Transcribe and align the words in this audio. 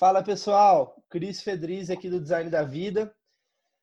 Fala 0.00 0.24
pessoal, 0.24 0.96
Cris 1.10 1.42
Fedriz 1.42 1.90
aqui 1.90 2.08
do 2.08 2.18
Design 2.18 2.48
da 2.48 2.62
Vida. 2.62 3.14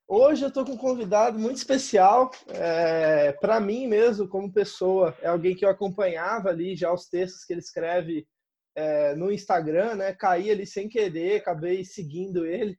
Hoje 0.08 0.43
eu 0.43 0.47
estou 0.47 0.66
com 0.66 0.71
um 0.71 0.78
convidado 0.78 1.38
muito 1.38 1.58
especial, 1.58 2.32
é, 2.47 3.33
para 3.33 3.59
mim 3.59 3.86
mesmo, 3.86 4.27
como 4.27 4.51
pessoa, 4.51 5.15
é 5.21 5.27
alguém 5.27 5.55
que 5.55 5.63
eu 5.63 5.69
acompanhava 5.69 6.49
ali 6.49 6.75
já 6.75 6.91
os 6.91 7.07
textos 7.07 7.45
que 7.45 7.53
ele 7.53 7.59
escreve 7.59 8.27
é, 8.75 9.13
no 9.13 9.31
Instagram, 9.31 9.93
né? 9.93 10.11
Caí 10.11 10.50
ali 10.50 10.66
sem 10.66 10.89
querer, 10.89 11.36
acabei 11.36 11.86
seguindo 11.86 12.47
ele 12.47 12.75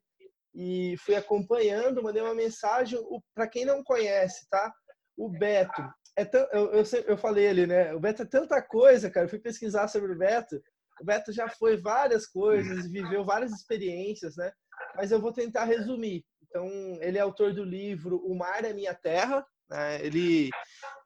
e 0.52 0.96
fui 0.98 1.14
acompanhando, 1.14 2.02
mandei 2.02 2.20
uma 2.20 2.34
mensagem. 2.34 2.98
Para 3.36 3.46
quem 3.46 3.64
não 3.64 3.84
conhece, 3.84 4.48
tá? 4.50 4.73
O 5.16 5.29
Beto, 5.29 5.80
é 6.18 6.29
eu, 6.52 6.73
eu, 6.73 6.84
eu 7.07 7.16
falei 7.16 7.45
ele, 7.45 7.68
né? 7.68 7.95
O 7.95 8.00
Beto 8.00 8.23
é 8.23 8.27
tanta 8.27 8.61
coisa, 8.61 9.09
cara. 9.09 9.27
Eu 9.27 9.30
fui 9.30 9.39
pesquisar 9.39 9.86
sobre 9.86 10.11
o 10.11 10.18
Beto. 10.18 10.61
O 11.01 11.05
Beto 11.05 11.33
já 11.33 11.49
foi 11.49 11.77
várias 11.77 12.27
coisas, 12.27 12.91
viveu 12.91 13.25
várias 13.25 13.53
experiências, 13.53 14.36
né? 14.36 14.50
Mas 14.96 15.11
eu 15.11 15.21
vou 15.21 15.32
tentar 15.32 15.64
resumir. 15.64 16.25
Então, 16.43 16.67
ele 17.00 17.18
é 17.18 17.21
autor 17.21 17.53
do 17.53 17.64
livro 17.64 18.17
O 18.25 18.36
Mar 18.36 18.64
é 18.64 18.72
Minha 18.72 18.95
Terra. 18.95 19.45
Né? 19.71 20.05
Ele 20.05 20.50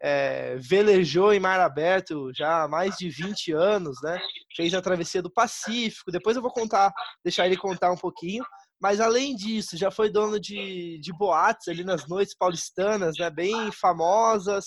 é, 0.00 0.56
velejou 0.56 1.32
em 1.32 1.40
mar 1.40 1.58
aberto 1.58 2.30
já 2.34 2.62
há 2.62 2.68
mais 2.68 2.96
de 2.96 3.10
20 3.10 3.52
anos, 3.52 4.00
né? 4.02 4.20
Fez 4.54 4.72
a 4.72 4.80
travessia 4.80 5.20
do 5.20 5.32
Pacífico. 5.32 6.12
Depois 6.12 6.36
eu 6.36 6.42
vou 6.42 6.52
contar, 6.52 6.92
deixar 7.24 7.46
ele 7.46 7.56
contar 7.56 7.90
um 7.90 7.96
pouquinho. 7.96 8.44
Mas 8.80 9.00
além 9.00 9.34
disso, 9.34 9.76
já 9.76 9.90
foi 9.90 10.10
dono 10.10 10.40
de, 10.40 10.98
de 11.00 11.12
boates 11.12 11.68
ali 11.68 11.84
nas 11.84 12.06
noites 12.08 12.36
paulistanas, 12.36 13.16
né? 13.18 13.30
Bem 13.30 13.72
famosas 13.72 14.64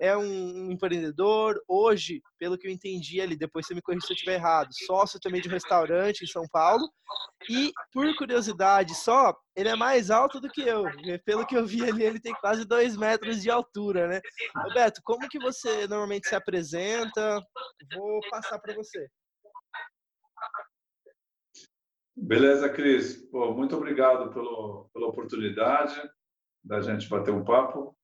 é 0.00 0.16
um, 0.16 0.70
empreendedor, 0.70 1.62
hoje, 1.68 2.20
pelo 2.38 2.58
que 2.58 2.66
eu 2.66 2.70
entendi 2.70 3.20
ali, 3.20 3.36
depois 3.36 3.66
você 3.66 3.74
me 3.74 3.82
corrija 3.82 4.06
se 4.06 4.12
eu 4.12 4.14
estiver 4.14 4.34
errado, 4.34 4.68
sócio 4.86 5.20
também 5.20 5.40
de 5.40 5.48
um 5.48 5.52
restaurante 5.52 6.22
em 6.22 6.26
São 6.26 6.44
Paulo. 6.50 6.88
E, 7.48 7.72
por 7.92 8.14
curiosidade 8.16 8.94
só, 8.94 9.34
ele 9.54 9.68
é 9.68 9.76
mais 9.76 10.10
alto 10.10 10.40
do 10.40 10.48
que 10.48 10.62
eu. 10.62 10.84
Pelo 11.24 11.46
que 11.46 11.56
eu 11.56 11.66
vi 11.66 11.82
ali, 11.84 12.02
ele 12.02 12.20
tem 12.20 12.34
quase 12.34 12.64
dois 12.64 12.96
metros 12.96 13.42
de 13.42 13.50
altura, 13.50 14.08
né? 14.08 14.20
Roberto, 14.56 15.00
como 15.04 15.28
que 15.28 15.38
você 15.38 15.86
normalmente 15.86 16.28
se 16.28 16.34
apresenta? 16.34 17.40
Vou 17.94 18.20
passar 18.30 18.58
para 18.58 18.74
você. 18.74 19.08
Beleza, 22.16 22.68
Cris. 22.68 23.16
Pô, 23.30 23.52
muito 23.52 23.76
obrigado 23.76 24.32
pelo, 24.32 24.88
pela 24.92 25.08
oportunidade 25.08 26.00
da 26.62 26.80
gente 26.80 27.08
bater 27.08 27.32
um 27.32 27.44
papo. 27.44 27.96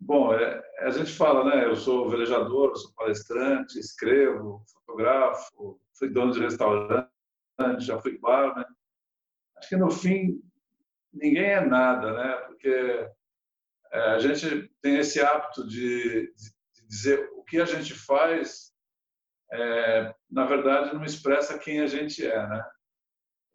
Bom, 0.00 0.32
é, 0.32 0.62
a 0.80 0.90
gente 0.90 1.12
fala, 1.12 1.44
né? 1.44 1.64
Eu 1.64 1.74
sou 1.74 2.08
velejador, 2.08 2.76
sou 2.76 2.92
palestrante, 2.94 3.78
escrevo, 3.78 4.64
fotografo, 4.72 5.80
fui 5.98 6.08
dono 6.08 6.32
de 6.32 6.40
restaurante, 6.40 7.10
já 7.80 7.98
fui 8.00 8.16
bar, 8.18 8.56
né? 8.56 8.64
Acho 9.56 9.68
que 9.70 9.76
no 9.76 9.90
fim 9.90 10.40
ninguém 11.12 11.46
é 11.46 11.60
nada, 11.60 12.12
né? 12.12 12.36
Porque 12.46 13.10
é, 13.90 14.00
a 14.12 14.18
gente 14.18 14.70
tem 14.80 14.98
esse 14.98 15.20
hábito 15.20 15.66
de, 15.66 16.32
de, 16.34 16.86
dizer 16.86 17.28
o 17.34 17.42
que 17.42 17.60
a 17.60 17.64
gente 17.64 17.92
faz, 17.92 18.72
é, 19.52 20.14
na 20.30 20.46
verdade, 20.46 20.94
não 20.94 21.04
expressa 21.04 21.58
quem 21.58 21.80
a 21.80 21.86
gente 21.86 22.24
é, 22.24 22.48
né? 22.48 22.64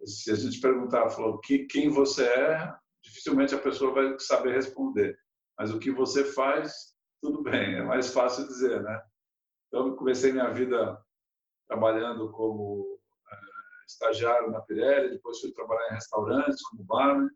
Se 0.05 0.31
a 0.31 0.35
gente 0.35 0.59
perguntar, 0.59 1.09
falou, 1.09 1.39
que, 1.39 1.65
quem 1.65 1.89
você 1.89 2.25
é, 2.25 2.75
dificilmente 3.01 3.55
a 3.55 3.59
pessoa 3.59 3.93
vai 3.93 4.19
saber 4.19 4.53
responder. 4.53 5.17
Mas 5.63 5.73
o 5.73 5.79
que 5.79 5.91
você 5.91 6.25
faz, 6.25 6.93
tudo 7.21 7.41
bem, 7.41 7.75
é 7.75 7.81
mais 7.81 8.13
fácil 8.13 8.45
dizer, 8.45 8.83
né? 8.83 9.01
Então, 9.67 9.87
eu 9.87 9.95
comecei 9.95 10.33
minha 10.33 10.49
vida 10.49 11.01
trabalhando 11.69 12.29
como 12.33 12.99
é, 13.31 13.35
estagiário 13.87 14.51
na 14.51 14.59
Pirelli, 14.59 15.11
depois 15.11 15.39
fui 15.39 15.53
trabalhar 15.53 15.87
em 15.87 15.93
restaurantes 15.93 16.61
como 16.63 16.83
barman. 16.83 17.29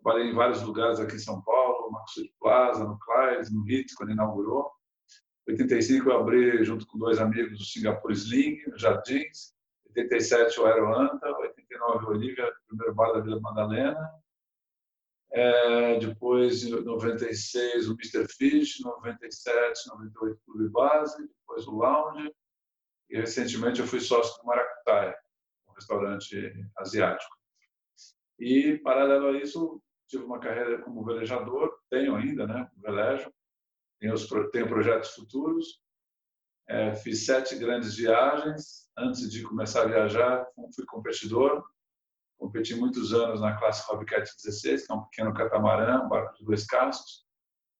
Trabalhei 0.00 0.30
em 0.30 0.32
vários 0.32 0.62
lugares 0.62 1.00
aqui 1.00 1.16
em 1.16 1.18
São 1.18 1.42
Paulo, 1.42 1.86
no 1.86 1.90
Maxud 1.90 2.32
Plaza, 2.38 2.84
no 2.84 2.96
Claes, 3.00 3.50
no 3.50 3.64
Ritz, 3.64 3.96
quando 3.96 4.12
inaugurou. 4.12 4.70
Em 5.48 5.50
85 5.50 6.08
eu 6.08 6.20
abri, 6.20 6.62
junto 6.62 6.86
com 6.86 6.98
dois 6.98 7.18
amigos, 7.18 7.60
o 7.60 7.64
Singapore 7.64 8.14
Sling, 8.14 8.62
no 8.68 8.78
Jardins. 8.78 9.56
Em 9.86 10.02
87 10.02 10.60
o 10.60 10.66
Aeroanta, 10.66 11.26
89 11.26 12.04
o 12.04 12.08
Olivia, 12.10 12.48
primeiro 12.68 12.94
bar 12.94 13.12
da 13.12 13.18
Vila 13.18 13.40
Madalena. 13.40 14.08
É, 15.32 15.98
depois, 15.98 16.64
em 16.64 16.70
96, 16.70 17.88
o 17.88 17.92
Mr. 17.92 18.26
Fish, 18.36 18.80
97, 18.80 19.88
98, 19.88 20.40
Clube 20.44 20.68
Base, 20.70 21.28
depois 21.28 21.66
o 21.68 21.76
Lounge, 21.76 22.32
e 23.08 23.16
recentemente 23.16 23.80
eu 23.80 23.86
fui 23.86 24.00
sócio 24.00 24.40
do 24.40 24.46
Maracutaia, 24.46 25.16
um 25.68 25.72
restaurante 25.72 26.52
asiático. 26.76 27.36
E, 28.38 28.78
paralelo 28.78 29.28
a 29.28 29.38
isso, 29.38 29.80
tive 30.08 30.24
uma 30.24 30.40
carreira 30.40 30.82
como 30.82 31.04
velejador, 31.04 31.78
tenho 31.88 32.16
ainda, 32.16 32.46
né, 32.46 32.68
velejo, 32.76 33.32
tenho, 34.00 34.14
os, 34.14 34.26
tenho 34.50 34.68
projetos 34.68 35.10
futuros, 35.10 35.80
é, 36.68 36.94
fiz 36.94 37.24
sete 37.26 37.56
grandes 37.56 37.96
viagens, 37.96 38.88
antes 38.96 39.30
de 39.30 39.42
começar 39.42 39.82
a 39.82 39.86
viajar, 39.86 40.46
fui 40.74 40.84
competidor, 40.86 41.64
competi 42.40 42.74
muitos 42.74 43.12
anos 43.12 43.40
na 43.40 43.54
classe 43.56 43.86
Hobbycat 43.88 44.24
16, 44.42 44.86
que 44.86 44.92
é 44.92 44.94
um 44.94 45.04
pequeno 45.04 45.34
catamarã, 45.34 46.02
um 46.02 46.08
barco 46.08 46.34
de 46.38 46.44
dois 46.44 46.64
cascos. 46.64 47.26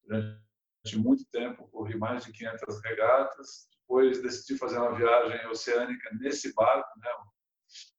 Durante 0.05 0.99
muito 0.99 1.25
tempo, 1.33 1.67
corri 1.69 1.97
mais 1.97 2.25
de 2.25 2.33
500 2.33 2.83
regatas. 2.83 3.69
Depois 3.81 4.23
decidi 4.23 4.59
fazer 4.59 4.79
uma 4.79 4.95
viagem 4.95 5.47
oceânica 5.49 6.11
nesse 6.21 6.55
barco, 6.55 6.89
né? 6.99 7.11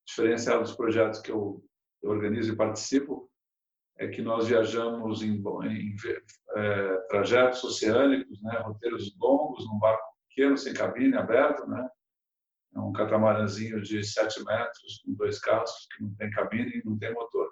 diferencial 0.06 0.62
dos 0.62 0.76
projetos 0.76 1.20
que 1.20 1.32
eu, 1.32 1.64
eu 2.04 2.12
organizo 2.12 2.54
e 2.54 2.56
participo 2.56 3.30
é 3.98 4.08
que 4.08 4.22
nós 4.22 4.48
viajamos 4.48 5.22
em, 5.22 5.42
em 5.66 5.96
é, 6.56 6.98
trajetos 7.08 7.64
oceânicos, 7.64 8.42
né? 8.42 8.60
roteiros 8.60 9.16
longos, 9.20 9.66
num 9.68 9.80
barco 9.80 10.04
pequeno, 10.30 10.58
sem 10.58 10.74
cabine, 10.74 11.16
aberto, 11.16 11.68
né? 11.68 11.88
É 12.74 12.80
um 12.80 12.94
catamarãzinho 12.94 13.82
de 13.82 14.04
7 14.04 14.44
metros, 14.46 15.02
com 15.06 15.14
dois 15.14 15.40
cascos, 15.40 15.88
que 15.96 16.04
não 16.04 16.16
tem 16.16 16.32
cabine 16.32 16.72
e 16.78 16.86
não 16.86 16.98
tem 16.98 17.14
motor. 17.14 17.52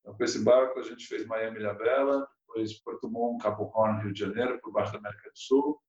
Então, 0.00 0.16
com 0.16 0.22
esse 0.22 0.42
barco, 0.44 0.78
a 0.78 0.82
gente 0.82 1.04
fez 1.06 1.26
Miami 1.26 1.58
Ilha 1.58 1.74
Bela, 1.74 2.28
depois 2.46 2.80
Porto 2.80 3.10
Montt, 3.10 3.42
Cabo 3.42 3.70
Horn, 3.74 4.02
Rio 4.02 4.12
de 4.12 4.20
Janeiro, 4.20 4.60
por 4.60 4.72
baixo 4.72 4.92
da 4.92 4.98
América 4.98 5.30
do 5.30 5.38
Sul. 5.38 5.80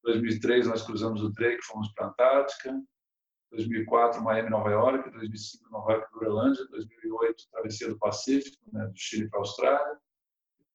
Em 0.00 0.10
2003, 0.10 0.66
nós 0.66 0.82
cruzamos 0.82 1.22
o 1.22 1.30
Drake, 1.30 1.64
fomos 1.64 1.92
para 1.94 2.06
a 2.06 2.08
Antártica. 2.08 2.70
Em 2.70 2.84
2004, 3.52 4.22
Miami, 4.22 4.50
Nova 4.50 4.70
York. 4.70 5.08
Em 5.08 5.12
2005, 5.12 5.70
Nova 5.70 5.92
York, 5.92 6.08
Groenlândia. 6.12 6.62
Em 6.62 6.70
2008, 6.70 7.44
travessia 7.52 7.88
do 7.88 7.98
Pacífico, 7.98 8.58
né, 8.72 8.86
do 8.86 8.96
Chile 8.96 9.30
para 9.30 9.38
a 9.38 9.42
Austrália. 9.42 9.98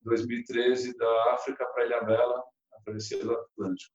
Em 0.01 0.05
2013, 0.05 0.97
da 0.97 1.33
África 1.33 1.65
para 1.65 1.85
Ilha 1.85 2.01
Bela, 2.03 2.43
a 2.73 2.81
travessia 2.81 3.21
do 3.23 3.33
Atlântico. 3.33 3.93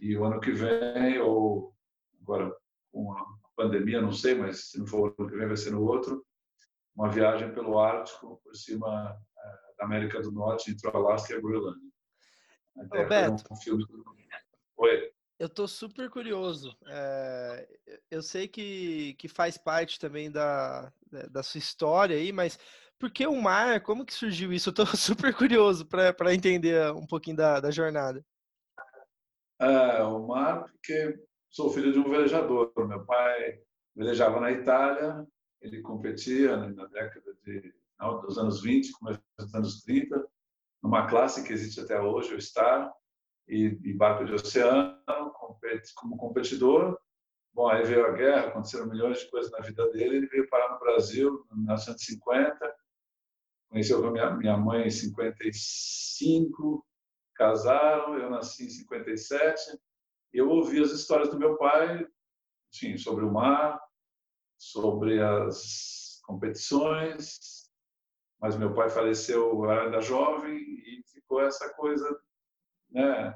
E 0.00 0.16
o 0.16 0.24
ano 0.24 0.40
que 0.40 0.50
vem, 0.50 1.20
ou 1.20 1.71
agora 2.22 2.54
com 2.92 3.12
a 3.12 3.26
pandemia, 3.56 4.00
não 4.00 4.12
sei, 4.12 4.34
mas 4.34 4.70
se 4.70 4.78
não 4.78 4.86
for 4.86 5.14
o 5.18 5.22
ano 5.22 5.30
que 5.30 5.36
vem, 5.36 5.46
vai 5.46 5.56
ser 5.56 5.70
no 5.70 5.82
outro, 5.82 6.24
uma 6.94 7.10
viagem 7.10 7.52
pelo 7.52 7.78
Ártico, 7.78 8.40
por 8.44 8.54
cima 8.54 9.18
é, 9.38 9.76
da 9.78 9.84
América 9.84 10.20
do 10.20 10.30
Norte, 10.30 10.70
entre 10.70 10.88
o 10.88 10.96
Alasca 10.96 11.32
e 11.32 11.36
a 11.36 11.40
Groenlândia. 11.40 11.90
Roberto, 12.76 13.44
um. 13.52 13.86
Oi. 14.76 15.12
Eu 15.38 15.46
estou 15.46 15.66
super 15.66 16.08
curioso. 16.08 16.76
É, 16.86 17.68
eu 18.10 18.22
sei 18.22 18.46
que, 18.46 19.14
que 19.14 19.28
faz 19.28 19.58
parte 19.58 19.98
também 19.98 20.30
da, 20.30 20.92
da 21.30 21.42
sua 21.42 21.58
história 21.58 22.16
aí, 22.16 22.30
mas 22.30 22.58
por 22.98 23.10
que 23.10 23.26
o 23.26 23.34
mar? 23.34 23.80
Como 23.82 24.06
que 24.06 24.14
surgiu 24.14 24.52
isso? 24.52 24.68
Eu 24.68 24.70
estou 24.70 24.86
super 24.96 25.34
curioso 25.34 25.84
para 25.86 26.34
entender 26.34 26.92
um 26.92 27.06
pouquinho 27.06 27.36
da, 27.36 27.58
da 27.60 27.70
jornada. 27.70 28.24
É, 29.60 30.02
o 30.02 30.26
mar, 30.26 30.64
porque 30.64 31.18
sou 31.52 31.70
filho 31.70 31.92
de 31.92 31.98
um 31.98 32.10
velejador. 32.10 32.72
Meu 32.88 33.04
pai 33.04 33.60
velejava 33.94 34.40
na 34.40 34.50
Itália, 34.50 35.24
ele 35.60 35.82
competia 35.82 36.56
na 36.56 36.86
década 36.86 37.34
de 37.44 37.74
final 37.94 38.20
dos 38.22 38.38
anos 38.38 38.62
20, 38.62 38.92
começo 38.92 39.22
dos 39.38 39.54
anos 39.54 39.82
30, 39.82 40.26
numa 40.82 41.06
classe 41.06 41.44
que 41.44 41.52
existe 41.52 41.78
até 41.80 42.00
hoje, 42.00 42.34
o 42.34 42.40
Star, 42.40 42.92
e, 43.46 43.78
e 43.84 43.92
barco 43.92 44.24
de 44.24 44.32
oceano, 44.32 44.98
como 45.94 46.16
competidor. 46.16 46.98
Bom, 47.52 47.68
aí 47.68 47.84
veio 47.84 48.06
a 48.06 48.12
guerra, 48.12 48.48
aconteceram 48.48 48.88
milhões 48.88 49.20
de 49.20 49.30
coisas 49.30 49.52
na 49.52 49.60
vida 49.60 49.88
dele, 49.90 50.16
ele 50.16 50.26
veio 50.26 50.48
parar 50.48 50.72
no 50.72 50.80
Brasil 50.80 51.46
em 51.52 51.56
1950, 51.58 52.74
conheceu 53.68 54.10
minha, 54.10 54.30
minha 54.30 54.56
mãe 54.56 54.86
em 54.86 54.90
55, 54.90 56.86
casaram, 57.34 58.16
eu 58.18 58.30
nasci 58.30 58.64
em 58.64 58.70
57, 58.70 59.78
eu 60.32 60.48
ouvi 60.48 60.80
as 60.82 60.90
histórias 60.90 61.28
do 61.30 61.38
meu 61.38 61.56
pai, 61.56 62.06
sim, 62.72 62.96
sobre 62.96 63.24
o 63.24 63.32
mar, 63.32 63.80
sobre 64.58 65.22
as 65.22 66.20
competições, 66.24 67.70
mas 68.40 68.56
meu 68.56 68.74
pai 68.74 68.88
faleceu, 68.88 69.70
ainda 69.70 70.00
jovem 70.00 70.56
e 70.56 71.02
ficou 71.06 71.40
essa 71.40 71.72
coisa, 71.74 72.20
né, 72.90 73.34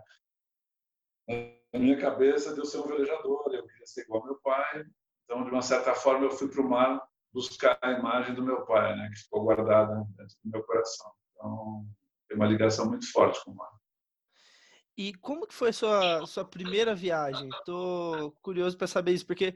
na 1.28 1.78
minha 1.78 1.98
cabeça 1.98 2.54
de 2.54 2.60
eu 2.60 2.64
ser 2.64 2.78
um 2.78 2.86
velejador, 2.86 3.52
eu 3.52 3.66
queria 3.66 3.86
ser 3.86 4.02
igual 4.02 4.20
ao 4.20 4.26
meu 4.26 4.40
pai, 4.40 4.84
então 5.24 5.44
de 5.44 5.50
uma 5.50 5.62
certa 5.62 5.94
forma 5.94 6.24
eu 6.24 6.30
fui 6.30 6.48
para 6.48 6.62
o 6.62 6.68
mar 6.68 7.06
buscar 7.32 7.78
a 7.82 7.92
imagem 7.92 8.34
do 8.34 8.42
meu 8.42 8.64
pai, 8.64 8.96
né, 8.96 9.10
que 9.10 9.20
ficou 9.20 9.44
guardada 9.44 9.94
dentro 10.16 10.36
do 10.42 10.50
meu 10.50 10.62
coração. 10.64 11.12
Então, 11.32 11.86
tem 12.28 12.36
uma 12.36 12.46
ligação 12.46 12.88
muito 12.88 13.10
forte 13.12 13.44
com 13.44 13.50
o 13.50 13.54
mar. 13.54 13.70
E 14.96 15.12
como 15.14 15.46
que 15.46 15.54
foi 15.54 15.72
sua, 15.72 16.24
sua 16.26 16.44
primeira 16.44 16.94
viagem? 16.94 17.48
Estou 17.50 18.32
curioso 18.42 18.76
para 18.78 18.86
saber 18.86 19.12
isso, 19.12 19.26
porque 19.26 19.54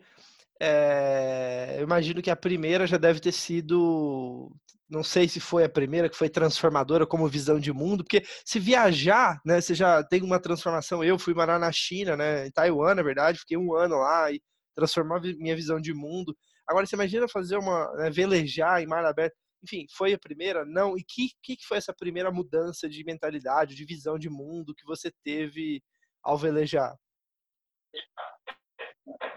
é, 0.60 1.76
eu 1.78 1.84
imagino 1.84 2.20
que 2.20 2.30
a 2.30 2.36
primeira 2.36 2.86
já 2.86 2.98
deve 2.98 3.20
ter 3.20 3.32
sido, 3.32 4.52
não 4.88 5.02
sei 5.02 5.26
se 5.26 5.40
foi 5.40 5.64
a 5.64 5.68
primeira 5.68 6.10
que 6.10 6.16
foi 6.16 6.28
transformadora 6.28 7.06
como 7.06 7.26
visão 7.26 7.58
de 7.58 7.72
mundo, 7.72 8.04
porque 8.04 8.22
se 8.44 8.58
viajar, 8.60 9.40
né, 9.46 9.58
você 9.60 9.74
já 9.74 10.04
tem 10.04 10.22
uma 10.22 10.38
transformação. 10.38 11.02
Eu 11.02 11.18
fui 11.18 11.32
morar 11.32 11.58
na 11.58 11.72
China, 11.72 12.16
né, 12.16 12.46
em 12.46 12.50
Taiwan, 12.50 12.94
na 12.94 13.02
verdade, 13.02 13.38
fiquei 13.38 13.56
um 13.56 13.74
ano 13.74 13.96
lá 13.96 14.30
e 14.30 14.42
transformou 14.74 15.20
minha 15.38 15.56
visão 15.56 15.80
de 15.80 15.94
mundo. 15.94 16.36
Agora, 16.68 16.84
você 16.84 16.94
imagina 16.94 17.26
fazer 17.26 17.56
uma, 17.56 17.90
né, 17.94 18.10
velejar 18.10 18.82
em 18.82 18.86
mar 18.86 19.04
aberto. 19.06 19.34
Enfim, 19.62 19.86
foi 19.96 20.12
a 20.12 20.18
primeira? 20.18 20.64
Não. 20.64 20.96
E 20.96 21.04
que, 21.04 21.30
que 21.42 21.56
foi 21.66 21.76
essa 21.76 21.94
primeira 21.94 22.30
mudança 22.30 22.88
de 22.88 23.04
mentalidade, 23.04 23.74
de 23.74 23.84
visão 23.84 24.18
de 24.18 24.30
mundo 24.30 24.74
que 24.74 24.86
você 24.86 25.12
teve 25.22 25.82
ao 26.22 26.38
velejar? 26.38 26.96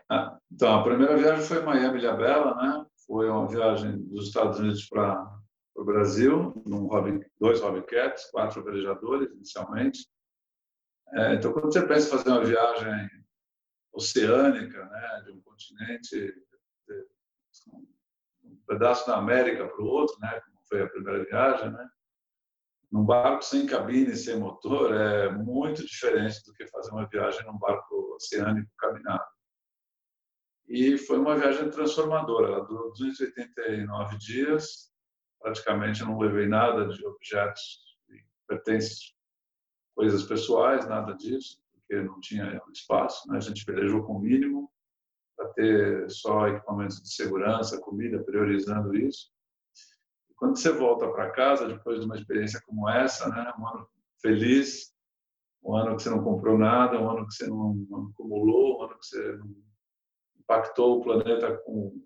Ah, 0.09 0.37
então, 0.51 0.79
a 0.79 0.83
primeira 0.83 1.17
viagem 1.17 1.45
foi 1.45 1.61
Miami 1.61 1.99
Ilhabela, 1.99 2.55
né? 2.55 2.85
Foi 3.05 3.29
uma 3.29 3.47
viagem 3.47 3.97
dos 4.07 4.27
Estados 4.27 4.59
Unidos 4.59 4.87
para 4.87 5.39
o 5.75 5.83
Brasil, 5.83 6.53
num 6.65 6.87
hobby, 6.87 7.25
dois 7.39 7.59
quatro 8.31 8.63
velejadores 8.63 9.31
inicialmente. 9.31 10.07
É, 11.13 11.35
então, 11.35 11.51
quando 11.51 11.71
você 11.71 11.85
pensa 11.85 12.07
em 12.07 12.17
fazer 12.17 12.29
uma 12.29 12.45
viagem 12.45 13.09
oceânica, 13.91 14.85
né, 14.85 15.21
de 15.25 15.31
um 15.31 15.41
continente, 15.41 16.33
pedaço 18.73 19.07
da 19.07 19.17
América 19.17 19.67
para 19.67 19.81
o 19.81 19.87
outro, 19.87 20.15
né, 20.19 20.39
como 20.41 20.57
foi 20.67 20.81
a 20.81 20.89
primeira 20.89 21.23
viagem, 21.23 21.71
né, 21.71 21.87
num 22.91 23.03
barco 23.03 23.43
sem 23.43 23.65
cabine, 23.65 24.15
sem 24.15 24.37
motor, 24.39 24.93
é 24.93 25.31
muito 25.31 25.83
diferente 25.83 26.43
do 26.45 26.53
que 26.53 26.67
fazer 26.67 26.91
uma 26.91 27.07
viagem 27.07 27.43
num 27.45 27.57
barco 27.57 28.15
oceânico 28.15 28.69
caminhado. 28.77 29.25
E 30.67 30.97
foi 30.99 31.17
uma 31.17 31.35
viagem 31.35 31.71
transformadora. 31.71 32.49
Ela 32.49 32.65
durou 32.65 32.93
289 32.93 34.17
dias. 34.19 34.91
Praticamente 35.41 36.01
eu 36.01 36.07
não 36.07 36.19
levei 36.19 36.47
nada 36.47 36.87
de 36.87 37.03
objetos, 37.05 37.97
pertences, 38.47 39.15
coisas 39.95 40.23
pessoais, 40.23 40.87
nada 40.87 41.13
disso, 41.15 41.59
porque 41.71 41.95
não 42.01 42.19
tinha 42.19 42.61
espaço. 42.71 43.27
Né? 43.27 43.37
A 43.37 43.41
gente 43.41 43.65
velejou 43.65 44.03
com 44.03 44.13
o 44.13 44.19
mínimo 44.19 44.71
para 45.35 45.49
ter 45.49 46.09
só 46.09 46.47
equipamentos 46.47 47.01
de 47.01 47.13
segurança, 47.13 47.79
comida, 47.79 48.23
priorizando 48.23 48.95
isso. 48.95 49.31
E 50.29 50.33
quando 50.35 50.57
você 50.57 50.71
volta 50.71 51.07
para 51.11 51.31
casa, 51.31 51.67
depois 51.67 51.99
de 51.99 52.05
uma 52.05 52.15
experiência 52.15 52.61
como 52.65 52.89
essa, 52.89 53.29
né? 53.29 53.51
um 53.59 53.67
ano 53.67 53.87
feliz, 54.21 54.93
um 55.63 55.75
ano 55.75 55.95
que 55.95 56.03
você 56.03 56.09
não 56.09 56.23
comprou 56.23 56.57
nada, 56.57 56.99
um 56.99 57.09
ano 57.09 57.27
que 57.27 57.33
você 57.33 57.47
não, 57.47 57.73
não 57.89 58.07
acumulou, 58.07 58.79
um 58.79 58.83
ano 58.83 58.99
que 58.99 59.05
você 59.05 59.37
não 59.37 59.55
impactou 60.39 60.99
o 60.99 61.03
planeta 61.03 61.57
com 61.65 62.05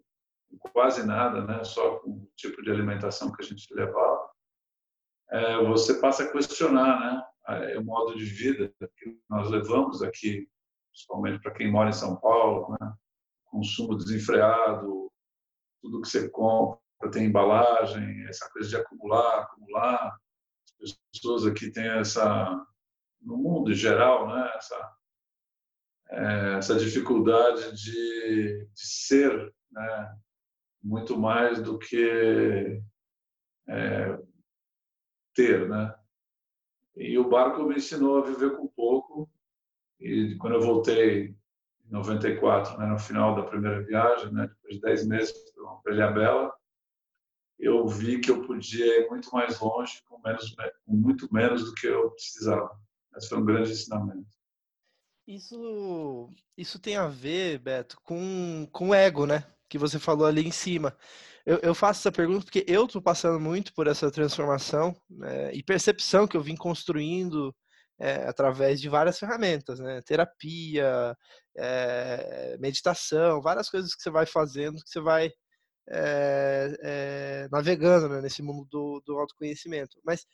quase 0.74 1.06
nada, 1.06 1.44
né? 1.44 1.64
só 1.64 2.00
com 2.00 2.12
o 2.12 2.32
tipo 2.36 2.62
de 2.62 2.72
alimentação 2.72 3.32
que 3.32 3.44
a 3.44 3.46
gente 3.46 3.74
levava, 3.74 4.30
é, 5.30 5.64
você 5.66 6.00
passa 6.00 6.24
a 6.24 6.32
questionar 6.32 7.00
né? 7.48 7.78
o 7.78 7.84
modo 7.84 8.18
de 8.18 8.24
vida 8.24 8.72
que 8.80 9.20
nós 9.30 9.50
levamos 9.50 10.02
aqui, 10.02 10.48
principalmente 10.92 11.42
para 11.42 11.52
quem 11.52 11.72
mora 11.72 11.90
em 11.90 11.94
São 11.94 12.16
Paulo, 12.16 12.76
né? 12.80 12.94
Consumo 13.50 13.96
desenfreado, 13.96 15.12
tudo 15.82 16.02
que 16.02 16.08
você 16.08 16.30
compra 16.30 16.80
tem 17.12 17.26
embalagem, 17.26 18.26
essa 18.28 18.50
coisa 18.52 18.70
de 18.70 18.76
acumular, 18.76 19.42
acumular. 19.42 20.18
As 20.82 20.98
pessoas 21.14 21.46
aqui 21.46 21.72
têm 21.72 21.88
essa, 22.00 22.66
no 23.22 23.38
mundo 23.38 23.72
em 23.72 23.76
geral, 23.76 24.28
né? 24.28 24.52
essa 24.56 24.98
é, 26.10 26.58
essa 26.58 26.76
dificuldade 26.76 27.76
de, 27.76 28.66
de 28.66 28.88
ser 28.88 29.54
né, 29.72 30.18
muito 30.82 31.18
mais 31.18 31.62
do 31.62 31.78
que 31.78 32.82
é, 33.68 34.18
ter, 35.34 35.68
né? 35.68 35.94
E 36.96 37.18
o 37.18 37.30
barco 37.30 37.64
me 37.64 37.76
ensinou 37.76 38.18
a 38.18 38.26
viver 38.26 38.56
com 38.56 38.68
pouco. 38.68 39.30
E 40.00 40.36
quando 40.38 40.56
eu 40.56 40.62
voltei 40.62 41.37
94, 41.90 42.78
né, 42.78 42.86
no 42.86 43.00
final 43.00 43.36
da 43.36 43.44
primeira 43.44 43.82
viagem, 43.84 44.32
né, 44.32 44.48
depois 44.48 44.76
de 44.76 44.82
10 44.82 45.08
meses 45.08 45.34
para 45.84 45.94
Ilhabela, 45.94 46.54
eu 47.60 47.88
vi 47.88 48.20
que 48.20 48.30
eu 48.30 48.46
podia 48.46 49.02
ir 49.02 49.10
muito 49.10 49.30
mais 49.32 49.60
longe 49.60 50.02
com, 50.08 50.20
menos, 50.20 50.56
com 50.86 50.94
muito 50.94 51.34
menos 51.34 51.64
do 51.66 51.74
que 51.74 51.88
eu 51.88 52.12
precisava. 52.12 52.70
Esse 53.16 53.30
foi 53.30 53.40
um 53.40 53.46
grande 53.46 53.72
ensinamento. 53.72 54.28
Isso, 55.28 56.30
isso 56.56 56.80
tem 56.80 56.96
a 56.96 57.08
ver, 57.08 57.60
Beto, 57.60 57.98
com, 58.04 58.68
com 58.72 58.90
o 58.90 58.94
ego, 58.94 59.26
né? 59.26 59.44
Que 59.68 59.78
você 59.78 60.00
falou 60.00 60.26
ali 60.26 60.48
em 60.48 60.52
cima. 60.52 60.96
Eu, 61.46 61.58
eu 61.60 61.76
faço 61.76 62.02
essa 62.02 62.12
pergunta 62.12 62.46
porque 62.46 62.64
eu 62.68 62.86
estou 62.86 63.02
passando 63.02 63.40
muito 63.40 63.74
por 63.74 63.88
essa 63.88 64.12
transformação 64.12 64.96
né, 65.10 65.54
e 65.54 65.64
percepção 65.64 66.28
que 66.28 66.38
eu 66.38 66.42
vim 66.42 66.56
construindo 66.56 67.54
é, 68.00 68.28
através 68.28 68.80
de 68.80 68.90
várias 68.90 69.18
ferramentas, 69.20 69.80
né? 69.80 70.02
Terapia, 70.02 71.16
é, 71.58 72.58
meditação, 72.60 73.42
várias 73.42 73.70
coisas 73.70 73.96
que 73.96 74.02
você 74.02 74.10
vai 74.10 74.26
fazendo, 74.26 74.84
que 74.84 74.90
você 74.90 75.00
vai 75.00 75.32
é, 75.90 77.48
navegando 77.52 78.10
né, 78.10 78.22
nesse 78.22 78.42
mundo 78.42 78.68
do, 78.70 79.02
do 79.06 79.18
autoconhecimento. 79.18 80.00
Mas 80.06 80.26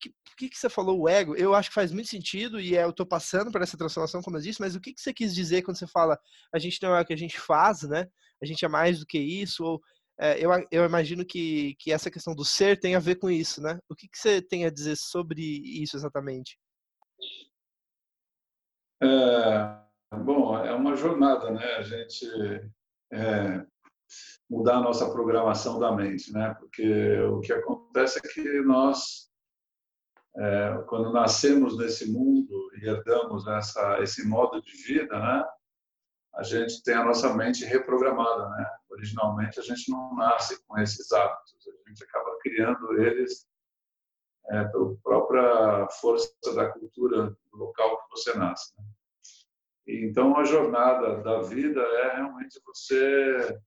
que, 0.00 0.14
que, 0.36 0.48
que 0.50 0.58
você 0.58 0.68
falou 0.68 1.00
o 1.00 1.08
ego? 1.08 1.34
Eu 1.36 1.54
acho 1.54 1.68
que 1.70 1.74
faz 1.74 1.92
muito 1.92 2.08
sentido 2.08 2.60
e 2.60 2.76
é, 2.76 2.84
eu 2.84 2.90
estou 2.90 3.06
passando 3.06 3.50
por 3.50 3.62
essa 3.62 3.76
transformação, 3.76 4.22
como 4.22 4.36
eu 4.36 4.40
disse, 4.42 4.60
mas 4.60 4.74
o 4.74 4.80
que, 4.80 4.92
que 4.92 5.00
você 5.00 5.12
quis 5.12 5.34
dizer 5.34 5.62
quando 5.62 5.78
você 5.78 5.86
fala 5.86 6.18
a 6.52 6.58
gente 6.58 6.82
não 6.82 6.94
é 6.94 7.00
o 7.00 7.04
que 7.04 7.12
a 7.12 7.18
gente 7.18 7.38
faz, 7.38 7.82
né? 7.82 8.06
A 8.42 8.46
gente 8.46 8.64
é 8.64 8.68
mais 8.68 9.00
do 9.00 9.06
que 9.06 9.18
isso? 9.18 9.64
Ou, 9.64 9.80
é, 10.18 10.38
eu, 10.38 10.50
eu 10.70 10.84
imagino 10.84 11.24
que, 11.24 11.74
que 11.78 11.92
essa 11.92 12.10
questão 12.10 12.34
do 12.34 12.44
ser 12.44 12.78
tem 12.80 12.94
a 12.94 13.00
ver 13.00 13.16
com 13.16 13.30
isso, 13.30 13.60
né? 13.62 13.78
O 13.88 13.94
que, 13.94 14.08
que 14.08 14.18
você 14.18 14.40
tem 14.42 14.64
a 14.64 14.70
dizer 14.70 14.96
sobre 14.96 15.42
isso 15.42 15.96
exatamente? 15.96 16.58
É, 19.02 20.16
bom, 20.16 20.56
é 20.64 20.72
uma 20.72 20.96
jornada, 20.96 21.50
né? 21.50 21.64
A 21.76 21.82
gente 21.82 22.26
é, 23.12 23.66
mudar 24.48 24.76
a 24.76 24.82
nossa 24.82 25.10
programação 25.10 25.78
da 25.78 25.92
mente, 25.92 26.32
né? 26.32 26.54
Porque 26.58 27.20
o 27.22 27.40
que 27.40 27.52
acontece 27.52 28.18
é 28.18 28.28
que 28.28 28.60
nós 28.62 29.26
é, 30.38 30.84
quando 30.86 31.12
nascemos 31.12 31.78
nesse 31.78 32.12
mundo 32.12 32.70
e 32.76 32.86
herdamos 32.86 33.46
essa, 33.46 34.00
esse 34.02 34.26
modo 34.26 34.60
de 34.60 34.72
vida, 34.82 35.18
né, 35.18 35.44
a 36.34 36.42
gente 36.42 36.82
tem 36.82 36.94
a 36.94 37.04
nossa 37.04 37.32
mente 37.34 37.64
reprogramada. 37.64 38.48
Né? 38.50 38.66
Originalmente, 38.90 39.58
a 39.58 39.62
gente 39.62 39.90
não 39.90 40.14
nasce 40.14 40.62
com 40.66 40.78
esses 40.78 41.10
hábitos, 41.10 41.54
a 41.66 41.88
gente 41.88 42.04
acaba 42.04 42.38
criando 42.42 43.00
eles 43.00 43.46
é, 44.50 44.64
pela 44.64 44.94
própria 44.96 45.88
força 46.00 46.30
da 46.54 46.70
cultura 46.70 47.30
do 47.50 47.56
local 47.56 47.96
que 48.02 48.10
você 48.10 48.36
nasce. 48.36 48.74
Né? 48.76 48.84
Então, 49.86 50.36
a 50.36 50.44
jornada 50.44 51.22
da 51.22 51.42
vida 51.42 51.80
é 51.80 52.16
realmente 52.16 52.60
você 52.64 53.60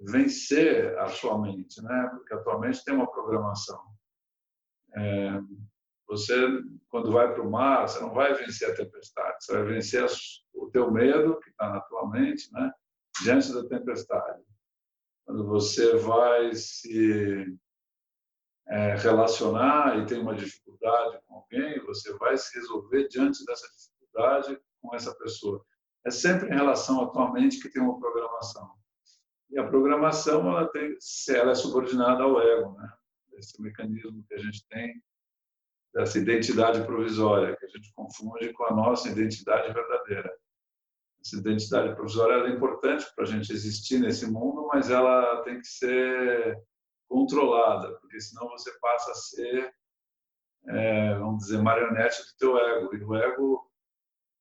vencer 0.00 0.98
a 0.98 1.08
sua 1.08 1.38
mente, 1.38 1.82
né? 1.82 2.10
porque 2.10 2.34
a 2.34 2.58
mente 2.58 2.84
tem 2.84 2.94
uma 2.94 3.10
programação. 3.10 3.82
É, 4.94 5.40
você, 6.06 6.34
quando 6.88 7.12
vai 7.12 7.32
para 7.32 7.42
o 7.42 7.50
mar, 7.50 7.86
você 7.86 8.00
não 8.00 8.14
vai 8.14 8.32
vencer 8.34 8.70
a 8.70 8.74
tempestade, 8.74 9.36
você 9.40 9.52
vai 9.52 9.64
vencer 9.64 10.06
o 10.54 10.70
teu 10.70 10.90
medo, 10.90 11.38
que 11.40 11.50
está 11.50 11.68
na 11.68 11.80
tua 11.80 12.08
mente, 12.08 12.50
né? 12.52 12.72
diante 13.22 13.52
da 13.52 13.66
tempestade. 13.66 14.42
Quando 15.26 15.46
você 15.46 15.96
vai 15.96 16.54
se 16.54 17.58
é, 18.68 18.94
relacionar 18.94 19.98
e 19.98 20.06
tem 20.06 20.20
uma 20.20 20.34
dificuldade 20.34 21.20
com 21.26 21.36
alguém, 21.36 21.78
você 21.84 22.16
vai 22.16 22.36
se 22.36 22.58
resolver 22.58 23.08
diante 23.08 23.44
dessa 23.44 23.68
dificuldade 23.68 24.58
com 24.86 24.96
essa 24.96 25.14
pessoa. 25.14 25.64
É 26.04 26.10
sempre 26.10 26.48
em 26.48 26.54
relação 26.54 27.02
à 27.02 27.10
tua 27.10 27.32
mente 27.32 27.60
que 27.60 27.68
tem 27.68 27.82
uma 27.82 27.98
programação. 27.98 28.70
E 29.50 29.58
a 29.58 29.66
programação 29.66 30.48
ela 30.48 30.68
tem, 30.68 30.96
ela 31.30 31.52
é 31.52 31.54
subordinada 31.54 32.22
ao 32.22 32.40
ego, 32.40 32.72
né? 32.78 32.92
Esse 33.34 33.60
mecanismo 33.60 34.24
que 34.26 34.34
a 34.34 34.38
gente 34.38 34.66
tem 34.68 35.02
dessa 35.92 36.18
identidade 36.18 36.84
provisória, 36.84 37.56
que 37.56 37.64
a 37.64 37.68
gente 37.68 37.92
confunde 37.94 38.52
com 38.52 38.64
a 38.64 38.70
nossa 38.70 39.08
identidade 39.08 39.72
verdadeira. 39.72 40.32
Essa 41.20 41.36
identidade 41.36 41.94
provisória 41.94 42.48
é 42.48 42.54
importante 42.54 43.06
para 43.14 43.24
a 43.24 43.26
gente 43.26 43.52
existir 43.52 43.98
nesse 43.98 44.30
mundo, 44.30 44.68
mas 44.72 44.90
ela 44.90 45.42
tem 45.42 45.58
que 45.58 45.66
ser 45.66 46.62
controlada, 47.08 47.98
porque 48.00 48.20
senão 48.20 48.48
você 48.48 48.70
passa 48.78 49.10
a 49.10 49.14
ser, 49.14 49.74
é, 50.68 51.14
vamos 51.18 51.44
dizer, 51.44 51.58
marionete 51.58 52.22
do 52.22 52.36
teu 52.38 52.58
ego. 52.58 52.94
E 52.94 53.04
o 53.04 53.14
ego 53.14 53.70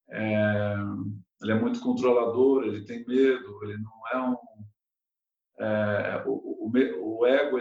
é, 0.09 0.75
ele 1.41 1.51
é 1.51 1.55
muito 1.55 1.79
controlador, 1.81 2.63
ele 2.63 2.85
tem 2.85 3.05
medo, 3.05 3.63
ele 3.63 3.77
não 3.77 4.07
é 4.07 4.29
um... 4.29 4.38
É, 5.57 6.24
o, 6.25 6.67
o, 6.67 7.19
o 7.19 7.25
ego, 7.25 7.57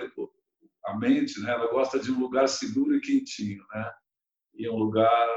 a 0.86 0.98
mente, 0.98 1.40
né, 1.40 1.52
ela 1.52 1.70
gosta 1.70 1.98
de 1.98 2.10
um 2.10 2.18
lugar 2.18 2.48
seguro 2.48 2.94
e 2.94 3.00
quentinho, 3.00 3.64
né? 3.72 3.92
E 4.54 4.68
um 4.68 4.76
lugar 4.76 5.28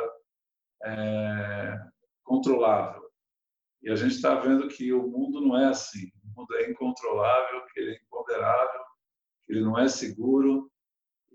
é, 0.84 1.80
controlável. 2.24 3.08
E 3.82 3.90
a 3.90 3.96
gente 3.96 4.16
está 4.16 4.36
vendo 4.36 4.68
que 4.68 4.92
o 4.92 5.08
mundo 5.08 5.40
não 5.42 5.58
é 5.58 5.66
assim. 5.66 6.12
O 6.24 6.42
mundo 6.42 6.56
é 6.56 6.70
incontrolável, 6.70 7.66
que 7.74 7.80
ele 7.80 7.92
é 7.92 8.02
imponderável, 8.02 8.82
que 9.46 9.54
ele 9.54 9.62
não 9.62 9.78
é 9.78 9.88
seguro. 9.88 10.70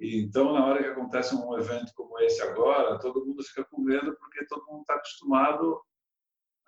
Então, 0.05 0.53
na 0.53 0.67
hora 0.67 0.83
que 0.83 0.89
acontece 0.89 1.33
um 1.33 1.57
evento 1.57 1.93
como 1.95 2.19
esse 2.19 2.43
agora, 2.43 2.99
todo 2.99 3.25
mundo 3.25 3.41
fica 3.45 3.65
com 3.65 3.81
medo 3.81 4.17
porque 4.19 4.45
todo 4.47 4.67
mundo 4.67 4.81
está 4.81 4.95
acostumado 4.95 5.81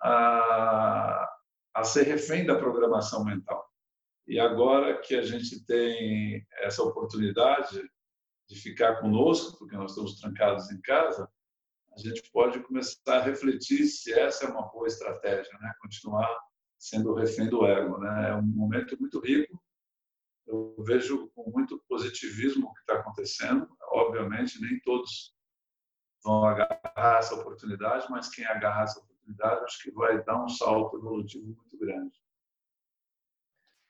a, 0.01 1.29
a 1.73 1.83
ser 1.83 2.03
refém 2.03 2.45
da 2.45 2.55
programação 2.57 3.25
mental. 3.25 3.69
E 4.25 4.39
agora 4.39 4.97
que 5.01 5.15
a 5.15 5.21
gente 5.21 5.65
tem 5.65 6.47
essa 6.61 6.81
oportunidade 6.81 7.81
de 8.47 8.55
ficar 8.55 9.01
conosco, 9.01 9.57
porque 9.59 9.75
nós 9.75 9.91
estamos 9.91 10.17
trancados 10.19 10.71
em 10.71 10.79
casa, 10.79 11.29
a 11.93 11.99
gente 11.99 12.31
pode 12.31 12.61
começar 12.61 13.17
a 13.17 13.21
refletir 13.21 13.85
se 13.85 14.13
essa 14.13 14.45
é 14.45 14.49
uma 14.49 14.67
boa 14.69 14.87
estratégia, 14.87 15.51
né? 15.59 15.73
Continuar 15.81 16.29
sendo 16.77 17.13
refém 17.13 17.49
do 17.49 17.65
ego, 17.65 17.97
né? 17.97 18.29
É 18.29 18.35
um 18.35 18.43
momento 18.43 18.97
muito 18.99 19.19
rico. 19.19 19.61
Eu 20.45 20.75
vejo 20.79 21.29
com 21.29 21.49
muito 21.49 21.81
positivismo 21.87 22.67
o 22.67 22.73
que 22.73 22.81
está 22.81 22.95
acontecendo. 22.95 23.67
Obviamente, 23.91 24.61
nem 24.61 24.79
todos 24.81 25.33
vão 26.23 26.45
agarrar 26.45 27.19
essa 27.19 27.35
oportunidade, 27.35 28.07
mas 28.09 28.29
quem 28.29 28.45
agarrar 28.45 28.83
essa 28.83 28.99
oportunidade, 28.99 29.63
acho 29.63 29.83
que 29.83 29.91
vai 29.91 30.23
dar 30.23 30.43
um 30.43 30.49
salto 30.49 30.97
evolutivo 30.97 31.45
muito 31.45 31.77
grande. 31.77 32.15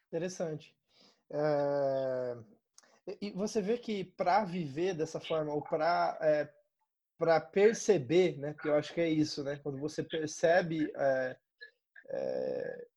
Interessante. 0.08 0.76
É... 1.30 2.38
E 3.22 3.32
você 3.32 3.62
vê 3.62 3.78
que 3.78 4.04
para 4.04 4.44
viver 4.44 4.96
dessa 4.96 5.20
forma, 5.20 5.54
ou 5.54 5.62
para 5.62 6.18
é, 6.22 6.52
para 7.18 7.40
perceber, 7.40 8.38
né? 8.38 8.54
Que 8.54 8.68
eu 8.68 8.76
acho 8.76 8.94
que 8.94 9.02
é 9.02 9.10
isso, 9.10 9.44
né? 9.44 9.58
Quando 9.58 9.78
você 9.78 10.04
percebe 10.04 10.92
é, 10.96 11.38
é, 12.10 12.88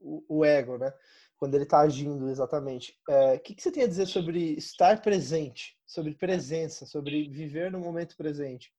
o, 0.00 0.24
o, 0.28 0.44
ego, 0.44 0.78
né? 0.78 0.92
Quando 1.38 1.54
ele 1.54 1.64
está 1.64 1.80
agindo 1.80 2.28
exatamente. 2.28 2.96
É, 3.08 3.34
o 3.34 3.40
que, 3.40 3.54
que 3.54 3.62
você 3.62 3.70
tem 3.70 3.82
a 3.82 3.88
dizer 3.88 4.06
sobre 4.06 4.54
estar 4.54 5.02
presente, 5.02 5.76
sobre 5.86 6.14
presença, 6.14 6.86
sobre 6.86 7.28
viver 7.28 7.70
no 7.70 7.80
momento 7.80 8.16
presente? 8.16 8.72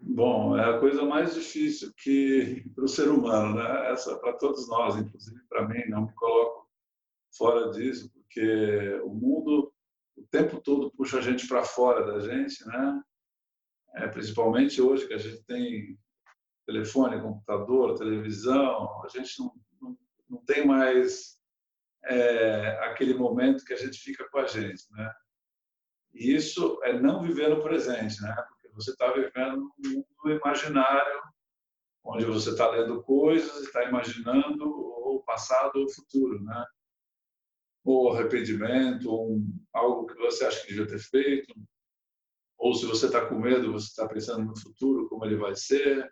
Bom, 0.00 0.56
é 0.56 0.64
a 0.64 0.78
coisa 0.78 1.02
mais 1.02 1.34
difícil 1.34 1.92
que 1.96 2.64
para 2.74 2.84
o 2.84 2.88
ser 2.88 3.08
humano, 3.08 3.56
né? 3.56 3.90
Essa 3.90 4.16
para 4.18 4.34
todos 4.34 4.68
nós, 4.68 4.96
inclusive 4.96 5.40
para 5.48 5.66
mim, 5.66 5.88
não 5.88 6.06
me 6.06 6.12
coloco 6.14 6.68
fora 7.36 7.70
disso, 7.70 8.10
porque 8.12 9.00
o 9.02 9.08
mundo 9.08 9.72
o 10.16 10.22
tempo 10.30 10.60
todo 10.60 10.92
puxa 10.92 11.18
a 11.18 11.20
gente 11.20 11.48
para 11.48 11.64
fora 11.64 12.04
da 12.06 12.20
gente, 12.20 12.64
né? 12.66 13.02
É, 13.96 14.08
principalmente 14.08 14.80
hoje 14.80 15.06
que 15.06 15.14
a 15.14 15.18
gente 15.18 15.42
tem 15.44 15.98
telefone, 16.66 17.20
computador, 17.20 17.98
televisão, 17.98 19.02
a 19.02 19.08
gente 19.08 19.38
não, 19.38 19.54
não, 20.28 20.44
tem 20.44 20.66
mais 20.66 21.38
é, 22.04 22.78
aquele 22.84 23.14
momento 23.14 23.64
que 23.64 23.72
a 23.72 23.76
gente 23.76 23.98
fica 23.98 24.28
com 24.30 24.38
a 24.38 24.46
gente, 24.46 24.84
né? 24.92 25.12
E 26.12 26.34
isso 26.34 26.80
é 26.84 26.92
não 26.98 27.22
viver 27.22 27.48
no 27.48 27.62
presente, 27.62 28.20
né? 28.22 28.34
Porque 28.48 28.68
você 28.74 28.92
está 28.92 29.12
vivendo 29.12 29.72
um 29.78 29.88
mundo 29.88 30.40
imaginário, 30.40 31.22
onde 32.04 32.24
você 32.24 32.50
está 32.50 32.70
lendo 32.70 33.02
coisas, 33.02 33.62
está 33.62 33.84
imaginando 33.84 34.64
o 34.64 35.22
passado 35.26 35.76
ou 35.76 35.84
o 35.84 35.90
futuro, 35.90 36.42
né? 36.42 36.64
ou 37.84 38.12
arrependimento, 38.12 39.10
ou 39.10 39.42
algo 39.72 40.06
que 40.06 40.14
você 40.14 40.46
acha 40.46 40.62
que 40.62 40.68
devia 40.68 40.86
ter 40.86 40.98
feito, 40.98 41.54
ou 42.56 42.74
se 42.74 42.86
você 42.86 43.06
está 43.06 43.26
com 43.26 43.38
medo, 43.38 43.72
você 43.72 43.88
está 43.88 44.08
pensando 44.08 44.44
no 44.44 44.58
futuro, 44.58 45.06
como 45.08 45.24
ele 45.24 45.36
vai 45.36 45.54
ser. 45.54 46.10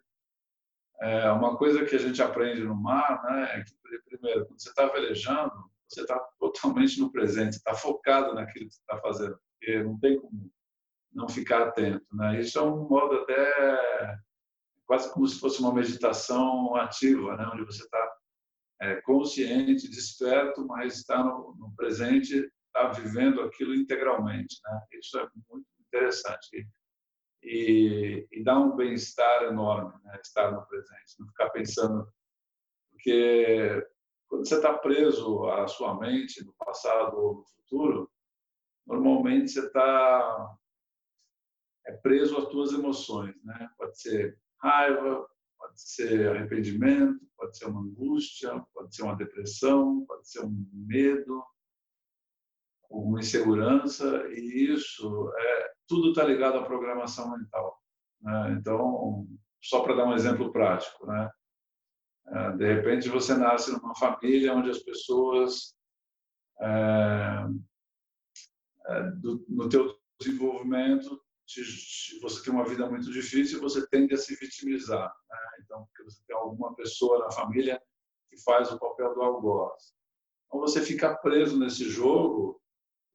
É 1.03 1.33
uma 1.33 1.57
coisa 1.57 1.85
que 1.85 1.97
a 1.97 1.99
gente 1.99 2.23
aprende 2.23 2.63
no 2.63 2.77
mar, 2.77 3.23
né, 3.25 3.59
é 3.59 3.65
que, 3.65 3.73
primeiro, 4.09 4.47
quando 4.47 4.61
você 4.61 4.69
está 4.69 4.87
velejando, 4.87 5.53
você 5.89 6.03
está 6.03 6.17
totalmente 6.39 7.01
no 7.01 7.11
presente, 7.11 7.57
está 7.57 7.75
focado 7.75 8.33
naquilo 8.35 8.69
que 8.69 8.75
você 8.75 8.81
está 8.81 8.99
fazendo, 8.99 9.37
porque 9.59 9.83
não 9.83 9.99
tem 9.99 10.21
como 10.21 10.51
não 11.13 11.29
ficar 11.29 11.69
atento. 11.69 12.07
Né? 12.15 12.41
Isso 12.41 12.59
é 12.59 12.63
um 12.63 12.89
modo 12.89 13.17
até 13.17 14.19
quase 14.87 15.13
como 15.13 15.27
se 15.27 15.41
fosse 15.41 15.61
uma 15.61 15.75
meditação 15.75 16.77
ativa, 16.77 17.37
né? 17.37 17.51
onde 17.53 17.65
você 17.65 17.83
está 17.83 18.13
é, 18.81 19.01
consciente, 19.03 19.91
desperto, 19.91 20.67
mas 20.67 20.99
está 20.99 21.23
no, 21.23 21.55
no 21.59 21.75
presente, 21.77 22.49
está 22.67 22.89
vivendo 22.89 23.43
aquilo 23.43 23.75
integralmente. 23.75 24.61
Né? 24.65 24.81
Isso 24.93 25.19
é 25.19 25.29
muito 25.51 25.67
interessante. 25.81 26.67
E, 27.43 28.27
e 28.31 28.45
dá 28.45 28.59
um 28.59 28.77
bem-estar 28.77 29.45
enorme, 29.45 29.93
né? 30.05 30.19
estar 30.23 30.53
no 30.53 30.65
presente, 30.67 31.19
não 31.19 31.27
ficar 31.29 31.51
pensando. 31.51 32.07
Porque 32.91 33.87
quando 34.29 34.47
você 34.47 34.57
está 34.57 34.73
preso 34.75 35.47
à 35.49 35.67
sua 35.67 35.99
mente, 35.99 36.45
no 36.45 36.53
passado 36.55 37.17
ou 37.17 37.35
no 37.35 37.45
futuro, 37.45 38.11
normalmente 38.87 39.51
você 39.51 39.67
está 39.67 40.57
é 41.85 41.93
preso 41.93 42.39
às 42.39 42.51
suas 42.51 42.73
emoções, 42.73 43.35
né? 43.45 43.69
Pode 43.77 44.01
ser 44.01 44.39
raiva, 44.59 45.29
pode 45.59 45.81
ser 45.81 46.29
arrependimento, 46.29 47.21
pode 47.37 47.57
ser 47.59 47.67
uma 47.67 47.81
angústia, 47.81 48.65
pode 48.73 48.95
ser 48.95 49.03
uma 49.03 49.17
depressão, 49.17 50.05
pode 50.07 50.29
ser 50.31 50.45
um 50.45 50.69
medo, 50.73 51.45
uma 52.89 53.21
insegurança, 53.21 54.29
e 54.29 54.73
isso 54.73 55.33
é 55.37 55.72
tudo 55.89 56.11
está 56.11 56.25
ligado 56.25 56.59
à 56.59 56.65
programação 56.65 57.31
mental. 57.37 57.81
Né? 58.21 58.57
Então, 58.59 59.27
só 59.63 59.83
para 59.83 59.95
dar 59.95 60.07
um 60.07 60.15
exemplo 60.15 60.53
prático, 60.53 61.07
né? 61.07 61.31
É, 62.29 62.53
de 62.53 62.75
repente 62.75 63.09
você 63.09 63.35
nasce 63.35 63.73
numa 63.73 63.95
família 63.97 64.55
onde 64.55 64.71
as 64.71 64.79
pessoas 64.79 65.75
é, 66.61 67.47
é, 68.87 69.03
do, 69.17 69.45
no 69.49 69.69
teu 69.69 69.99
desenvolvimento 70.21 71.21
você 72.23 72.43
tem 72.45 72.53
uma 72.53 72.65
vida 72.65 72.89
muito 72.89 73.11
difícil, 73.11 73.61
você 73.61 73.87
tende 73.89 74.15
a 74.15 74.17
se 74.17 74.35
vitimizar. 74.37 75.13
Né? 75.29 75.39
Então, 75.61 75.85
porque 75.87 76.05
você 76.05 76.23
tem 76.27 76.37
alguma 76.37 76.75
pessoa 76.75 77.19
na 77.19 77.31
família 77.31 77.83
que 78.31 78.41
faz 78.43 78.71
o 78.73 78.79
papel 78.79 79.15
do 79.15 79.23
algoz. 79.23 79.95
Então, 80.47 80.61
você 80.61 80.81
fica 80.81 81.15
preso 81.17 81.59
nesse 81.59 81.85
jogo 81.91 82.62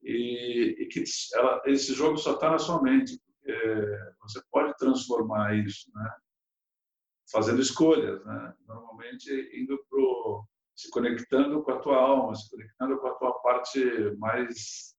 e, 0.04 0.75
e 0.80 0.86
que 0.88 1.04
ela, 1.34 1.62
esse 1.66 1.94
jogo 1.94 2.18
só 2.18 2.34
está 2.34 2.51
na 2.51 2.60
sua 2.60 2.82
mente. 2.82 3.20
Porque 3.20 3.98
você 4.22 4.42
pode 4.51 4.75
transformar 4.77 5.56
isso, 5.56 5.89
né? 5.94 6.12
fazendo 7.32 7.62
escolhas, 7.62 8.24
né? 8.25 8.54
normalmente 8.68 9.30
indo 9.54 9.77
pro 9.89 10.46
se 10.75 10.92
conectando 10.92 11.63
com 11.63 11.72
a 11.72 11.80
tua 11.80 11.98
alma, 11.98 12.36
se 12.36 12.50
conectando 12.51 13.00
com 13.00 13.08
a 13.08 13.16
tua 13.16 13.34
parte 13.39 13.84
mais 14.18 14.96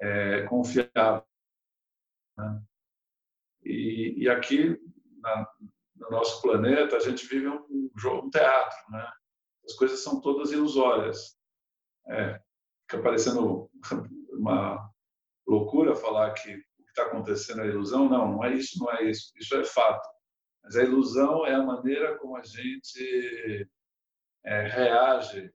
é, 0.00 0.42
confiável. 0.42 1.24
Né? 2.36 2.62
E, 3.62 4.24
e 4.24 4.28
aqui, 4.28 4.76
na, 5.18 5.48
no 5.94 6.10
nosso 6.10 6.42
planeta, 6.42 6.96
a 6.96 7.00
gente 7.00 7.26
vive 7.26 7.48
um, 7.48 7.90
jogo, 7.96 8.26
um 8.26 8.30
teatro, 8.30 8.76
né? 8.90 9.08
As 9.64 9.74
coisas 9.74 10.02
são 10.02 10.20
todas 10.20 10.50
ilusórias. 10.50 11.38
É, 12.08 12.40
fica 12.88 13.02
parecendo 13.02 13.70
uma 14.32 14.90
loucura 15.46 15.94
falar 15.94 16.32
que 16.32 16.54
o 16.54 16.84
que 16.84 16.88
está 16.88 17.04
acontecendo 17.04 17.62
é 17.62 17.68
ilusão. 17.68 18.08
Não, 18.08 18.32
não 18.32 18.44
é 18.44 18.54
isso, 18.54 18.78
não 18.78 18.90
é 18.92 19.04
isso. 19.04 19.32
Isso 19.36 19.54
é 19.56 19.64
fato. 19.64 20.08
Mas 20.62 20.76
a 20.76 20.82
ilusão 20.82 21.46
é 21.46 21.54
a 21.54 21.62
maneira 21.62 22.18
como 22.18 22.36
a 22.36 22.42
gente 22.42 23.68
é, 24.44 24.68
reage 24.68 25.52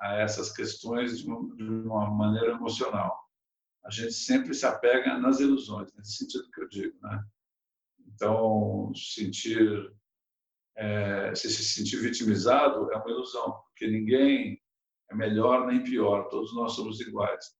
a 0.00 0.16
essas 0.16 0.52
questões 0.52 1.18
de 1.18 1.30
uma 1.30 2.10
maneira 2.10 2.52
emocional. 2.52 3.18
A 3.84 3.90
gente 3.90 4.12
sempre 4.12 4.54
se 4.54 4.66
apega 4.66 5.18
nas 5.18 5.40
ilusões, 5.40 5.92
nesse 5.94 6.16
sentido 6.18 6.50
que 6.50 6.62
eu 6.62 6.68
digo, 6.68 6.98
né? 7.00 7.24
Então, 8.06 8.92
sentir, 8.94 9.92
é, 10.76 11.34
se 11.34 11.50
se 11.50 11.64
sentir 11.64 11.96
vitimizado 11.96 12.92
é 12.92 12.96
uma 12.96 13.10
ilusão, 13.10 13.52
porque 13.68 13.86
ninguém 13.86 14.60
é 15.10 15.14
melhor 15.14 15.66
nem 15.66 15.82
pior, 15.82 16.28
todos 16.28 16.54
nós 16.54 16.72
somos 16.72 17.00
iguais. 17.00 17.57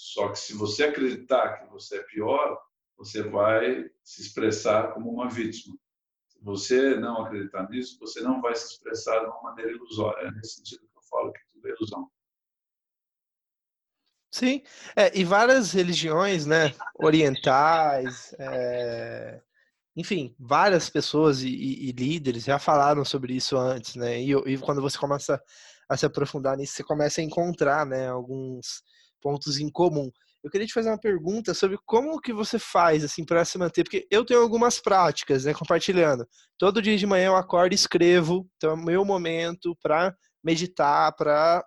Só 0.00 0.30
que 0.30 0.38
se 0.38 0.54
você 0.54 0.84
acreditar 0.84 1.58
que 1.58 1.70
você 1.70 1.98
é 1.98 2.02
pior, 2.04 2.58
você 2.96 3.22
vai 3.22 3.84
se 4.02 4.22
expressar 4.22 4.94
como 4.94 5.10
uma 5.10 5.28
vítima. 5.28 5.76
Se 6.26 6.42
você 6.42 6.96
não 6.96 7.22
acreditar 7.22 7.68
nisso, 7.68 7.98
você 8.00 8.22
não 8.22 8.40
vai 8.40 8.54
se 8.54 8.72
expressar 8.72 9.20
de 9.20 9.26
uma 9.26 9.42
maneira 9.42 9.72
ilusória. 9.72 10.26
É 10.26 10.30
nesse 10.30 10.54
sentido 10.54 10.80
que 10.80 10.96
eu 10.96 11.02
falo 11.02 11.30
que 11.30 11.40
tudo 11.52 11.68
é 11.68 11.72
ilusão. 11.72 12.10
Sim, 14.32 14.62
é, 14.96 15.18
e 15.18 15.22
várias 15.22 15.72
religiões, 15.72 16.46
né, 16.46 16.72
orientais, 16.94 18.34
é, 18.38 19.42
enfim, 19.94 20.34
várias 20.38 20.88
pessoas 20.88 21.42
e, 21.42 21.50
e, 21.50 21.92
líderes 21.92 22.44
já 22.44 22.58
falaram 22.58 23.04
sobre 23.04 23.34
isso 23.34 23.58
antes, 23.58 23.96
né? 23.96 24.18
E, 24.18 24.30
e, 24.30 24.56
quando 24.56 24.80
você 24.80 24.96
começa 24.96 25.42
a 25.88 25.96
se 25.96 26.06
aprofundar 26.06 26.56
nisso, 26.56 26.74
você 26.74 26.84
começa 26.84 27.20
a 27.20 27.24
encontrar, 27.24 27.84
né, 27.84 28.08
alguns 28.08 28.82
pontos 29.20 29.58
em 29.58 29.70
comum. 29.70 30.10
Eu 30.42 30.50
queria 30.50 30.66
te 30.66 30.72
fazer 30.72 30.88
uma 30.88 30.98
pergunta 30.98 31.52
sobre 31.52 31.78
como 31.84 32.20
que 32.20 32.32
você 32.32 32.58
faz 32.58 33.04
assim 33.04 33.24
para 33.24 33.44
se 33.44 33.58
manter, 33.58 33.84
porque 33.84 34.06
eu 34.10 34.24
tenho 34.24 34.40
algumas 34.40 34.80
práticas, 34.80 35.44
né, 35.44 35.52
compartilhando. 35.52 36.26
Todo 36.58 36.80
dia 36.80 36.96
de 36.96 37.06
manhã 37.06 37.26
eu 37.26 37.36
acordo 37.36 37.72
e 37.72 37.74
escrevo, 37.74 38.48
então 38.56 38.70
é 38.70 38.74
o 38.74 38.84
meu 38.84 39.04
momento 39.04 39.76
para 39.82 40.14
meditar, 40.42 41.14
para 41.14 41.62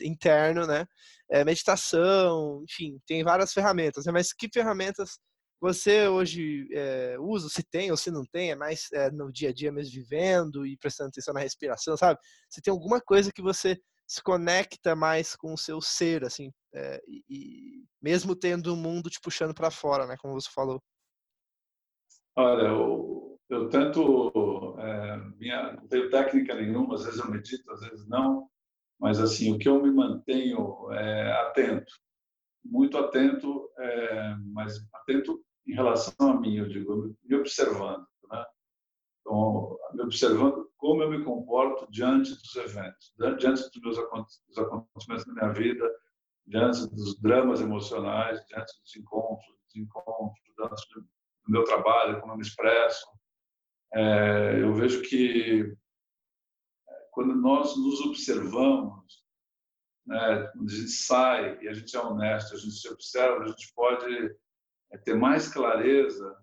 interno, 0.00 0.66
né? 0.66 0.86
É, 1.30 1.44
meditação, 1.44 2.62
enfim, 2.68 2.98
tem 3.06 3.24
várias 3.24 3.52
ferramentas. 3.52 4.06
Né? 4.06 4.12
Mas 4.12 4.32
que 4.32 4.48
ferramentas 4.52 5.18
você 5.60 6.08
hoje 6.08 6.66
é, 6.72 7.16
usa? 7.20 7.48
Se 7.48 7.62
tem 7.62 7.90
ou 7.90 7.96
se 7.96 8.10
não 8.10 8.24
tem? 8.26 8.50
É 8.50 8.56
mais 8.56 8.88
é, 8.92 9.10
no 9.10 9.32
dia 9.32 9.50
a 9.50 9.52
dia 9.52 9.70
mesmo 9.70 9.94
vivendo 9.94 10.66
e 10.66 10.76
prestando 10.76 11.08
atenção 11.08 11.32
na 11.32 11.40
respiração, 11.40 11.96
sabe? 11.96 12.18
Você 12.50 12.60
tem 12.60 12.72
alguma 12.72 13.00
coisa 13.00 13.32
que 13.32 13.40
você 13.40 13.78
se 14.12 14.22
conecta 14.22 14.94
mais 14.94 15.34
com 15.34 15.54
o 15.54 15.56
seu 15.56 15.80
ser, 15.80 16.22
assim, 16.22 16.52
é, 16.74 17.02
e, 17.08 17.82
mesmo 18.00 18.36
tendo 18.36 18.74
o 18.74 18.76
mundo 18.76 19.08
te 19.08 19.18
puxando 19.18 19.54
para 19.54 19.70
fora, 19.70 20.06
né? 20.06 20.16
Como 20.20 20.34
você 20.34 20.50
falou. 20.54 20.82
Olha, 22.36 22.66
eu, 22.66 23.40
eu 23.48 23.70
tento, 23.70 24.76
é, 24.78 25.16
minha, 25.38 25.72
não 25.72 25.88
tenho 25.88 26.10
técnica 26.10 26.54
nenhuma, 26.54 26.96
às 26.96 27.04
vezes 27.04 27.20
eu 27.20 27.30
medito, 27.30 27.72
às 27.72 27.80
vezes 27.80 28.06
não, 28.06 28.50
mas 29.00 29.18
assim, 29.18 29.54
o 29.54 29.58
que 29.58 29.66
eu 29.66 29.82
me 29.82 29.90
mantenho 29.90 30.92
é 30.92 31.32
atento, 31.44 31.94
muito 32.62 32.98
atento, 32.98 33.70
é, 33.78 34.36
mas 34.52 34.78
atento 34.92 35.42
em 35.66 35.72
relação 35.72 36.14
a 36.20 36.38
mim, 36.38 36.56
eu 36.56 36.68
digo, 36.68 37.16
me 37.24 37.36
observando, 37.36 38.06
né? 38.30 38.44
Então, 39.20 39.78
me 39.94 40.02
observando 40.02 40.70
como 40.82 41.00
eu 41.00 41.10
me 41.10 41.22
comporto 41.24 41.88
diante 41.92 42.34
dos 42.34 42.56
eventos, 42.56 43.14
diante 43.38 43.62
dos 43.70 43.80
meus 43.80 43.98
acontecimentos 44.58 45.26
na 45.26 45.34
minha 45.34 45.52
vida, 45.52 45.88
diante 46.44 46.88
dos 46.88 47.20
dramas 47.20 47.60
emocionais, 47.60 48.44
diante 48.48 48.72
dos 48.80 48.96
encontros, 48.96 49.46
dos 49.64 49.76
encontros, 49.76 50.42
diante 50.56 50.94
do 50.94 51.06
meu 51.46 51.62
trabalho, 51.62 52.20
como 52.20 52.32
eu 52.32 52.36
me 52.36 52.42
expresso. 52.42 53.06
É, 53.94 54.60
eu 54.60 54.74
vejo 54.74 55.02
que 55.02 55.72
é, 56.88 57.08
quando 57.12 57.36
nós 57.36 57.76
nos 57.76 58.00
observamos, 58.00 59.24
né, 60.04 60.50
quando 60.52 60.68
a 60.68 60.74
gente 60.74 60.90
sai 60.90 61.62
e 61.62 61.68
a 61.68 61.74
gente 61.74 61.96
é 61.96 62.00
honesto, 62.00 62.56
a 62.56 62.58
gente 62.58 62.74
se 62.74 62.88
observa, 62.88 63.44
a 63.44 63.46
gente 63.46 63.72
pode 63.72 64.36
é, 64.90 64.98
ter 64.98 65.14
mais 65.14 65.46
clareza 65.46 66.36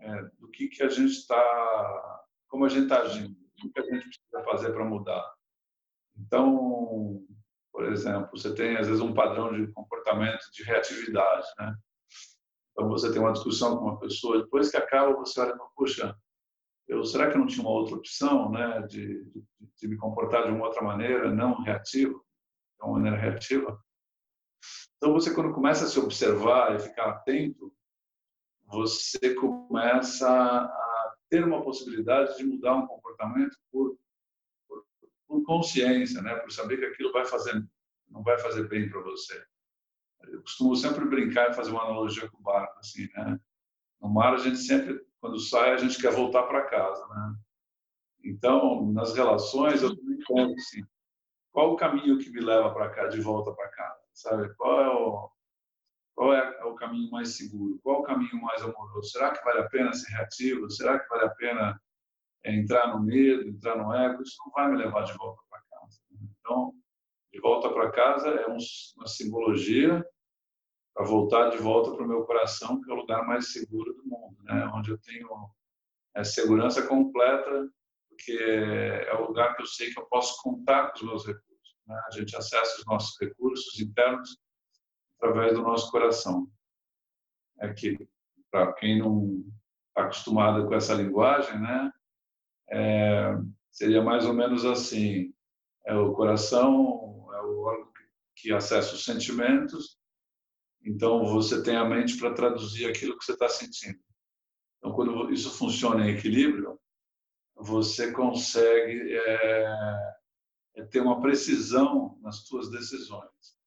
é, 0.00 0.22
do 0.38 0.48
que 0.48 0.68
que 0.68 0.82
a 0.82 0.88
gente 0.88 1.12
está, 1.12 2.24
como 2.48 2.64
a 2.64 2.68
gente 2.70 2.84
está 2.84 3.02
agindo, 3.02 3.37
o 3.66 3.72
que 3.72 3.80
a 3.80 3.82
gente 3.82 4.04
precisa 4.08 4.44
fazer 4.44 4.72
para 4.72 4.84
mudar. 4.84 5.34
Então, 6.16 7.24
por 7.72 7.84
exemplo, 7.86 8.30
você 8.32 8.54
tem 8.54 8.76
às 8.76 8.86
vezes 8.88 9.02
um 9.02 9.14
padrão 9.14 9.52
de 9.52 9.72
comportamento 9.72 10.50
de 10.52 10.62
reatividade, 10.64 11.46
né? 11.58 11.76
Então 12.72 12.88
você 12.88 13.12
tem 13.12 13.20
uma 13.20 13.32
discussão 13.32 13.76
com 13.76 13.84
uma 13.84 13.98
pessoa, 13.98 14.42
depois 14.42 14.70
que 14.70 14.76
acaba 14.76 15.14
você 15.14 15.40
olha, 15.40 15.56
puxa, 15.76 16.16
eu 16.86 17.04
será 17.04 17.28
que 17.28 17.36
eu 17.36 17.40
não 17.40 17.46
tinha 17.46 17.62
uma 17.62 17.72
outra 17.72 17.96
opção, 17.96 18.50
né, 18.50 18.82
de, 18.82 19.24
de, 19.24 19.44
de 19.76 19.88
me 19.88 19.96
comportar 19.96 20.44
de 20.44 20.50
uma 20.50 20.66
outra 20.66 20.82
maneira, 20.82 21.32
não 21.32 21.60
reativa, 21.62 22.14
de 22.14 22.84
uma 22.84 22.94
maneira 22.94 23.16
reativa? 23.16 23.78
Então 24.96 25.12
você 25.12 25.34
quando 25.34 25.54
começa 25.54 25.84
a 25.84 25.88
se 25.88 25.98
observar 25.98 26.74
e 26.74 26.80
ficar 26.80 27.10
atento, 27.10 27.72
você 28.66 29.34
começa 29.34 30.28
a 30.28 30.87
ter 31.28 31.44
uma 31.44 31.62
possibilidade 31.62 32.36
de 32.36 32.44
mudar 32.44 32.74
um 32.74 32.86
comportamento 32.86 33.56
por, 33.70 33.98
por, 34.66 34.84
por 35.26 35.44
consciência, 35.44 36.22
né? 36.22 36.34
Por 36.36 36.50
saber 36.50 36.78
que 36.78 36.86
aquilo 36.86 37.12
vai 37.12 37.24
fazer, 37.24 37.62
não 38.08 38.22
vai 38.22 38.38
fazer 38.38 38.68
bem 38.68 38.88
para 38.88 39.00
você. 39.00 39.42
Eu 40.24 40.40
costumo 40.42 40.74
sempre 40.74 41.04
brincar 41.04 41.50
e 41.50 41.54
fazer 41.54 41.70
uma 41.70 41.84
analogia 41.84 42.28
com 42.28 42.38
o 42.38 42.42
barco, 42.42 42.78
assim, 42.78 43.08
né? 43.14 43.38
No 44.00 44.08
mar 44.08 44.34
a 44.34 44.38
gente 44.38 44.58
sempre, 44.58 45.00
quando 45.20 45.38
sai, 45.38 45.72
a 45.72 45.76
gente 45.76 46.00
quer 46.00 46.12
voltar 46.12 46.44
para 46.44 46.66
casa, 46.66 47.06
né? 47.08 47.34
Então, 48.24 48.90
nas 48.92 49.14
relações, 49.14 49.82
eu 49.82 49.96
também 49.96 50.18
penso 50.26 50.54
assim, 50.54 50.82
qual 51.52 51.72
o 51.72 51.76
caminho 51.76 52.18
que 52.18 52.30
me 52.30 52.40
leva 52.40 52.72
para 52.72 52.90
cá, 52.90 53.06
de 53.06 53.20
volta 53.20 53.52
para 53.52 53.68
casa, 53.68 54.00
sabe? 54.12 54.54
Qual 54.54 54.80
é 54.80 54.88
o 54.88 55.30
qual 56.18 56.34
é, 56.34 56.64
o 56.64 56.74
caminho 56.74 57.08
mais 57.12 57.36
seguro? 57.36 57.78
Qual 57.80 57.98
é 57.98 58.00
o 58.00 58.02
caminho 58.02 58.42
mais 58.42 58.60
amoroso? 58.60 59.08
Será 59.08 59.30
que 59.30 59.44
vale 59.44 59.60
a 59.60 59.68
pena 59.68 59.92
ser 59.92 60.10
reativo? 60.10 60.68
Será 60.68 60.98
que 60.98 61.08
vale 61.08 61.26
a 61.26 61.30
pena 61.30 61.80
é, 62.44 62.56
entrar 62.56 62.88
no 62.88 63.00
medo, 63.00 63.48
entrar 63.48 63.78
no 63.78 63.94
ego? 63.94 64.20
Isso 64.20 64.36
não 64.44 64.52
vai 64.52 64.68
me 64.68 64.78
levar 64.78 65.04
de 65.04 65.16
volta 65.16 65.40
para 65.48 65.62
casa. 65.70 66.00
Então, 66.40 66.74
de 67.32 67.40
volta 67.40 67.72
para 67.72 67.92
casa 67.92 68.30
é 68.30 68.46
uma 68.48 69.06
simbologia 69.06 70.04
para 70.92 71.06
voltar 71.06 71.50
de 71.50 71.58
volta 71.58 71.92
para 71.92 72.04
o 72.04 72.08
meu 72.08 72.24
coração, 72.24 72.80
que 72.82 72.90
é 72.90 72.94
o 72.94 72.96
lugar 72.96 73.24
mais 73.24 73.52
seguro 73.52 73.94
do 73.94 74.02
mundo, 74.02 74.42
né? 74.42 74.68
onde 74.74 74.90
eu 74.90 74.98
tenho 74.98 75.28
é, 76.16 76.24
segurança 76.24 76.84
completa, 76.84 77.70
porque 78.08 78.32
é 78.32 79.14
o 79.14 79.28
lugar 79.28 79.54
que 79.54 79.62
eu 79.62 79.66
sei 79.66 79.92
que 79.92 80.00
eu 80.00 80.06
posso 80.06 80.42
contar 80.42 80.88
com 80.88 80.96
os 80.96 81.02
meus 81.04 81.26
recursos. 81.28 81.76
Né? 81.86 82.02
A 82.08 82.10
gente 82.10 82.34
acessa 82.34 82.80
os 82.80 82.86
nossos 82.86 83.16
recursos 83.20 83.78
internos 83.78 84.36
através 85.18 85.54
do 85.54 85.62
nosso 85.62 85.90
coração. 85.90 86.48
É 87.60 87.72
que, 87.72 87.98
para 88.50 88.72
quem 88.74 88.98
não 88.98 89.44
está 89.88 90.02
acostumado 90.02 90.66
com 90.66 90.74
essa 90.74 90.94
linguagem, 90.94 91.60
né, 91.60 91.92
é, 92.70 93.36
seria 93.70 94.00
mais 94.02 94.24
ou 94.24 94.32
menos 94.32 94.64
assim: 94.64 95.34
é 95.84 95.94
o 95.94 96.12
coração 96.14 97.28
é 97.34 97.40
o 97.42 97.60
órgão 97.62 97.92
que 98.36 98.52
acessa 98.52 98.94
os 98.94 99.04
sentimentos, 99.04 99.98
então 100.84 101.26
você 101.26 101.62
tem 101.62 101.76
a 101.76 101.84
mente 101.84 102.16
para 102.16 102.34
traduzir 102.34 102.86
aquilo 102.86 103.18
que 103.18 103.24
você 103.24 103.32
está 103.32 103.48
sentindo. 103.48 103.98
Então, 104.78 104.92
quando 104.92 105.32
isso 105.32 105.50
funciona 105.50 106.06
em 106.06 106.14
equilíbrio, 106.14 106.80
você 107.56 108.12
consegue 108.12 109.12
é, 109.12 110.14
é 110.76 110.84
ter 110.84 111.00
uma 111.00 111.20
precisão 111.20 112.16
nas 112.22 112.46
suas 112.46 112.70
decisões 112.70 113.57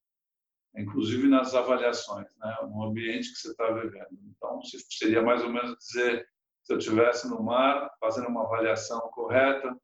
inclusive 0.75 1.27
nas 1.27 1.53
avaliações, 1.53 2.27
né? 2.37 2.57
no 2.69 2.83
ambiente 2.83 3.31
que 3.31 3.39
você 3.39 3.51
está 3.51 3.71
vivendo. 3.71 4.07
Então, 4.35 4.59
seria 4.89 5.21
mais 5.21 5.43
ou 5.43 5.49
menos 5.49 5.77
dizer, 5.77 6.27
se 6.63 6.73
eu 6.73 6.77
estivesse 6.77 7.29
no 7.29 7.43
mar, 7.43 7.89
fazendo 7.99 8.27
uma 8.27 8.43
avaliação 8.43 8.99
correta 9.11 9.75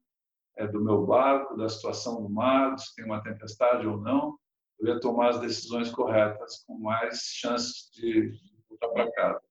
é, 0.58 0.68
do 0.68 0.84
meu 0.84 1.06
barco, 1.06 1.58
da 1.58 1.68
situação 1.68 2.22
do 2.22 2.30
mar, 2.30 2.78
se 2.80 2.96
tem 2.96 3.06
uma 3.06 3.22
tempestade 3.22 3.86
ou 3.86 3.98
não, 3.98 4.38
eu 4.80 4.88
ia 4.88 5.00
tomar 5.00 5.30
as 5.30 5.40
decisões 5.40 5.90
corretas, 5.92 6.64
com 6.66 6.78
mais 6.80 7.20
chances 7.20 7.90
de 7.94 8.32
voltar 8.70 8.90
para 8.90 9.12
casa. 9.12 9.42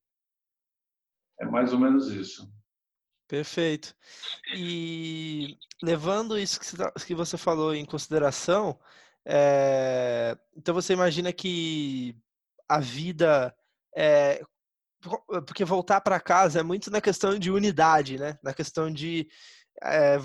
É 1.40 1.44
mais 1.44 1.72
ou 1.72 1.78
menos 1.78 2.08
isso. 2.08 2.50
Perfeito. 3.28 3.94
E 4.54 5.58
levando 5.82 6.38
isso 6.38 6.60
que 7.04 7.14
você 7.14 7.36
falou 7.36 7.74
em 7.74 7.84
consideração, 7.84 8.78
é, 9.26 10.36
então 10.56 10.72
você 10.74 10.92
imagina 10.92 11.32
que 11.32 12.16
a 12.68 12.78
vida 12.78 13.54
é, 13.96 14.40
porque 15.46 15.64
voltar 15.64 16.00
para 16.00 16.20
casa 16.20 16.60
é 16.60 16.62
muito 16.62 16.90
na 16.90 17.00
questão 17.00 17.38
de 17.38 17.50
unidade, 17.50 18.18
né? 18.18 18.38
Na 18.42 18.54
questão 18.54 18.90
de 18.90 19.28
é, 19.82 20.16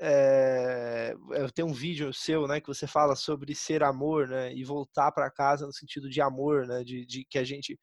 é, 0.00 1.14
eu 1.32 1.50
tenho 1.50 1.68
um 1.68 1.72
vídeo 1.72 2.12
seu, 2.12 2.46
né, 2.46 2.60
que 2.60 2.68
você 2.68 2.86
fala 2.86 3.14
sobre 3.14 3.54
ser 3.54 3.82
amor, 3.82 4.28
né, 4.28 4.52
e 4.54 4.64
voltar 4.64 5.12
para 5.12 5.30
casa 5.30 5.66
no 5.66 5.72
sentido 5.74 6.08
de 6.08 6.22
amor, 6.22 6.66
né, 6.66 6.82
de, 6.82 7.04
de 7.04 7.24
que 7.28 7.38
a 7.38 7.44
gente 7.44 7.78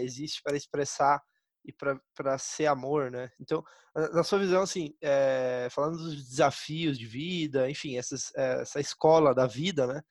existe 0.00 0.40
para 0.42 0.56
expressar 0.56 1.20
e 1.64 1.72
para 1.72 2.38
ser 2.38 2.66
amor, 2.66 3.10
né? 3.10 3.30
Então, 3.40 3.62
na 3.94 4.22
sua 4.22 4.38
visão, 4.38 4.62
assim, 4.62 4.94
é, 5.02 5.68
falando 5.70 5.98
dos 5.98 6.28
desafios 6.28 6.98
de 6.98 7.06
vida, 7.06 7.70
enfim, 7.70 7.96
essas, 7.96 8.32
é, 8.36 8.62
essa 8.62 8.80
escola 8.80 9.34
da 9.34 9.46
vida, 9.46 9.86
né? 9.86 10.02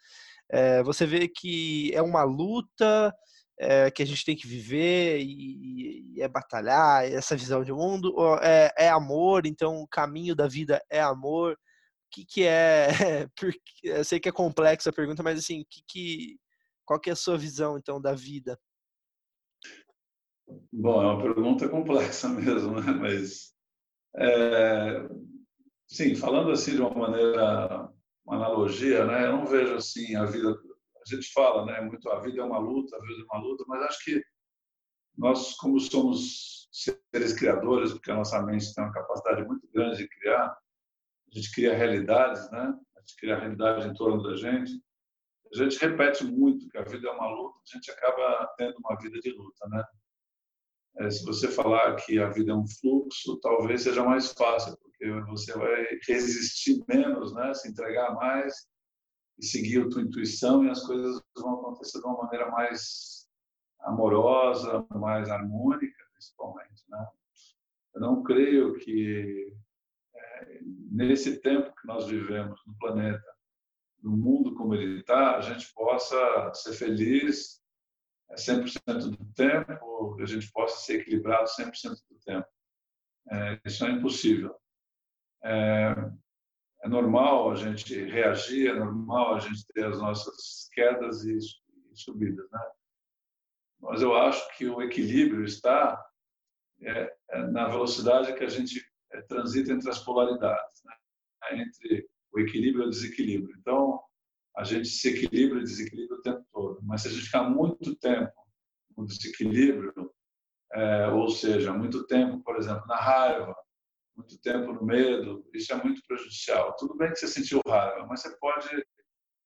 É, 0.50 0.84
você 0.84 1.06
vê 1.06 1.28
que 1.28 1.92
é 1.94 2.02
uma 2.02 2.24
luta 2.24 3.14
que 3.94 4.02
a 4.02 4.06
gente 4.06 4.24
tem 4.24 4.38
que 4.38 4.48
viver 4.48 5.20
e, 5.20 6.16
e, 6.16 6.22
é 6.22 6.30
batalhar, 6.30 7.04
essa 7.04 7.36
visão 7.36 7.62
de 7.62 7.74
mundo, 7.74 8.16
é, 8.42 8.72
é 8.78 8.90
amor, 8.90 9.46
então 9.46 9.82
o 9.82 9.88
caminho 9.88 10.34
da 10.34 10.48
vida 10.48 10.82
é 10.90 11.02
amor? 11.02 11.54
O 11.54 11.58
que, 12.12 12.26
que 12.26 12.44
é? 12.46 12.88
Eu 13.84 14.04
sei 14.06 14.20
que 14.20 14.30
é 14.30 14.32
complexa 14.32 14.90
a 14.90 14.94
pergunta, 14.94 15.22
mas 15.22 15.40
assim, 15.40 15.66
que, 15.70 15.82
que, 15.88 16.40
qual 16.86 17.00
que 17.00 17.10
é 17.10 17.14
a 17.14 17.16
sua 17.16 17.38
visão, 17.38 17.78
então, 17.78 18.02
da 18.02 18.14
vida? 18.14 18.58
Bom, 20.72 21.02
é 21.02 21.06
uma 21.06 21.22
pergunta 21.22 21.70
complexa 21.70 22.30
mesmo, 22.30 22.80
né? 22.80 22.92
mas 22.92 23.54
é, 24.16 25.08
sim, 25.88 26.16
falando 26.16 26.52
assim 26.52 26.76
de 26.76 26.82
uma 26.82 26.94
maneira, 26.94 27.90
uma 28.26 28.36
analogia, 28.36 29.06
né? 29.06 29.26
Eu 29.26 29.34
não 29.34 29.46
vejo 29.46 29.76
assim 29.76 30.16
a 30.16 30.26
vida. 30.26 30.50
A 30.50 31.16
gente 31.16 31.32
fala, 31.32 31.66
né? 31.66 31.82
Muito 31.82 32.10
a 32.10 32.20
vida 32.20 32.42
é 32.42 32.44
uma 32.44 32.60
luta, 32.60 32.96
a 32.96 33.02
vida 33.02 33.22
é 33.22 33.26
uma 33.34 33.42
luta, 33.42 33.64
mas 33.68 33.84
acho 33.84 34.04
que 34.04 34.24
nós, 35.18 35.56
como 35.56 35.80
somos 35.80 36.70
seres 36.72 37.34
criadores, 37.34 37.92
porque 37.92 38.12
a 38.12 38.16
nossa 38.16 38.42
mente 38.42 38.74
tem 38.74 38.84
uma 38.84 38.94
capacidade 38.94 39.44
muito 39.46 39.68
grande 39.74 39.98
de 39.98 40.08
criar, 40.08 40.46
a 40.46 41.36
gente 41.36 41.52
cria 41.54 41.76
realidades, 41.76 42.50
né? 42.52 42.74
A 42.96 43.00
gente 43.02 43.16
cria 43.18 43.36
a 43.36 43.40
realidade 43.40 43.88
em 43.88 43.94
torno 43.94 44.24
da 44.24 44.36
gente, 44.36 44.72
a 45.54 45.58
gente 45.58 45.80
repete 45.80 46.24
muito 46.24 46.70
que 46.70 46.78
a 46.78 46.84
vida 46.84 47.08
é 47.08 47.12
uma 47.12 47.28
luta, 47.28 47.60
a 47.68 47.76
gente 47.76 47.92
acaba 47.92 48.54
tendo 48.58 48.78
uma 48.78 48.96
vida 48.98 49.20
de 49.20 49.32
luta, 49.32 49.68
né? 49.68 49.84
É, 50.98 51.10
se 51.10 51.24
você 51.26 51.48
falar 51.48 51.96
que 51.96 52.20
a 52.20 52.30
vida 52.30 52.52
é 52.52 52.56
um 52.56 52.68
fluxo, 52.68 53.40
talvez 53.42 53.84
seja 53.84 54.04
mais 54.04 54.34
fácil, 54.34 54.78
porque 54.78 55.10
você 55.30 55.54
vai 55.54 55.86
resistir 56.08 56.84
menos, 56.88 57.34
né? 57.34 57.54
Se 57.54 57.70
entregar 57.70 58.14
mais 58.16 58.54
e 59.38 59.46
seguir 59.46 59.82
a 59.82 59.90
tua 59.90 60.02
intuição 60.02 60.66
e 60.66 60.70
as 60.70 60.86
coisas 60.86 61.22
vão 61.38 61.54
acontecer 61.54 62.00
de 62.00 62.06
uma 62.06 62.24
maneira 62.24 62.52
mais 62.52 63.28
amorosa, 63.82 64.86
mais 64.96 65.30
harmônica, 65.30 66.04
principalmente, 66.14 66.84
né? 66.90 67.08
Eu 67.96 68.02
não 68.02 68.24
creio 68.24 68.78
que 68.78 69.54
é, 70.16 70.60
nesse 70.92 71.40
tempo 71.40 71.74
que 71.76 71.88
nós 71.88 72.08
vivemos 72.08 72.60
no 72.68 72.78
planeta, 72.78 73.24
no 74.04 74.12
mundo 74.12 74.54
como 74.56 74.76
ele 74.76 75.00
está, 75.00 75.38
a 75.38 75.42
gente 75.42 75.74
possa 75.74 76.54
ser 76.54 76.74
feliz 76.74 77.62
100% 78.36 78.82
é, 78.88 78.94
do 78.94 79.34
tempo, 79.34 80.18
a 80.22 80.26
gente 80.26 80.52
possa 80.52 80.86
ser 80.86 81.02
equilibrado 81.02 81.50
100% 81.50 81.72
do 82.10 82.20
tempo. 82.26 82.48
É, 83.32 83.60
isso 83.66 83.86
é 83.86 83.92
impossível. 83.92 84.56
É, 85.44 85.96
é, 86.84 86.88
normal 86.88 87.52
a 87.52 87.56
gente 87.56 88.04
reagir, 88.06 88.70
é 88.70 88.74
normal 88.74 89.36
a 89.36 89.40
gente 89.40 89.66
ter 89.68 89.86
as 89.86 90.00
nossas 90.00 90.70
quedas 90.74 91.24
e, 91.24 91.38
e 91.38 91.98
subidas, 91.98 92.50
né? 92.52 92.60
Mas 93.80 94.02
eu 94.02 94.16
acho 94.16 94.58
que 94.58 94.68
o 94.68 94.82
equilíbrio 94.82 95.46
está 95.46 96.06
é, 96.82 97.16
é 97.30 97.42
na 97.48 97.68
velocidade 97.68 98.34
que 98.34 98.44
a 98.44 98.50
gente 98.50 98.86
é, 99.12 99.22
transita 99.22 99.72
entre 99.72 99.90
as 99.90 100.00
polaridades, 100.00 100.84
né? 100.84 100.94
entre 101.54 102.08
o 102.32 102.40
equilíbrio 102.40 102.84
e 102.84 102.88
o 102.88 102.90
desequilíbrio. 102.90 103.56
Então, 103.60 104.02
a 104.56 104.64
gente 104.64 104.88
se 104.88 105.10
equilibra 105.10 105.60
e 105.60 105.64
desequilibra. 105.64 106.18
Mas 106.90 107.04
se 107.04 107.08
a 107.08 107.12
gente 107.12 107.26
ficar 107.26 107.44
muito 107.44 107.96
tempo 107.98 108.34
no 108.98 109.06
desequilíbrio, 109.06 110.12
é, 110.74 111.08
ou 111.10 111.30
seja, 111.30 111.72
muito 111.72 112.08
tempo, 112.08 112.44
por 112.44 112.58
exemplo, 112.58 112.84
na 112.88 112.96
raiva, 112.96 113.56
muito 114.18 114.42
tempo 114.42 114.74
no 114.74 114.84
medo, 114.84 115.48
isso 115.54 115.72
é 115.72 115.84
muito 115.84 116.02
prejudicial. 116.08 116.76
Tudo 116.78 116.98
bem 116.98 117.12
que 117.12 117.18
você 117.18 117.28
sentiu 117.28 117.62
raiva, 117.68 118.08
mas 118.08 118.22
você 118.22 118.36
pode 118.38 118.68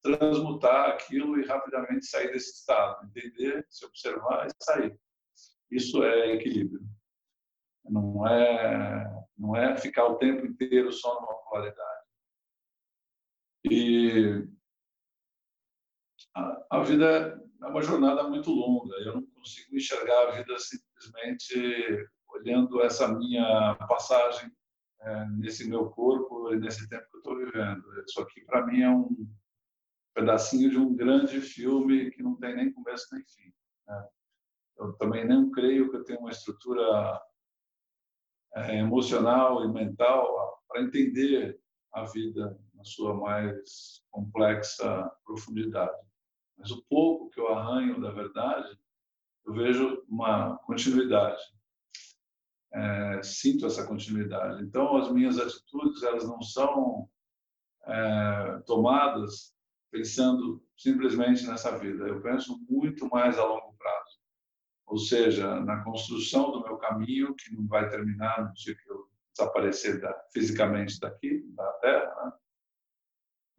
transmutar 0.01 0.91
aquilo 0.91 1.37
e 1.37 1.45
rapidamente 1.45 2.05
sair 2.05 2.31
desse 2.31 2.59
estado, 2.59 3.05
entender, 3.05 3.65
se 3.69 3.85
observar 3.85 4.47
e 4.47 4.63
sair. 4.63 4.97
Isso 5.69 6.01
é 6.01 6.35
equilíbrio. 6.35 6.81
Não 7.89 8.25
é, 8.25 9.25
não 9.37 9.53
é 9.53 9.75
ficar 9.77 10.05
o 10.05 10.15
tempo 10.15 10.45
inteiro 10.45 10.93
só 10.93 11.19
numa 11.19 11.35
polaridade. 11.43 12.03
E 13.65 14.47
a, 16.35 16.81
vida 16.83 17.41
é 17.61 17.65
uma 17.65 17.81
jornada 17.81 18.23
muito 18.23 18.51
longa. 18.51 18.95
Eu 18.97 19.15
não 19.15 19.25
consigo 19.27 19.75
enxergar 19.75 20.27
a 20.27 20.31
vida 20.31 20.55
simplesmente 20.57 22.07
olhando 22.27 22.81
essa 22.81 23.07
minha 23.07 23.75
passagem 23.87 24.51
é, 25.01 25.25
nesse 25.29 25.69
meu 25.69 25.89
corpo 25.91 26.53
e 26.53 26.59
nesse 26.59 26.87
tempo 26.89 27.05
que 27.09 27.17
eu 27.17 27.19
estou 27.19 27.37
vivendo. 27.37 28.03
Isso 28.07 28.21
aqui, 28.21 28.41
para 28.45 28.65
mim, 28.65 28.81
é 28.81 28.89
um 28.89 29.27
pedacinho 30.13 30.69
de 30.69 30.77
um 30.77 30.95
grande 30.95 31.39
filme 31.41 32.11
que 32.11 32.23
não 32.23 32.35
tem 32.37 32.55
nem 32.55 32.73
começo 32.73 33.13
nem 33.13 33.23
fim. 33.25 33.53
Né? 33.87 34.07
Eu 34.77 34.93
também 34.93 35.27
não 35.27 35.51
creio 35.51 35.89
que 35.89 35.97
eu 35.97 36.03
tenha 36.03 36.19
uma 36.19 36.31
estrutura 36.31 37.21
é, 38.55 38.79
emocional 38.79 39.63
e 39.63 39.71
mental 39.71 40.63
para 40.67 40.81
entender 40.81 41.59
a 41.91 42.03
vida 42.05 42.59
na 42.73 42.83
sua 42.83 43.13
mais 43.13 44.03
complexa 44.09 45.11
profundidade. 45.25 46.12
Mas 46.57 46.71
o 46.71 46.83
pouco 46.83 47.29
que 47.29 47.39
eu 47.39 47.49
arranho 47.49 47.99
da 48.01 48.11
verdade, 48.11 48.77
eu 49.45 49.53
vejo 49.53 50.03
uma 50.07 50.57
continuidade. 50.59 51.41
É, 52.73 53.21
sinto 53.21 53.65
essa 53.65 53.85
continuidade. 53.85 54.63
Então, 54.63 54.97
as 54.97 55.11
minhas 55.11 55.37
atitudes 55.37 56.01
elas 56.01 56.27
não 56.27 56.41
são 56.41 57.07
é, 57.85 58.59
tomadas 58.65 59.53
pensando 59.91 60.63
simplesmente 60.75 61.45
nessa 61.45 61.77
vida. 61.77 62.07
Eu 62.07 62.21
penso 62.21 62.59
muito 62.67 63.07
mais 63.09 63.37
a 63.37 63.45
longo 63.45 63.75
prazo. 63.77 64.19
Ou 64.87 64.97
seja, 64.97 65.59
na 65.59 65.83
construção 65.83 66.51
do 66.51 66.63
meu 66.63 66.77
caminho, 66.77 67.35
que 67.35 67.53
não 67.53 67.67
vai 67.67 67.87
terminar 67.89 68.43
no 68.43 68.53
dia 68.53 68.75
que 68.75 68.89
eu 68.89 69.07
desaparecer 69.35 69.99
da, 69.99 70.13
fisicamente 70.31 70.99
daqui, 70.99 71.43
da 71.55 71.71
Terra, 71.73 72.25
né? 72.25 72.31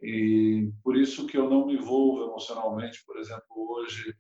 E 0.01 0.71
por 0.83 0.97
isso 0.97 1.27
que 1.27 1.37
eu 1.37 1.49
não 1.49 1.67
me 1.67 1.75
envolvo 1.75 2.25
emocionalmente, 2.25 3.05
por 3.07 3.19
exemplo, 3.19 3.47
hoje 3.57 4.15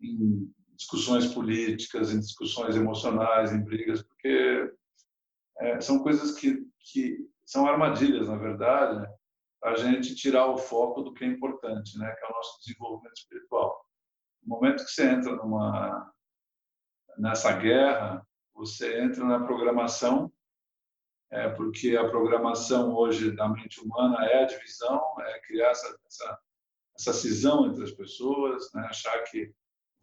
em 0.00 0.52
discussões 0.76 1.26
políticas, 1.26 2.12
em 2.12 2.20
discussões 2.20 2.74
emocionais, 2.74 3.52
em 3.52 3.62
brigas, 3.62 4.02
porque 4.02 4.72
é, 5.58 5.80
são 5.80 6.02
coisas 6.02 6.38
que, 6.38 6.66
que 6.80 7.18
são 7.44 7.66
armadilhas, 7.66 8.28
na 8.28 8.36
verdade, 8.36 9.00
né? 9.00 9.14
a 9.62 9.74
gente 9.76 10.14
tirar 10.14 10.46
o 10.46 10.56
foco 10.56 11.02
do 11.02 11.12
que 11.12 11.22
é 11.22 11.26
importante, 11.26 11.98
né? 11.98 12.10
que 12.14 12.24
é 12.24 12.28
o 12.28 12.32
nosso 12.32 12.58
desenvolvimento 12.60 13.16
espiritual. 13.16 13.84
No 14.42 14.56
momento 14.56 14.84
que 14.84 14.90
você 14.90 15.06
entra 15.06 15.36
numa 15.36 16.10
nessa 17.18 17.52
guerra, 17.52 18.26
você 18.54 19.02
entra 19.02 19.24
na 19.24 19.44
programação 19.44 20.32
é, 21.30 21.48
porque 21.50 21.96
a 21.96 22.08
programação 22.08 22.94
hoje 22.94 23.30
da 23.30 23.48
mente 23.48 23.80
humana 23.80 24.24
é 24.26 24.42
a 24.42 24.46
divisão, 24.46 25.00
é 25.20 25.40
criar 25.40 25.70
essa, 25.70 25.98
essa, 26.06 26.38
essa 26.98 27.12
cisão 27.12 27.66
entre 27.66 27.84
as 27.84 27.92
pessoas, 27.92 28.72
né? 28.74 28.82
achar 28.82 29.22
que 29.24 29.52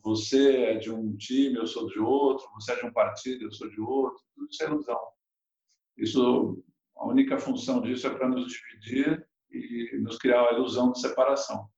você 0.02 0.64
é 0.64 0.76
de 0.76 0.90
um 0.92 1.16
time, 1.18 1.58
eu 1.58 1.68
sou 1.68 1.88
de 1.88 2.00
outro, 2.00 2.48
você 2.54 2.72
é 2.72 2.76
de 2.78 2.86
um 2.86 2.94
partido, 2.94 3.44
eu 3.44 3.52
sou 3.52 3.70
de 3.70 3.82
outro, 3.82 4.24
tudo 4.34 4.48
isso 4.50 4.64
é 4.64 4.68
ilusão. 4.68 5.00
Isso, 5.98 6.64
a 6.96 7.08
única 7.08 7.38
função 7.38 7.82
disso 7.82 8.08
é 8.08 8.10
para 8.10 8.30
nos 8.30 8.48
dividir 8.48 9.28
e 9.52 10.00
nos 10.00 10.18
criar 10.18 10.44
uma 10.44 10.54
ilusão 10.54 10.92
de 10.92 11.02
separação. 11.02 11.70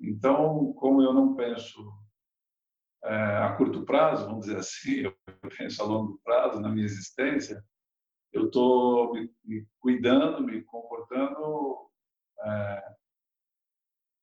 Então, 0.00 0.72
como 0.74 1.02
eu 1.02 1.12
não 1.12 1.34
penso 1.34 1.92
é, 3.04 3.14
a 3.14 3.56
curto 3.56 3.84
prazo, 3.84 4.26
vamos 4.26 4.46
dizer 4.46 4.58
assim, 4.58 5.00
eu 5.04 5.16
penso 5.56 5.82
a 5.82 5.86
longo 5.86 6.18
prazo 6.24 6.60
na 6.60 6.68
minha 6.70 6.86
existência, 6.86 7.62
eu 8.32 8.46
estou 8.46 9.12
me, 9.14 9.30
me, 9.44 9.66
cuidando, 9.80 10.42
me 10.42 10.62
comportando 10.62 11.90
é, 12.40 12.94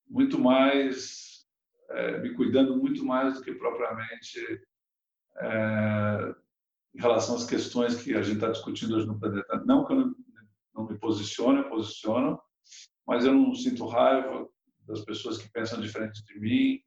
muito 0.08 0.40
mais, 0.40 1.46
é, 1.90 2.20
me 2.20 2.34
cuidando 2.34 2.78
muito 2.78 3.04
mais 3.04 3.36
do 3.36 3.42
que 3.42 3.54
propriamente 3.54 4.40
é, 5.38 6.36
em 6.94 7.02
relação 7.02 7.36
às 7.36 7.46
questões 7.46 8.02
que 8.02 8.14
a 8.14 8.22
gente 8.22 8.36
está 8.36 8.50
discutindo 8.50 8.96
hoje 8.96 9.08
no 9.08 9.20
planeta. 9.20 9.64
Não 9.66 9.86
que 9.86 9.94
eu 9.94 9.98
não, 9.98 10.16
não 10.74 10.88
me 10.88 10.98
posicione, 10.98 11.60
eu 11.60 11.70
posiciono, 11.70 12.40
mas 13.06 13.26
eu 13.26 13.34
não 13.34 13.54
sinto 13.54 13.88
raiva 13.88 14.48
das 14.88 15.02
pessoas 15.02 15.38
que 15.38 15.52
pensam 15.52 15.82
diferente 15.82 16.24
de 16.24 16.40
mim. 16.40 16.80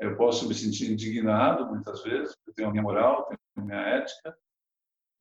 Eu 0.00 0.16
posso 0.16 0.48
me 0.48 0.54
sentir 0.54 0.90
indignado 0.90 1.66
muitas 1.66 2.02
vezes, 2.02 2.36
eu 2.46 2.52
tenho 2.52 2.68
a 2.68 2.72
minha 2.72 2.82
moral, 2.82 3.26
tenho 3.26 3.38
a 3.56 3.60
minha 3.62 3.80
ética, 3.80 4.36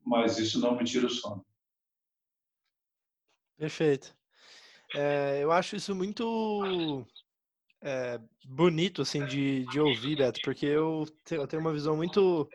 mas 0.05 0.37
isso 0.37 0.59
não 0.59 0.75
me 0.77 0.83
tira 0.83 1.07
o 1.07 1.09
sono. 1.09 1.45
Perfeito. 3.57 4.15
É, 4.95 5.39
eu 5.41 5.51
acho 5.51 5.75
isso 5.75 5.95
muito 5.95 7.05
é, 7.81 8.19
bonito 8.45 9.01
assim 9.01 9.25
de, 9.25 9.65
de 9.67 9.79
ouvir, 9.79 10.17
Beto, 10.17 10.39
porque 10.43 10.65
eu 10.65 11.05
tenho, 11.23 11.41
eu 11.41 11.47
tenho 11.47 11.61
uma 11.61 11.73
visão 11.73 11.95
muito 11.95 12.49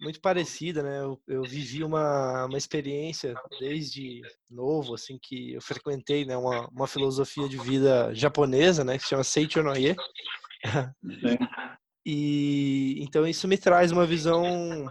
muito 0.00 0.20
parecida, 0.20 0.82
né? 0.82 1.00
Eu, 1.00 1.20
eu, 1.26 1.42
vivi 1.44 1.82
uma, 1.82 2.46
uma 2.46 2.58
experiência 2.58 3.34
desde 3.60 4.20
novo, 4.50 4.94
assim, 4.94 5.18
que 5.22 5.54
eu 5.54 5.62
frequentei, 5.62 6.24
né? 6.24 6.36
Uma, 6.36 6.68
uma 6.68 6.86
filosofia 6.86 7.48
de 7.48 7.56
vida 7.58 8.12
japonesa, 8.12 8.84
né? 8.84 8.96
Que 8.98 9.04
se 9.04 9.10
chama 9.10 9.24
Seicho 9.24 9.62
no 9.62 9.74
Ie. 9.76 9.94
E 12.06 13.02
então 13.02 13.26
isso 13.26 13.48
me 13.48 13.56
traz 13.56 13.90
uma 13.90 14.04
visão 14.04 14.90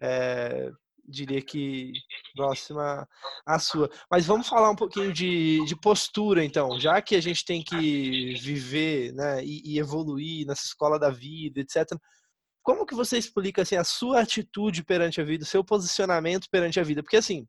é, 0.00 0.70
diria 1.08 1.42
que 1.42 1.92
próxima 2.34 3.08
à 3.44 3.58
sua. 3.58 3.90
Mas 4.10 4.26
vamos 4.26 4.48
falar 4.48 4.70
um 4.70 4.76
pouquinho 4.76 5.12
de, 5.12 5.64
de 5.64 5.76
postura, 5.76 6.44
então. 6.44 6.78
Já 6.78 7.00
que 7.02 7.14
a 7.14 7.20
gente 7.20 7.44
tem 7.44 7.62
que 7.62 8.34
viver 8.36 9.12
né, 9.12 9.44
e, 9.44 9.74
e, 9.74 9.78
evoluir 9.78 10.46
nessa 10.46 10.64
escola 10.66 10.98
da 10.98 11.10
vida, 11.10 11.60
etc. 11.60 11.86
Como 12.62 12.86
que 12.86 12.94
você 12.94 13.16
explica 13.18 13.62
assim, 13.62 13.76
a 13.76 13.84
sua 13.84 14.20
atitude 14.20 14.84
perante 14.84 15.20
a 15.20 15.24
vida, 15.24 15.44
o 15.44 15.46
seu 15.46 15.64
posicionamento 15.64 16.48
perante 16.50 16.80
a 16.80 16.82
vida? 16.82 17.02
Porque 17.02 17.16
assim, 17.16 17.46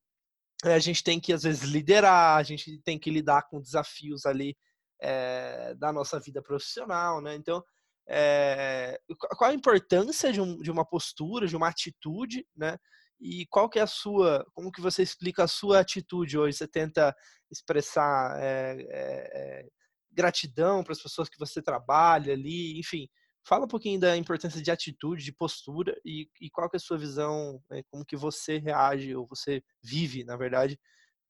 é, 0.66 0.74
a 0.74 0.80
gente 0.80 1.04
tem 1.04 1.20
que 1.20 1.34
às 1.34 1.44
vezes 1.44 1.64
liderar, 1.64 2.38
a 2.38 2.44
gente 2.44 2.80
tem 2.84 2.98
que 3.00 3.10
lidar 3.10 3.44
com 3.44 3.62
desafios 3.62 4.26
ali 4.26 4.56
é, 5.00 5.76
da 5.76 5.92
nossa 5.92 6.20
vida 6.20 6.42
profissional, 6.42 7.22
né? 7.22 7.36
Então, 7.36 7.64
é, 8.10 9.00
qual 9.38 9.52
a 9.52 9.54
importância 9.54 10.32
de, 10.32 10.40
um, 10.40 10.58
de, 10.62 10.72
uma 10.72 10.86
postura, 10.86 11.46
de 11.46 11.56
uma 11.56 11.68
atitude, 11.68 12.46
né? 12.56 12.78
E 13.20 13.46
qual 13.48 13.70
que 13.70 13.80
é 13.80 13.82
a 13.82 13.88
sua, 13.88 14.46
como 14.54 14.72
que 14.72 14.82
você 14.82 15.02
explica 15.02 15.44
a 15.44 15.48
sua 15.48 15.80
atitude 15.80 16.38
hoje? 16.38 16.58
Você 16.58 16.68
tenta 16.68 17.16
expressar 17.50 18.38
é, 18.40 18.78
é, 18.90 19.68
gratidão 20.12 20.84
para 20.84 20.94
as 20.94 21.02
pessoas 21.02 21.30
que 21.30 21.40
você 21.40 21.62
trabalha 21.62 22.34
ali, 22.34 22.80
enfim. 22.80 23.08
Fala 23.48 23.66
um 23.66 23.70
pouquinho 23.70 24.00
da 24.00 24.18
importância 24.18 24.62
de 24.62 24.70
atitude, 24.70 25.24
de 25.24 25.32
postura 25.32 25.96
e, 26.04 26.30
e 26.42 26.50
qual 26.50 26.70
que 26.70 26.76
é 26.76 26.80
a 26.80 26.82
sua 26.82 26.98
visão, 26.98 27.64
né, 27.70 27.82
como 27.90 28.06
que 28.06 28.18
você 28.18 28.58
reage 28.58 29.16
ou 29.16 29.26
você 29.26 29.64
vive, 29.82 30.24
na 30.24 30.36
verdade, 30.36 30.78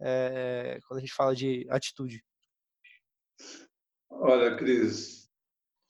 é, 0.01 0.79
quando 0.87 0.97
a 0.97 1.01
gente 1.01 1.13
fala 1.13 1.35
de 1.35 1.67
atitude. 1.69 2.23
Olha, 4.09 4.57
Cris, 4.57 5.29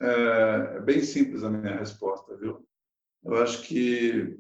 é 0.01 0.81
bem 0.81 1.01
simples 1.01 1.43
a 1.43 1.49
minha 1.49 1.77
resposta, 1.77 2.35
viu? 2.37 2.67
Eu 3.23 3.41
acho 3.41 3.63
que 3.63 4.37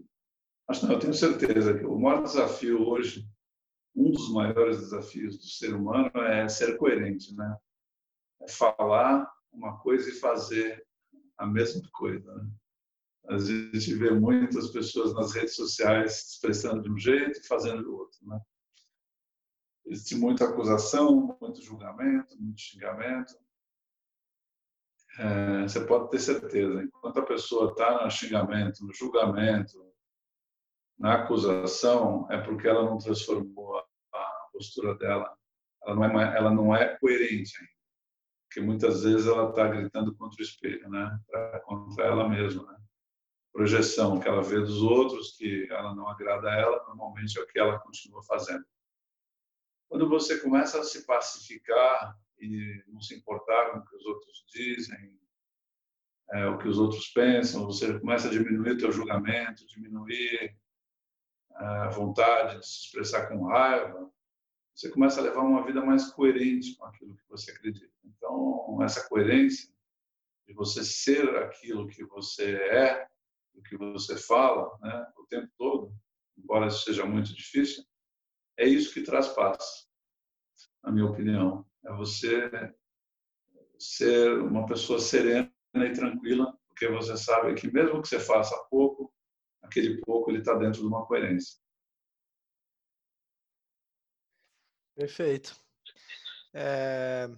mas 0.67 0.81
não, 0.81 0.91
eu 0.91 0.99
tenho 0.99 1.13
certeza 1.13 1.77
que 1.77 1.85
o 1.85 1.97
maior 1.97 2.23
desafio 2.23 2.85
hoje, 2.85 3.25
um 3.95 4.11
dos 4.11 4.31
maiores 4.31 4.79
desafios 4.79 5.37
do 5.37 5.43
ser 5.43 5.73
humano 5.73 6.11
é 6.15 6.47
ser 6.49 6.77
coerente, 6.77 7.33
né? 7.35 7.57
É 8.41 8.49
falar 8.49 9.31
uma 9.51 9.79
coisa 9.79 10.09
e 10.09 10.13
fazer 10.13 10.85
a 11.37 11.47
mesma 11.47 11.87
coisa. 11.91 12.35
Né? 12.35 12.49
A 13.29 13.37
gente 13.37 13.93
vê 13.95 14.11
muitas 14.11 14.69
pessoas 14.69 15.13
nas 15.13 15.33
redes 15.33 15.55
sociais 15.55 16.13
se 16.13 16.33
expressando 16.33 16.83
de 16.83 16.91
um 16.91 16.97
jeito 16.97 17.39
e 17.39 17.47
fazendo 17.47 17.83
do 17.83 17.95
outro, 17.95 18.19
né? 18.27 18.39
Existe 19.85 20.15
muita 20.15 20.45
acusação, 20.45 21.37
muito 21.41 21.61
julgamento, 21.61 22.35
muito 22.37 22.59
xingamento. 22.59 23.33
É, 25.17 25.63
você 25.63 25.79
pode 25.85 26.09
ter 26.11 26.19
certeza, 26.19 26.83
enquanto 26.83 27.19
a 27.19 27.25
pessoa 27.25 27.71
está 27.71 28.03
no 28.03 28.11
xingamento, 28.11 28.85
no 28.85 28.93
julgamento, 28.93 29.86
na 30.97 31.13
acusação 31.15 32.27
é 32.31 32.41
porque 32.41 32.67
ela 32.67 32.83
não 32.83 32.97
transformou 32.97 33.77
a 33.77 34.47
postura 34.51 34.95
dela, 34.95 35.37
ela 35.83 35.95
não 35.95 36.19
é, 36.19 36.37
ela 36.37 36.51
não 36.51 36.75
é 36.75 36.97
coerente 36.97 37.53
ainda. 37.59 37.77
Porque 38.47 38.61
muitas 38.61 39.03
vezes 39.03 39.27
ela 39.27 39.49
está 39.49 39.67
gritando 39.67 40.15
contra 40.15 40.39
o 40.39 40.43
espelho, 40.43 40.89
né? 40.89 41.19
Contra 41.65 42.05
ela 42.05 42.27
mesma, 42.27 42.71
né? 42.71 42.77
Projeção 43.53 44.19
que 44.19 44.27
ela 44.27 44.41
vê 44.41 44.59
dos 44.59 44.81
outros, 44.81 45.35
que 45.35 45.67
ela 45.69 45.93
não 45.93 46.07
agrada 46.07 46.49
a 46.49 46.55
ela, 46.55 46.83
normalmente 46.87 47.37
é 47.37 47.41
o 47.41 47.47
que 47.47 47.59
ela 47.59 47.79
continua 47.79 48.23
fazendo. 48.23 48.65
Quando 49.89 50.07
você 50.09 50.39
começa 50.39 50.79
a 50.79 50.83
se 50.83 51.05
pacificar 51.05 52.17
e 52.39 52.83
não 52.87 53.01
se 53.01 53.15
importar 53.15 53.71
com 53.71 53.79
o 53.79 53.85
que 53.85 53.95
os 53.95 54.05
outros 54.05 54.45
dizem, 54.53 55.17
é, 56.31 56.45
o 56.47 56.57
que 56.57 56.67
os 56.67 56.77
outros 56.77 57.07
pensam, 57.09 57.65
você 57.65 57.99
começa 57.99 58.27
a 58.27 58.31
diminuir 58.31 58.71
o 58.71 58.77
teu 58.77 58.91
julgamento, 58.91 59.65
diminuir 59.67 60.57
a 61.57 61.89
vontade 61.89 62.59
de 62.59 62.67
se 62.67 62.85
expressar 62.85 63.27
com 63.27 63.45
raiva, 63.45 64.11
você 64.73 64.89
começa 64.89 65.19
a 65.19 65.23
levar 65.23 65.41
uma 65.41 65.65
vida 65.65 65.83
mais 65.83 66.11
coerente 66.11 66.75
com 66.75 66.85
aquilo 66.85 67.15
que 67.15 67.27
você 67.27 67.51
acredita. 67.51 67.91
Então, 68.05 68.77
essa 68.83 69.07
coerência 69.09 69.73
de 70.47 70.53
você 70.53 70.83
ser 70.83 71.35
aquilo 71.37 71.87
que 71.87 72.03
você 72.05 72.55
é, 72.55 73.07
o 73.55 73.61
que 73.61 73.75
você 73.75 74.15
fala, 74.15 74.77
né, 74.79 75.11
o 75.17 75.25
tempo 75.25 75.51
todo, 75.57 75.91
embora 76.37 76.67
isso 76.67 76.83
seja 76.83 77.05
muito 77.05 77.35
difícil, 77.35 77.83
é 78.55 78.67
isso 78.67 78.93
que 78.93 79.01
traz 79.01 79.27
paz, 79.29 79.89
na 80.83 80.91
minha 80.91 81.05
opinião. 81.05 81.65
É 81.83 81.91
você 81.93 82.49
ser 83.79 84.39
uma 84.41 84.65
pessoa 84.65 84.99
serena 84.99 85.51
e 85.75 85.93
tranquila, 85.93 86.57
porque 86.67 86.87
você 86.87 87.17
sabe 87.17 87.55
que 87.55 87.71
mesmo 87.71 88.01
que 88.01 88.07
você 88.07 88.19
faça 88.19 88.55
pouco, 88.69 89.11
aquele 89.67 89.99
pouco 90.01 90.31
ele 90.31 90.39
está 90.39 90.53
dentro 90.55 90.81
de 90.81 90.87
uma 90.87 91.05
coerência. 91.05 91.57
Perfeito. 94.95 95.55
É, 96.53 97.29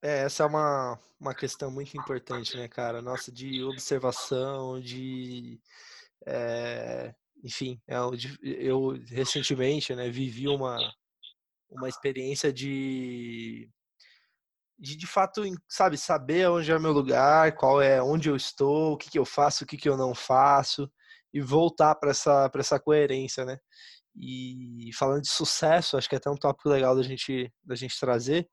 é, 0.00 0.18
essa 0.20 0.44
é 0.44 0.46
uma, 0.46 0.98
uma 1.18 1.34
questão 1.34 1.70
muito 1.70 1.96
importante, 1.96 2.56
né, 2.56 2.68
cara? 2.68 3.02
Nossa, 3.02 3.32
de 3.32 3.64
observação, 3.64 4.80
de. 4.80 5.60
É, 6.26 7.14
enfim, 7.42 7.80
eu, 7.86 8.14
é 8.14 8.18
eu 8.42 8.90
recentemente 9.08 9.94
né, 9.94 10.10
vivi 10.10 10.46
uma, 10.48 10.78
uma 11.70 11.88
experiência 11.88 12.52
de, 12.52 13.68
de 14.78 14.96
de 14.96 15.06
fato, 15.06 15.42
sabe, 15.68 15.96
saber 15.96 16.48
onde 16.48 16.70
é 16.70 16.76
o 16.76 16.80
meu 16.80 16.92
lugar, 16.92 17.56
qual 17.56 17.80
é, 17.80 18.02
onde 18.02 18.28
eu 18.28 18.36
estou, 18.36 18.92
o 18.92 18.96
que, 18.96 19.10
que 19.10 19.18
eu 19.18 19.24
faço, 19.24 19.64
o 19.64 19.66
que, 19.66 19.76
que 19.76 19.88
eu 19.88 19.96
não 19.96 20.14
faço 20.14 20.90
e 21.32 21.40
voltar 21.40 21.94
para 21.96 22.10
essa, 22.10 22.50
essa 22.54 22.80
coerência, 22.80 23.44
né? 23.44 23.58
E 24.16 24.90
falando 24.94 25.22
de 25.22 25.30
sucesso, 25.30 25.96
acho 25.96 26.08
que 26.08 26.14
é 26.16 26.18
até 26.18 26.30
um 26.30 26.36
tópico 26.36 26.68
legal 26.68 26.96
da 26.96 27.02
gente, 27.02 27.52
da 27.62 27.74
gente 27.74 27.98
trazer. 27.98 28.48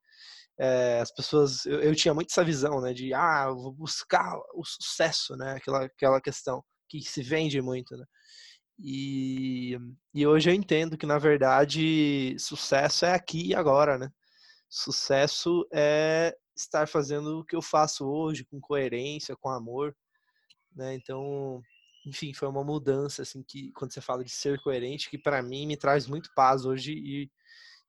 É, 0.60 1.00
as 1.02 1.12
pessoas, 1.14 1.66
eu, 1.66 1.82
eu, 1.82 1.96
tinha 1.96 2.14
muito 2.14 2.32
essa 2.32 2.44
visão, 2.44 2.80
né, 2.80 2.94
de 2.94 3.14
ah, 3.14 3.50
vou 3.50 3.74
buscar 3.74 4.38
o 4.54 4.64
sucesso, 4.64 5.36
né, 5.36 5.56
aquela, 5.58 5.86
aquela 5.86 6.22
questão 6.22 6.64
que 6.88 7.02
se 7.02 7.22
vende 7.22 7.62
muito, 7.62 7.96
né. 7.98 8.06
E, 8.80 9.78
e 10.14 10.28
hoje 10.28 10.50
eu 10.50 10.54
entendo 10.54 10.98
que 10.98 11.06
na 11.06 11.18
verdade 11.18 12.36
sucesso 12.40 13.06
é 13.06 13.14
aqui 13.14 13.48
e 13.50 13.56
agora, 13.56 13.98
né. 13.98 14.10
Sucesso 14.70 15.68
é 15.74 16.36
estar 16.56 16.88
fazendo 16.88 17.40
o 17.40 17.46
que 17.46 17.56
eu 17.56 17.62
faço 17.62 18.06
hoje 18.08 18.46
com 18.46 18.60
coerência, 18.62 19.36
com 19.36 19.50
amor, 19.50 19.96
né. 20.74 20.96
Então 20.96 21.62
enfim, 22.06 22.34
foi 22.34 22.48
uma 22.48 22.64
mudança, 22.64 23.24
assim, 23.24 23.44
que 23.44 23.72
quando 23.74 23.92
você 23.92 24.02
fala 24.02 24.24
de 24.24 24.32
ser 24.32 24.60
coerente, 24.62 25.10
que 25.10 25.18
para 25.18 25.42
mim 25.42 25.66
me 25.66 25.76
traz 25.76 26.08
muito 26.08 26.30
paz 26.36 26.66
hoje 26.66 26.94
e, 26.94 27.32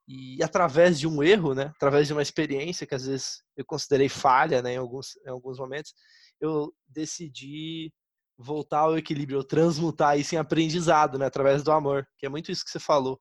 e 0.09 0.43
através 0.43 0.99
de 0.99 1.07
um 1.07 1.23
erro, 1.23 1.55
né, 1.55 1.73
através 1.77 2.07
de 2.07 2.13
uma 2.13 2.23
experiência 2.23 2.87
que 2.87 2.95
às 2.95 3.07
vezes 3.07 3.43
eu 3.57 3.65
considerei 3.65 4.09
falha, 4.09 4.63
né, 4.63 4.75
em 4.75 4.79
alguns, 4.79 5.17
em 5.25 5.29
alguns 5.29 5.59
momentos, 5.59 5.93
eu 6.41 6.73
decidi 6.89 7.93
voltar 8.39 8.81
ao 8.81 8.99
equilíbrio, 8.99 9.45
transmutar 9.45 10.19
isso 10.19 10.35
em 10.35 10.39
aprendizado, 10.39 11.19
né, 11.19 11.27
através 11.27 11.63
do 11.63 11.73
amor, 11.73 12.07
que 12.19 12.27
é 12.27 12.29
muito 12.29 12.51
isso 12.51 12.65
que 12.65 12.71
você 12.71 12.81
falou. 12.81 13.21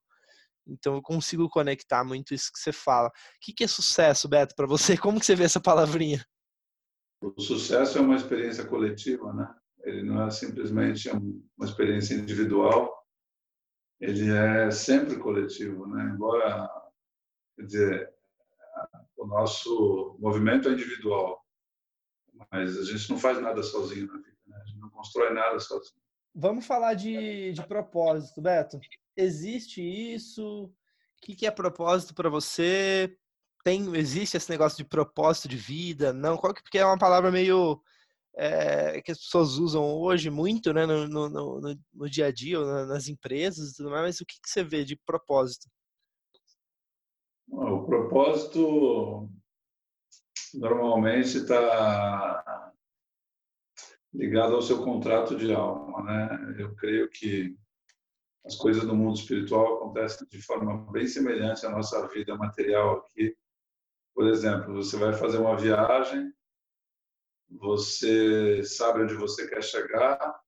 Então 0.68 0.96
eu 0.96 1.02
consigo 1.02 1.48
conectar 1.50 2.04
muito 2.04 2.34
isso 2.34 2.52
que 2.52 2.60
você 2.60 2.72
fala. 2.72 3.10
O 3.10 3.12
que, 3.42 3.54
que 3.54 3.64
é 3.64 3.68
sucesso, 3.68 4.28
Beto, 4.28 4.56
para 4.56 4.66
você? 4.66 4.98
Como 4.98 5.20
que 5.20 5.26
você 5.26 5.36
vê 5.36 5.44
essa 5.44 5.60
palavrinha? 5.60 6.26
O 7.22 7.40
sucesso 7.40 7.98
é 7.98 8.02
uma 8.02 8.16
experiência 8.16 8.66
coletiva, 8.66 9.32
né? 9.34 9.48
Ele 9.86 10.04
não 10.04 10.26
é 10.26 10.32
simplesmente 10.32 11.10
uma 11.10 11.66
experiência 11.66 12.16
individual, 12.16 12.92
ele 14.00 14.32
é 14.32 14.70
sempre 14.72 15.18
coletivo, 15.18 15.88
né? 15.88 16.12
Embora, 16.14 16.70
quer 17.56 17.66
dizer, 17.66 18.14
o 19.16 19.26
nosso 19.26 20.18
movimento 20.20 20.68
é 20.68 20.74
individual, 20.74 21.40
mas 22.52 22.78
a 22.78 22.84
gente 22.84 23.10
não 23.10 23.18
faz 23.18 23.40
nada 23.40 23.62
sozinho 23.64 24.08
na 24.08 24.18
vida, 24.18 24.38
né? 24.48 24.58
A 24.58 24.66
gente 24.66 24.80
não 24.80 24.90
constrói 24.90 25.34
nada 25.34 25.60
sozinho. 25.60 26.02
Vamos 26.34 26.66
falar 26.66 26.96
de, 26.96 27.54
de 27.54 27.66
propósito, 27.66 28.42
Beto. 28.42 28.80
Existe 29.16 29.82
isso? 29.82 30.66
O 30.66 30.74
que, 31.22 31.36
que 31.36 31.46
é 31.46 31.52
propósito 31.52 32.14
para 32.14 32.30
você? 32.30 33.18
Tem, 33.64 33.96
existe 33.96 34.36
esse 34.36 34.50
negócio 34.50 34.78
de 34.78 34.84
propósito 34.84 35.48
de 35.48 35.56
vida? 35.56 36.12
Não? 36.12 36.38
Qual 36.38 36.54
que, 36.54 36.62
porque 36.62 36.78
é 36.78 36.86
uma 36.86 36.98
palavra 36.98 37.32
meio 37.32 37.82
é, 38.38 39.02
que 39.02 39.12
as 39.12 39.20
pessoas 39.20 39.58
usam 39.58 39.84
hoje 39.84 40.30
muito 40.30 40.74
né, 40.74 40.86
no, 40.86 41.08
no, 41.08 41.30
no, 41.30 41.80
no 41.94 42.10
dia 42.10 42.28
a 42.28 42.32
dia, 42.32 42.60
nas 42.86 43.08
empresas 43.08 43.72
e 43.72 43.76
tudo 43.76 43.90
mais, 43.90 44.04
mas 44.04 44.22
o 44.22 44.26
que, 44.26 44.36
que 44.42 44.50
você 44.50 44.64
vê 44.64 44.84
de 44.84 44.96
propósito? 44.98 45.68
O 47.48 47.86
propósito 47.86 49.30
normalmente 50.54 51.38
está 51.38 52.72
ligado 54.14 54.56
ao 54.56 54.62
seu 54.62 54.84
contrato 54.84 55.36
de 55.36 55.54
alma, 55.54 56.04
né? 56.04 56.56
Eu 56.58 56.76
creio 56.76 57.10
que 57.10 57.56
as 58.46 58.56
coisas 58.56 58.84
no 58.84 58.96
mundo 58.96 59.18
espiritual 59.18 59.78
acontecem 59.78 60.28
de 60.28 60.42
forma 60.42 60.92
bem 60.92 61.08
semelhante 61.08 61.66
à 61.66 61.70
nossa 61.70 62.08
vida 62.10 62.36
material 62.36 62.98
aqui. 62.98 63.36
Por 64.14 64.28
exemplo, 64.28 64.74
você 64.74 64.98
vai 64.98 65.14
fazer 65.14 65.38
uma 65.38 65.58
viagem 65.58 66.34
você 67.50 68.64
sabe 68.64 69.04
onde 69.04 69.16
você 69.16 69.48
quer 69.48 69.64
chegar, 69.64 70.40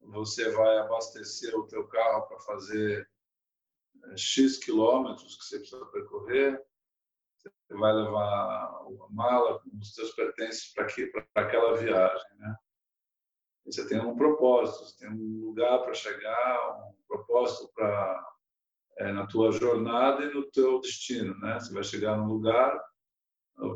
você 0.00 0.50
vai 0.50 0.78
abastecer 0.78 1.54
o 1.56 1.66
teu 1.66 1.86
carro 1.86 2.26
para 2.26 2.40
fazer 2.40 3.08
eh, 4.04 4.16
X 4.16 4.58
quilômetros 4.58 5.36
que 5.36 5.44
você 5.44 5.58
precisa 5.58 5.84
percorrer, 5.86 6.62
você 7.38 7.74
vai 7.74 7.92
levar 7.92 8.24
a 8.24 9.06
mala 9.10 9.60
com 9.60 9.70
os 9.78 9.94
seus 9.94 10.10
pertences 10.12 10.72
para 10.72 10.86
aquela 11.34 11.76
viagem, 11.76 12.38
né? 12.38 12.56
Você 13.64 13.86
tem 13.86 14.00
um 14.00 14.16
propósito, 14.16 14.84
você 14.84 14.98
tem 14.98 15.10
um 15.10 15.46
lugar 15.46 15.78
para 15.82 15.94
chegar, 15.94 16.88
um 16.88 16.94
propósito 17.06 17.70
para 17.74 18.30
é, 18.98 19.12
na 19.12 19.26
tua 19.26 19.52
jornada 19.52 20.24
e 20.24 20.34
no 20.34 20.50
teu 20.50 20.80
destino, 20.80 21.38
né? 21.38 21.58
Você 21.58 21.72
vai 21.72 21.84
chegar 21.84 22.16
num 22.16 22.26
lugar 22.26 22.78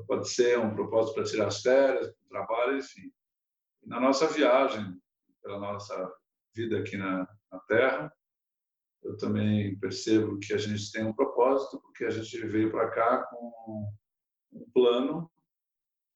pode 0.07 0.29
ser 0.29 0.59
um 0.59 0.75
propósito 0.75 1.15
para 1.15 1.25
tirar 1.25 1.49
as 1.49 1.61
férias, 1.61 2.07
para 2.07 2.25
o 2.25 2.29
trabalho, 2.29 2.79
enfim. 2.79 3.13
Na 3.85 4.01
nossa 4.01 4.27
viagem, 4.27 5.01
pela 5.43 5.59
nossa 5.59 6.13
vida 6.55 6.79
aqui 6.79 6.97
na, 6.97 7.29
na 7.51 7.59
Terra, 7.69 8.13
eu 9.03 9.17
também 9.17 9.79
percebo 9.79 10.39
que 10.39 10.55
a 10.55 10.59
gente 10.59 10.91
tem 10.91 11.05
um 11.05 11.13
propósito, 11.13 11.81
porque 11.81 12.05
a 12.05 12.11
gente 12.11 12.39
veio 12.47 12.71
para 12.71 12.91
cá 12.91 13.25
com 13.25 13.93
um 14.53 14.71
plano, 14.73 15.31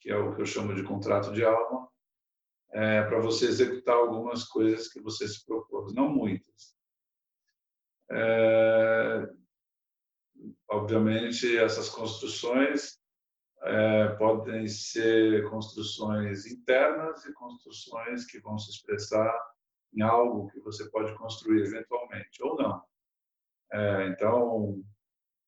que 0.01 0.11
é 0.11 0.17
o 0.17 0.35
que 0.35 0.41
eu 0.41 0.47
chamo 0.47 0.75
de 0.75 0.83
contrato 0.83 1.33
de 1.33 1.45
alma, 1.45 1.89
é, 2.71 3.03
para 3.03 3.21
você 3.21 3.47
executar 3.47 3.97
algumas 3.97 4.45
coisas 4.45 4.89
que 4.89 5.01
você 5.01 5.27
se 5.29 5.45
propôs, 5.45 5.93
não 5.93 6.09
muitas. 6.09 6.75
É, 8.11 9.29
obviamente, 10.71 11.59
essas 11.59 11.91
construções 11.91 12.98
é, 13.63 14.09
podem 14.17 14.67
ser 14.69 15.49
construções 15.51 16.47
internas 16.47 17.25
e 17.27 17.33
construções 17.33 18.25
que 18.27 18.39
vão 18.41 18.59
se 18.59 18.71
expressar 18.71 19.35
em 19.95 20.03
algo 20.03 20.49
que 20.51 20.61
você 20.61 20.89
pode 20.91 21.15
construir 21.15 21.63
eventualmente, 21.63 22.43
ou 22.43 22.57
não. 22.57 22.83
É, 23.73 24.07
então, 24.09 24.83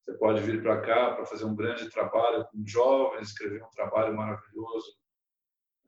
você 0.03 0.19
pode 0.19 0.41
vir 0.41 0.63
para 0.63 0.81
cá 0.81 1.15
para 1.15 1.25
fazer 1.25 1.45
um 1.45 1.55
grande 1.55 1.89
trabalho 1.89 2.47
com 2.47 2.67
jovens, 2.67 3.29
escrever 3.29 3.63
um 3.63 3.71
trabalho 3.71 4.15
maravilhoso, 4.17 4.97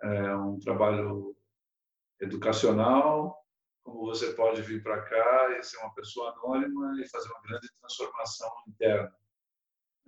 é, 0.03 0.37
um 0.37 0.59
trabalho 0.59 1.37
educacional, 2.21 3.43
como 3.83 4.07
você 4.07 4.33
pode 4.33 4.63
vir 4.63 4.83
para 4.83 5.03
cá 5.03 5.59
e 5.59 5.63
ser 5.63 5.79
uma 5.79 5.93
pessoa 5.95 6.31
anônima 6.33 7.01
e 7.01 7.09
fazer 7.09 7.29
uma 7.31 7.43
grande 7.43 7.69
transformação 7.81 8.51
interna. 8.69 9.13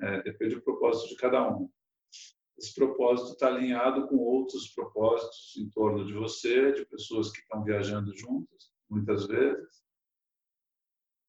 É, 0.01 0.23
depende 0.23 0.57
do 0.57 0.63
propósito 0.63 1.09
de 1.11 1.17
cada 1.17 1.49
um. 1.49 1.69
Esse 2.57 2.75
propósito 2.75 3.33
está 3.33 3.49
alinhado 3.49 4.07
com 4.07 4.17
outros 4.17 4.69
propósitos 4.69 5.55
em 5.59 5.69
torno 5.71 6.07
de 6.07 6.13
você, 6.13 6.73
de 6.73 6.87
pessoas 6.87 7.33
que 7.33 7.41
estão 7.41 7.65
viajando 7.65 8.17
juntas, 8.17 8.73
muitas 8.89 9.27
vezes. 9.27 9.85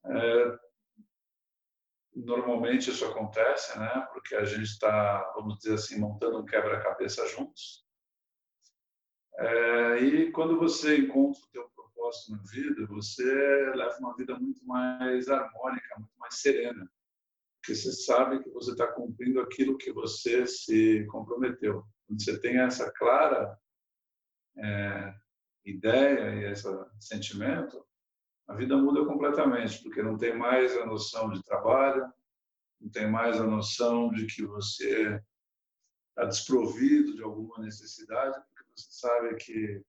É, 0.05 0.59
normalmente 2.15 2.91
isso 2.91 3.05
acontece, 3.05 3.77
né? 3.79 4.07
Porque 4.13 4.35
a 4.35 4.45
gente 4.45 4.63
está, 4.63 5.31
vamos 5.35 5.57
dizer 5.57 5.73
assim, 5.73 5.99
montando 5.99 6.39
um 6.39 6.45
quebra-cabeça 6.45 7.27
juntos. 7.27 7.83
É, 9.37 9.97
e 9.99 10.31
quando 10.31 10.57
você 10.57 10.97
encontra 10.97 11.41
o 11.41 11.51
teu 11.51 11.69
propósito 11.69 12.31
na 12.31 12.43
vida, 12.43 12.85
você 12.87 13.23
leva 13.75 13.97
uma 13.99 14.15
vida 14.15 14.37
muito 14.39 14.65
mais 14.65 15.27
harmônica, 15.27 15.95
muito 15.97 16.17
mais 16.17 16.35
serena, 16.35 16.89
porque 17.65 17.73
você 17.73 17.91
sabe 17.93 18.43
que 18.43 18.49
você 18.51 18.73
está 18.73 18.85
cumprindo 18.85 19.41
aquilo 19.41 19.75
que 19.75 19.91
você 19.91 20.45
se 20.45 21.03
comprometeu. 21.07 21.83
Quando 22.05 22.23
você 22.23 22.39
tem 22.39 22.59
essa 22.59 22.91
clara 22.91 23.57
é, 24.55 25.13
ideia 25.65 26.35
e 26.35 26.51
esse 26.51 26.67
sentimento, 26.99 27.83
a 28.47 28.53
vida 28.53 28.77
muda 28.77 29.03
completamente, 29.03 29.81
porque 29.81 30.03
não 30.03 30.15
tem 30.15 30.37
mais 30.37 30.77
a 30.77 30.85
noção 30.85 31.31
de 31.31 31.41
trabalho, 31.41 32.07
não 32.79 32.87
tem 32.91 33.09
mais 33.09 33.41
a 33.41 33.47
noção 33.47 34.11
de 34.11 34.27
que 34.27 34.45
você 34.45 35.19
está 36.09 36.25
desprovido 36.25 37.15
de 37.15 37.23
alguma 37.23 37.57
necessidade, 37.57 38.39
porque 38.47 38.63
você 38.75 38.87
sabe 38.91 39.35
que 39.37 39.81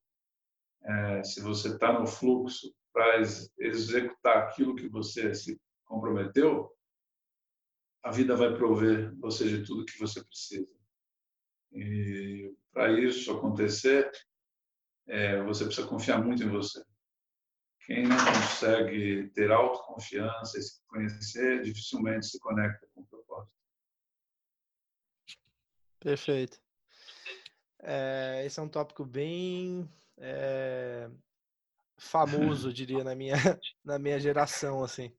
é, 0.82 1.22
se 1.24 1.42
você 1.42 1.74
está 1.74 1.92
no 1.92 2.06
fluxo 2.06 2.74
para 2.90 3.20
executar 3.58 4.44
aquilo 4.44 4.74
que 4.74 4.88
você 4.88 5.34
se 5.34 5.60
comprometeu, 5.84 6.74
a 8.06 8.10
vida 8.12 8.36
vai 8.36 8.54
prover 8.54 9.12
você 9.16 9.48
de 9.48 9.64
tudo 9.64 9.84
que 9.84 9.98
você 9.98 10.22
precisa. 10.22 10.68
E 11.72 12.54
para 12.72 12.92
isso 13.00 13.32
acontecer, 13.32 14.08
é, 15.08 15.42
você 15.42 15.64
precisa 15.64 15.88
confiar 15.88 16.22
muito 16.22 16.40
em 16.44 16.48
você. 16.48 16.84
Quem 17.84 18.06
não 18.06 18.16
consegue 18.16 19.28
ter 19.34 19.50
autoconfiança 19.50 20.56
e 20.56 20.62
se 20.62 20.80
conhecer, 20.86 21.62
dificilmente 21.62 22.26
se 22.26 22.38
conecta 22.38 22.86
com 22.94 23.00
o 23.00 23.06
propósito. 23.06 23.52
Perfeito. 25.98 26.60
É, 27.80 28.44
esse 28.46 28.60
é 28.60 28.62
um 28.62 28.68
tópico 28.68 29.04
bem 29.04 29.90
é, 30.16 31.10
famoso, 31.98 32.72
diria, 32.72 33.02
na 33.02 33.16
minha, 33.16 33.34
na 33.84 33.98
minha 33.98 34.20
geração, 34.20 34.84
assim. 34.84 35.12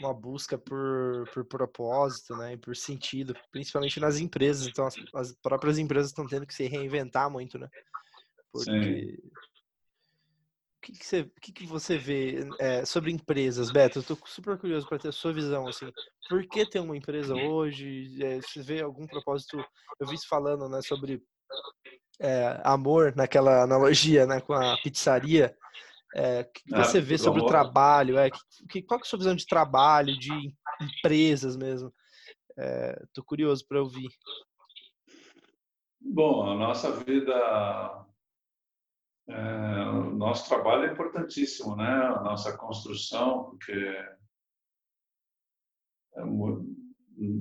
Uma 0.00 0.12
busca 0.12 0.58
por, 0.58 1.26
por 1.32 1.44
propósito, 1.44 2.36
né, 2.36 2.52
e 2.52 2.56
por 2.56 2.76
sentido, 2.76 3.34
principalmente 3.50 3.98
nas 3.98 4.18
empresas. 4.18 4.66
Então, 4.66 4.86
as, 4.86 4.94
as 5.14 5.32
próprias 5.32 5.78
empresas 5.78 6.10
estão 6.10 6.26
tendo 6.26 6.46
que 6.46 6.54
se 6.54 6.66
reinventar 6.66 7.30
muito, 7.30 7.58
né? 7.58 7.68
Porque 8.52 8.70
Sim 8.70 9.30
que, 10.86 10.92
que, 10.92 11.04
você, 11.04 11.30
que, 11.40 11.52
que 11.52 11.66
você 11.66 11.98
vê 11.98 12.48
é, 12.60 12.84
sobre 12.84 13.10
empresas, 13.10 13.70
Beto? 13.70 13.98
Eu 13.98 14.02
estou 14.02 14.18
super 14.24 14.56
curioso 14.56 14.86
para 14.86 14.98
ter 14.98 15.08
a 15.08 15.12
sua 15.12 15.32
visão. 15.32 15.66
Assim, 15.66 15.92
por 16.28 16.46
que 16.46 16.64
ter 16.64 16.78
uma 16.78 16.96
empresa 16.96 17.34
hoje? 17.34 18.22
É, 18.22 18.40
você 18.40 18.62
vê 18.62 18.82
algum 18.82 19.06
propósito? 19.06 19.64
Eu 19.98 20.06
vi 20.06 20.16
falando 20.28 20.68
né, 20.68 20.80
sobre 20.82 21.22
é, 22.20 22.60
amor, 22.62 23.14
naquela 23.16 23.62
analogia 23.62 24.26
né, 24.26 24.40
com 24.40 24.52
a 24.52 24.76
pizzaria. 24.78 25.56
É, 26.14 26.42
o 26.42 26.44
que 26.52 26.74
ah, 26.74 26.84
você 26.84 27.00
vê 27.00 27.18
sobre 27.18 27.42
o 27.42 27.46
trabalho? 27.46 28.18
É, 28.18 28.30
que, 28.70 28.82
qual 28.82 29.00
é 29.00 29.02
a 29.02 29.06
sua 29.06 29.18
visão 29.18 29.34
de 29.34 29.46
trabalho, 29.46 30.16
de 30.18 30.30
empresas 30.80 31.56
mesmo? 31.56 31.92
Estou 33.04 33.24
curioso 33.24 33.66
para 33.68 33.82
ouvir. 33.82 34.08
Bom, 36.00 36.48
a 36.48 36.54
nossa 36.54 36.90
vida 36.92 38.06
é, 39.28 39.88
o 39.88 40.12
nosso 40.12 40.48
trabalho 40.48 40.84
é 40.84 40.92
importantíssimo, 40.92 41.74
né? 41.74 41.88
A 41.88 42.22
nossa 42.22 42.56
construção, 42.56 43.50
porque 43.50 43.72
é, 46.14 46.24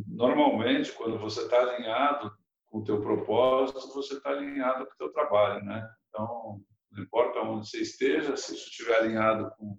normalmente 0.08 0.92
quando 0.94 1.20
você 1.20 1.42
está 1.44 1.60
alinhado 1.60 2.36
com 2.66 2.80
o 2.80 2.84
teu 2.84 3.02
propósito, 3.02 3.94
você 3.94 4.16
está 4.16 4.32
alinhado 4.32 4.86
com 4.88 4.94
o 4.94 4.98
teu 4.98 5.14
trabalho, 5.14 5.64
né? 5.64 5.88
Então, 6.10 6.60
não 6.96 7.04
importa 7.04 7.40
onde 7.42 7.68
você 7.68 7.82
esteja, 7.82 8.38
se 8.38 8.56
isso 8.56 8.70
estiver 8.70 8.96
alinhado 8.96 9.52
com, 9.58 9.78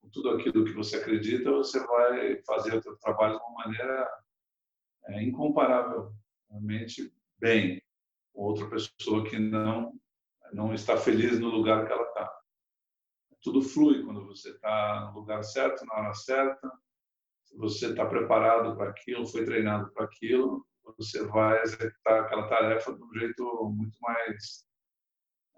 com 0.00 0.08
tudo 0.10 0.30
aquilo 0.30 0.64
que 0.64 0.72
você 0.72 0.96
acredita, 0.96 1.50
você 1.50 1.84
vai 1.84 2.40
fazer 2.44 2.76
o 2.76 2.80
teu 2.80 2.96
trabalho 2.98 3.36
de 3.36 3.44
uma 3.44 3.64
maneira 3.64 4.08
é, 5.06 5.22
incomparavelmente 5.24 7.12
bem 7.38 7.82
outra 8.32 8.68
pessoa 8.70 9.28
que 9.28 9.38
não 9.38 9.92
não 10.52 10.72
está 10.72 10.96
feliz 10.96 11.40
no 11.40 11.48
lugar 11.48 11.84
que 11.84 11.92
ela 11.92 12.04
está. 12.04 12.32
Tudo 13.42 13.60
flui 13.60 14.04
quando 14.04 14.24
você 14.26 14.50
está 14.50 15.10
no 15.12 15.18
lugar 15.18 15.42
certo, 15.42 15.84
na 15.84 15.94
hora 15.94 16.14
certa. 16.14 16.72
Se 17.42 17.56
você 17.56 17.90
está 17.90 18.06
preparado 18.06 18.76
para 18.76 18.90
aquilo, 18.90 19.26
foi 19.26 19.44
treinado 19.44 19.90
para 19.92 20.04
aquilo, 20.04 20.64
você 20.96 21.26
vai 21.26 21.60
executar 21.62 22.20
aquela 22.20 22.48
tarefa 22.48 22.94
de 22.94 23.02
um 23.02 23.12
jeito 23.14 23.70
muito 23.70 23.98
mais 24.00 24.64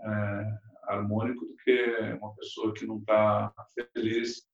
é, 0.01 0.59
harmônico 0.89 1.45
do 1.47 1.57
que 1.57 1.93
uma 2.21 2.35
pessoa 2.35 2.75
que 2.75 2.87
não 2.87 2.99
está 2.99 3.53
feliz 3.95 4.47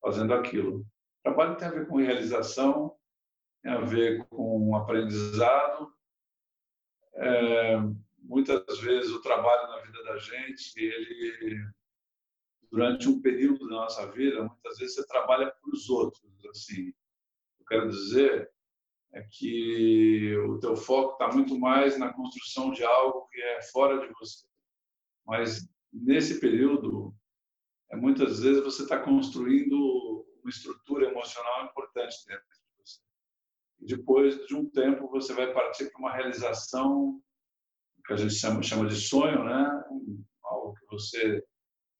fazendo 0.00 0.34
aquilo. 0.34 0.80
O 0.80 0.86
trabalho 1.22 1.56
tem 1.56 1.68
a 1.68 1.70
ver 1.70 1.86
com 1.86 1.96
realização, 1.96 2.96
tem 3.62 3.72
a 3.72 3.80
ver 3.80 4.26
com 4.28 4.74
aprendizado, 4.76 5.94
é, 7.16 7.76
muitas 8.18 8.78
vezes 8.80 9.10
o 9.12 9.22
trabalho 9.22 9.68
na 9.68 9.80
vida 9.82 10.02
da 10.04 10.18
gente, 10.18 10.78
ele 10.78 11.64
durante 12.70 13.08
um 13.08 13.22
período 13.22 13.68
da 13.68 13.76
nossa 13.76 14.10
vida, 14.10 14.42
muitas 14.42 14.78
vezes 14.78 14.96
você 14.96 15.06
trabalha 15.06 15.46
para 15.46 15.70
os 15.70 15.88
outros, 15.88 16.24
assim. 16.50 16.92
Eu 17.60 17.66
quero 17.66 17.88
dizer 17.88 18.50
é 19.12 19.22
que 19.30 20.36
o 20.38 20.58
teu 20.58 20.74
foco 20.74 21.12
está 21.12 21.32
muito 21.32 21.56
mais 21.56 21.96
na 21.96 22.12
construção 22.12 22.72
de 22.72 22.82
algo 22.82 23.28
que 23.28 23.40
é 23.40 23.62
fora 23.62 24.04
de 24.04 24.12
você. 24.14 24.44
Mas 25.24 25.68
nesse 25.94 26.40
período, 26.40 27.14
é, 27.90 27.96
muitas 27.96 28.40
vezes 28.40 28.62
você 28.62 28.82
está 28.82 28.98
construindo 28.98 30.26
uma 30.42 30.50
estrutura 30.50 31.08
emocional 31.08 31.66
importante 31.66 32.16
dentro 32.26 32.44
de 32.44 32.82
você. 32.82 33.00
E 33.80 33.86
depois 33.86 34.46
de 34.46 34.54
um 34.54 34.68
tempo, 34.68 35.08
você 35.08 35.32
vai 35.32 35.52
partir 35.52 35.90
para 35.90 36.00
uma 36.00 36.12
realização 36.12 37.20
que 38.04 38.12
a 38.12 38.16
gente 38.16 38.34
chama, 38.34 38.62
chama 38.62 38.86
de 38.86 38.96
sonho, 38.96 39.44
né? 39.44 39.84
Algo 40.42 40.74
que 40.74 40.86
você 40.86 41.42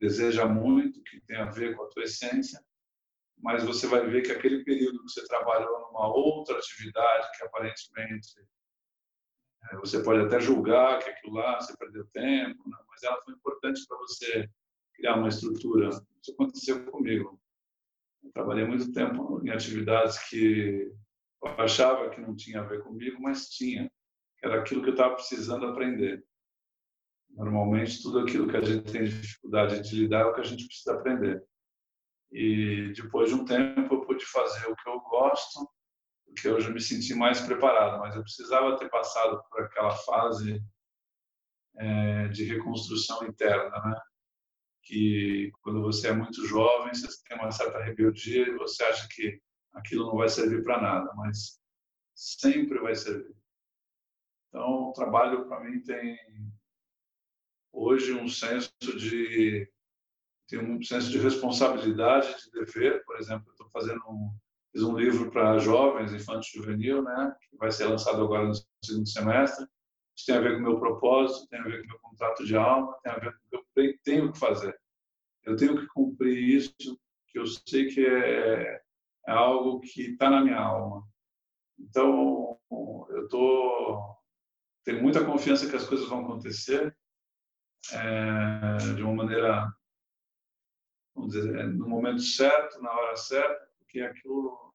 deseja 0.01 0.47
muito, 0.47 1.03
que 1.05 1.21
tem 1.23 1.37
a 1.37 1.51
ver 1.51 1.75
com 1.75 1.85
a 1.85 1.89
tua 1.89 2.03
essência, 2.03 2.61
mas 3.39 3.65
você 3.65 3.87
vai 3.87 4.07
ver 4.07 4.23
que 4.23 4.33
aquele 4.33 4.65
período 4.65 4.99
que 4.99 5.11
você 5.11 5.25
trabalhou 5.27 5.81
numa 5.81 6.09
outra 6.09 6.59
atividade 6.59 7.31
que 7.37 7.45
aparentemente 7.45 8.29
você 9.81 10.03
pode 10.03 10.21
até 10.23 10.41
julgar 10.41 10.99
que 10.99 11.11
aquilo 11.11 11.35
lá 11.35 11.61
você 11.61 11.77
perdeu 11.77 12.07
tempo, 12.07 12.69
né? 12.69 12.77
mas 12.89 13.03
ela 13.03 13.21
foi 13.23 13.35
importante 13.35 13.85
para 13.87 13.99
você 13.99 14.49
criar 14.95 15.17
uma 15.17 15.29
estrutura. 15.29 15.89
Isso 15.89 16.33
aconteceu 16.33 16.85
comigo. 16.87 17.41
Eu 18.23 18.33
trabalhei 18.33 18.65
muito 18.65 18.93
tempo 18.93 19.41
em 19.45 19.51
atividades 19.51 20.19
que 20.29 20.93
eu 21.43 21.49
achava 21.59 22.11
que 22.11 22.21
não 22.21 22.35
tinha 22.35 22.61
a 22.61 22.65
ver 22.65 22.83
comigo, 22.83 23.21
mas 23.21 23.49
tinha 23.49 23.91
era 24.43 24.61
aquilo 24.61 24.83
que 24.83 24.91
eu 24.91 24.95
estava 24.95 25.15
precisando 25.15 25.67
aprender. 25.67 26.23
Normalmente, 27.31 28.03
tudo 28.03 28.21
aquilo 28.21 28.47
que 28.47 28.57
a 28.57 28.61
gente 28.61 28.93
tem 28.93 29.05
dificuldade 29.05 29.81
de 29.81 29.97
lidar 29.97 30.21
é 30.21 30.25
o 30.27 30.35
que 30.35 30.41
a 30.41 30.45
gente 30.45 30.67
precisa 30.67 30.95
aprender. 30.95 31.43
E 32.31 32.93
depois 32.95 33.31
de 33.31 33.35
um 33.35 33.45
tempo 33.45 33.95
eu 33.95 34.01
pude 34.03 34.25
fazer 34.27 34.69
o 34.69 34.77
que 34.77 34.89
eu 34.89 35.01
gosto, 35.01 35.69
porque 36.35 36.49
eu 36.49 36.61
já 36.61 36.71
me 36.71 36.81
senti 36.81 37.15
mais 37.15 37.41
preparado, 37.41 38.01
mas 38.01 38.17
eu 38.17 38.23
precisava 38.23 38.77
ter 38.77 38.91
passado 38.91 39.41
por 39.49 39.63
aquela 39.63 39.95
fase 39.99 40.61
é, 41.77 42.29
de 42.29 42.45
reconstrução 42.45 43.25
interna, 43.25 43.71
né? 43.71 44.01
Que 44.83 45.51
quando 45.63 45.81
você 45.81 46.09
é 46.09 46.13
muito 46.13 46.45
jovem, 46.47 46.93
você 46.93 47.09
tem 47.27 47.39
uma 47.39 47.53
certa 47.53 47.83
rebeldia 47.83 48.49
e 48.49 48.57
você 48.57 48.83
acha 48.85 49.09
que 49.09 49.41
aquilo 49.73 50.07
não 50.07 50.17
vai 50.17 50.29
servir 50.29 50.63
para 50.63 50.81
nada, 50.81 51.13
mas 51.15 51.61
sempre 52.15 52.79
vai 52.81 52.95
servir. 52.95 53.35
Então, 54.49 54.91
o 54.91 54.93
trabalho 54.93 55.49
para 55.49 55.61
mim 55.61 55.81
tem 55.83 56.19
hoje 57.73 58.13
um 58.13 58.29
senso 58.29 58.73
de 58.81 59.69
tem 60.47 60.59
um 60.59 60.83
senso 60.83 61.11
de 61.11 61.19
responsabilidade, 61.19 62.37
de 62.45 62.51
dever. 62.51 63.03
Por 63.05 63.19
exemplo, 63.19 63.51
estou 63.51 63.69
fazendo 63.71 64.01
um, 64.09 64.31
fiz 64.75 64.83
um 64.83 64.97
livro 64.97 65.31
para 65.31 65.59
jovens, 65.59 66.13
infantil 66.13 66.61
juvenil, 66.61 67.03
né, 67.03 67.35
que 67.49 67.57
vai 67.57 67.71
ser 67.71 67.87
lançado 67.87 68.23
agora 68.23 68.49
no 68.49 68.55
segundo 68.85 69.09
semestre. 69.09 69.65
Isso 70.17 70.27
tem 70.27 70.37
a 70.37 70.41
ver 70.41 70.55
com 70.55 70.59
o 70.59 70.63
meu 70.63 70.81
propósito, 70.81 71.49
tem 71.49 71.61
a 71.61 71.63
ver 71.63 71.79
com 71.79 71.85
o 71.85 71.89
meu 71.91 71.99
contrato 72.01 72.45
de 72.45 72.57
alma, 72.57 72.93
tem 73.03 73.13
a 73.13 73.19
ver 73.19 73.33
com 73.33 73.39
o 73.39 73.63
que 73.63 73.81
eu 73.81 73.99
tenho 74.03 74.33
que 74.33 74.39
fazer. 74.39 74.77
Eu 75.45 75.57
tenho 75.57 75.79
que 75.79 75.87
cumprir 75.87 76.37
isso, 76.37 76.99
que 77.29 77.39
eu 77.39 77.47
sei 77.47 77.87
que 77.87 78.05
é, 78.05 78.83
é 79.27 79.33
algo 79.33 79.81
que 79.81 80.11
está 80.13 80.29
na 80.29 80.43
minha 80.43 80.59
alma. 80.59 81.07
Então, 81.79 82.59
eu 83.11 83.29
tô 83.29 84.15
tenho 84.85 85.03
muita 85.03 85.25
confiança 85.25 85.69
que 85.69 85.77
as 85.77 85.87
coisas 85.87 86.09
vão 86.09 86.25
acontecer 86.25 86.95
é, 87.93 88.95
de 88.95 89.03
uma 89.03 89.15
maneira, 89.15 89.73
vamos 91.15 91.33
dizer, 91.33 91.59
é, 91.59 91.63
no 91.65 91.89
momento 91.89 92.21
certo, 92.21 92.83
na 92.83 92.93
hora 92.93 93.17
certa, 93.17 93.74
porque 93.95 94.01
aquilo 94.01 94.75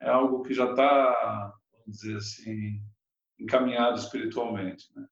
é 0.00 0.08
algo 0.08 0.44
que 0.44 0.54
já 0.54 0.70
está, 0.70 1.52
vamos 1.72 1.98
dizer 1.98 2.16
assim, 2.16 2.80
encaminhado 3.36 3.98
espiritualmente. 3.98 4.88
Né? 4.94 5.08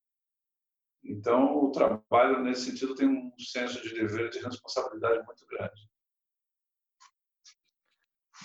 Então, 1.03 1.57
o 1.64 1.72
trabalho, 1.72 2.41
nesse 2.45 2.70
sentido, 2.70 2.95
tem 2.95 3.09
um 3.09 3.33
senso 3.37 3.83
de 3.83 3.95
dever, 3.95 4.31
de 4.31 4.39
responsabilidade 4.39 5.27
muito 5.27 5.45
grande. 5.47 5.91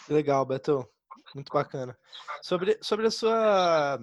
Legal, 0.10 0.46
Beto. 0.46 0.90
Muito 1.36 1.54
bacana. 1.54 1.98
Sobre, 2.42 2.78
sobre 2.82 3.08
a 3.08 3.12
sua. 3.12 4.00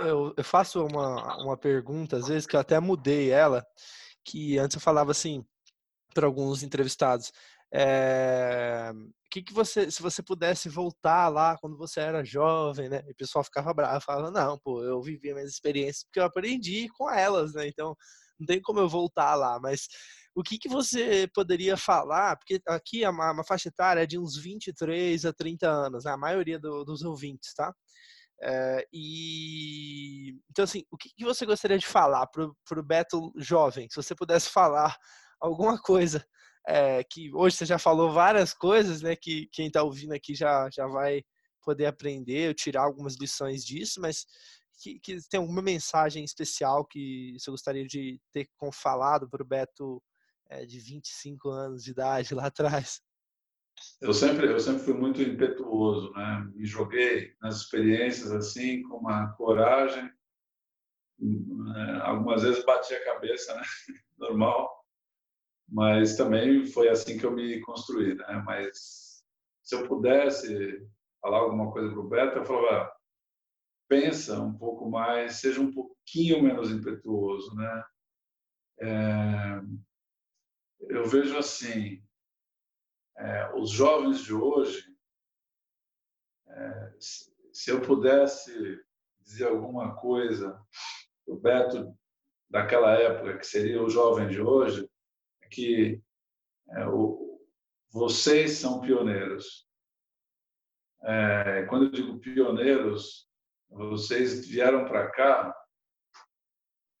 Eu, 0.00 0.34
eu 0.36 0.44
faço 0.44 0.84
uma, 0.84 1.42
uma 1.44 1.56
pergunta, 1.56 2.16
às 2.16 2.26
vezes, 2.26 2.46
que 2.46 2.56
eu 2.56 2.60
até 2.60 2.80
mudei 2.80 3.30
ela, 3.30 3.64
que 4.24 4.58
antes 4.58 4.74
eu 4.74 4.80
falava 4.80 5.12
assim, 5.12 5.46
para 6.12 6.26
alguns 6.26 6.62
entrevistados. 6.62 7.32
É, 7.72 8.92
que 9.30 9.42
que 9.42 9.52
você, 9.52 9.90
se 9.90 10.00
você 10.00 10.22
pudesse 10.22 10.68
voltar 10.68 11.28
lá 11.28 11.56
quando 11.58 11.76
você 11.76 12.00
era 12.00 12.24
jovem, 12.24 12.88
né? 12.88 13.02
E 13.06 13.12
o 13.12 13.14
pessoal 13.14 13.44
ficava 13.44 13.74
bravo, 13.74 14.04
falava, 14.04 14.30
não, 14.30 14.58
pô, 14.58 14.82
eu 14.82 15.02
vivi 15.02 15.32
minhas 15.34 15.50
experiências 15.50 16.04
porque 16.04 16.20
eu 16.20 16.24
aprendi 16.24 16.88
com 16.96 17.10
elas, 17.10 17.52
né? 17.54 17.68
Então, 17.68 17.94
não 18.38 18.46
tem 18.46 18.60
como 18.60 18.78
eu 18.80 18.88
voltar 18.88 19.34
lá, 19.34 19.58
mas 19.60 19.88
o 20.34 20.42
que 20.42 20.58
que 20.58 20.68
você 20.68 21.28
poderia 21.34 21.76
falar? 21.76 22.36
Porque 22.36 22.60
aqui 22.66 23.04
a 23.04 23.10
uma, 23.10 23.32
uma 23.32 23.44
faixa 23.44 23.68
etária 23.68 24.02
é 24.02 24.06
de 24.06 24.18
uns 24.18 24.36
23 24.36 25.24
a 25.26 25.32
30 25.32 25.68
anos, 25.68 26.04
né? 26.04 26.12
a 26.12 26.16
maioria 26.16 26.58
do, 26.58 26.84
dos 26.84 27.02
ouvintes, 27.02 27.52
tá? 27.54 27.74
É, 28.40 28.86
e 28.92 30.38
então 30.50 30.64
assim, 30.64 30.84
o 30.92 30.96
que, 30.96 31.10
que 31.16 31.24
você 31.24 31.44
gostaria 31.44 31.78
de 31.78 31.86
falar 31.86 32.26
pro, 32.28 32.56
pro 32.64 32.82
Beto 32.84 33.32
jovem? 33.36 33.88
Se 33.90 33.96
você 33.96 34.14
pudesse 34.14 34.48
falar 34.48 34.96
alguma 35.40 35.80
coisa 35.80 36.24
é, 36.68 37.02
que 37.02 37.34
hoje 37.34 37.56
você 37.56 37.64
já 37.64 37.78
falou 37.78 38.12
várias 38.12 38.52
coisas, 38.52 39.00
né? 39.00 39.16
Que 39.16 39.48
quem 39.50 39.68
está 39.68 39.82
ouvindo 39.82 40.12
aqui 40.12 40.34
já, 40.34 40.68
já 40.70 40.86
vai 40.86 41.24
poder 41.62 41.86
aprender, 41.86 42.54
tirar 42.54 42.82
algumas 42.82 43.16
lições 43.16 43.64
disso, 43.64 44.00
mas 44.02 44.26
que, 44.78 45.00
que 45.00 45.16
tem 45.30 45.40
alguma 45.40 45.62
mensagem 45.62 46.22
especial 46.22 46.84
que 46.84 47.34
você 47.38 47.50
gostaria 47.50 47.86
de 47.86 48.20
ter 48.32 48.46
falado 48.70 49.28
para 49.30 49.42
o 49.42 49.46
Beto 49.46 50.02
é, 50.50 50.66
de 50.66 50.78
25 50.78 51.48
anos 51.48 51.82
de 51.82 51.90
idade 51.90 52.34
lá 52.34 52.46
atrás? 52.46 53.00
Eu 54.00 54.12
sempre, 54.12 54.46
eu 54.46 54.60
sempre 54.60 54.82
fui 54.82 54.94
muito 54.94 55.22
impetuoso, 55.22 56.12
né? 56.12 56.50
Me 56.54 56.66
joguei 56.66 57.34
nas 57.40 57.62
experiências 57.62 58.30
assim 58.30 58.82
com 58.82 58.98
uma 58.98 59.32
coragem. 59.32 60.04
Né? 61.18 62.00
Algumas 62.02 62.42
vezes 62.42 62.62
bati 62.64 62.92
a 62.92 63.04
cabeça, 63.04 63.54
né? 63.54 63.62
Normal 64.18 64.77
mas 65.68 66.16
também 66.16 66.66
foi 66.66 66.88
assim 66.88 67.18
que 67.18 67.26
eu 67.26 67.30
me 67.30 67.60
construí, 67.60 68.14
né? 68.14 68.42
Mas 68.44 69.22
se 69.62 69.74
eu 69.74 69.86
pudesse 69.86 70.88
falar 71.20 71.38
alguma 71.38 71.70
coisa 71.70 71.90
para 71.90 72.00
o 72.00 72.08
Beto, 72.08 72.38
eu 72.38 72.44
falava, 72.44 72.92
pensa 73.88 74.40
um 74.40 74.56
pouco 74.56 74.88
mais, 74.88 75.36
seja 75.36 75.60
um 75.60 75.72
pouquinho 75.72 76.42
menos 76.42 76.70
impetuoso, 76.70 77.54
né? 77.54 77.84
É, 78.80 79.60
eu 80.88 81.04
vejo 81.06 81.36
assim, 81.36 82.02
é, 83.16 83.52
os 83.54 83.70
jovens 83.70 84.20
de 84.20 84.32
hoje, 84.32 84.84
é, 86.46 86.92
se 87.52 87.70
eu 87.70 87.80
pudesse 87.82 88.80
dizer 89.20 89.48
alguma 89.48 89.96
coisa 89.96 90.58
o 91.26 91.36
Beto 91.36 91.94
daquela 92.48 92.94
época, 92.94 93.36
que 93.36 93.46
seria 93.46 93.82
o 93.82 93.90
jovem 93.90 94.28
de 94.28 94.40
hoje, 94.40 94.88
que 95.48 96.02
é, 96.70 96.86
o, 96.86 97.40
vocês 97.90 98.52
são 98.52 98.80
pioneiros. 98.80 99.66
É, 101.02 101.66
quando 101.68 101.84
eu 101.86 101.90
digo 101.90 102.18
pioneiros, 102.18 103.28
vocês 103.70 104.46
vieram 104.46 104.84
para 104.86 105.10
cá 105.10 105.54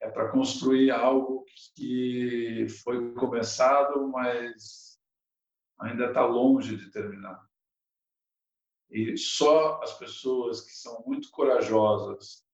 é 0.00 0.08
para 0.08 0.30
construir 0.30 0.90
algo 0.90 1.44
que 1.74 2.66
foi 2.82 3.12
começado, 3.14 4.06
mas 4.08 4.98
ainda 5.80 6.06
está 6.06 6.24
longe 6.24 6.76
de 6.76 6.90
terminar. 6.90 7.44
E 8.90 9.16
só 9.16 9.80
as 9.82 9.98
pessoas 9.98 10.60
que 10.62 10.72
são 10.72 11.02
muito 11.04 11.30
corajosas, 11.30 12.44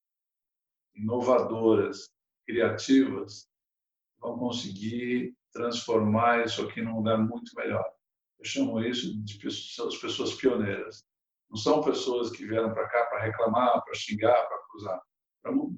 inovadoras, 0.95 2.11
criativas, 2.47 3.49
vão 4.18 4.38
conseguir 4.38 5.36
transformar 5.55 6.45
isso 6.45 6.63
aqui 6.67 6.83
num 6.83 6.97
lugar 6.97 7.17
muito 7.17 7.55
melhor. 7.57 7.89
Eu 8.39 8.45
chamo 8.45 8.81
isso 8.83 9.17
de 9.23 9.39
pessoas, 9.39 9.97
pessoas 9.97 10.35
pioneiras. 10.35 11.07
Não 11.49 11.57
são 11.57 11.83
pessoas 11.83 12.31
que 12.31 12.45
vieram 12.45 12.75
para 12.75 12.89
cá 12.89 13.07
para 13.07 13.23
reclamar, 13.23 13.83
para 13.83 13.95
xingar, 13.95 14.47
para 14.47 14.57
acusar. 14.57 15.01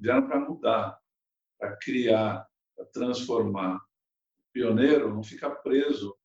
Vieram 0.01 0.27
para 0.27 0.39
mudar, 0.39 0.99
para 1.59 1.77
criar, 1.77 2.47
para 2.75 2.85
transformar. 2.85 3.75
O 3.75 4.51
pioneiro 4.51 5.13
não 5.13 5.23
fica 5.23 5.49
preso 5.49 6.17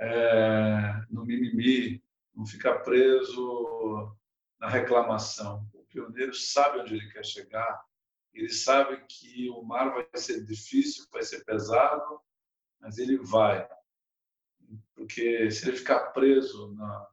é, 0.00 1.04
no 1.08 1.24
mimimi, 1.24 2.02
não 2.34 2.44
fica 2.44 2.78
preso 2.80 4.16
na 4.58 4.68
reclamação. 4.68 5.64
O 5.72 5.84
pioneiro 5.84 6.34
sabe 6.34 6.80
onde 6.80 6.94
ele 6.94 7.12
quer 7.12 7.24
chegar, 7.24 7.84
ele 8.32 8.48
sabe 8.48 9.04
que 9.08 9.48
o 9.50 9.62
mar 9.62 9.92
vai 9.92 10.06
ser 10.14 10.44
difícil, 10.44 11.06
vai 11.12 11.22
ser 11.22 11.44
pesado, 11.44 12.20
mas 12.82 12.98
ele 12.98 13.16
vai. 13.16 13.66
Porque 14.94 15.50
se 15.50 15.68
ele 15.68 15.76
ficar 15.76 16.10
preso 16.10 16.74
na, 16.74 17.08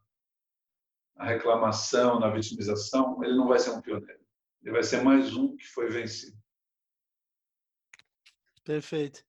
na 1.16 1.26
reclamação, 1.26 2.20
na 2.20 2.30
vitimização, 2.30 3.24
ele 3.24 3.36
não 3.36 3.48
vai 3.48 3.60
ser 3.60 3.70
um 3.72 3.82
pioneiro. 3.82 4.20
Ele 4.64 4.72
vai 4.72 4.84
ser 4.84 5.04
mais 5.04 5.36
um 5.36 5.56
que 5.56 5.68
foi 5.68 5.90
vencido. 5.90 6.38
Perfeito. 8.66 9.24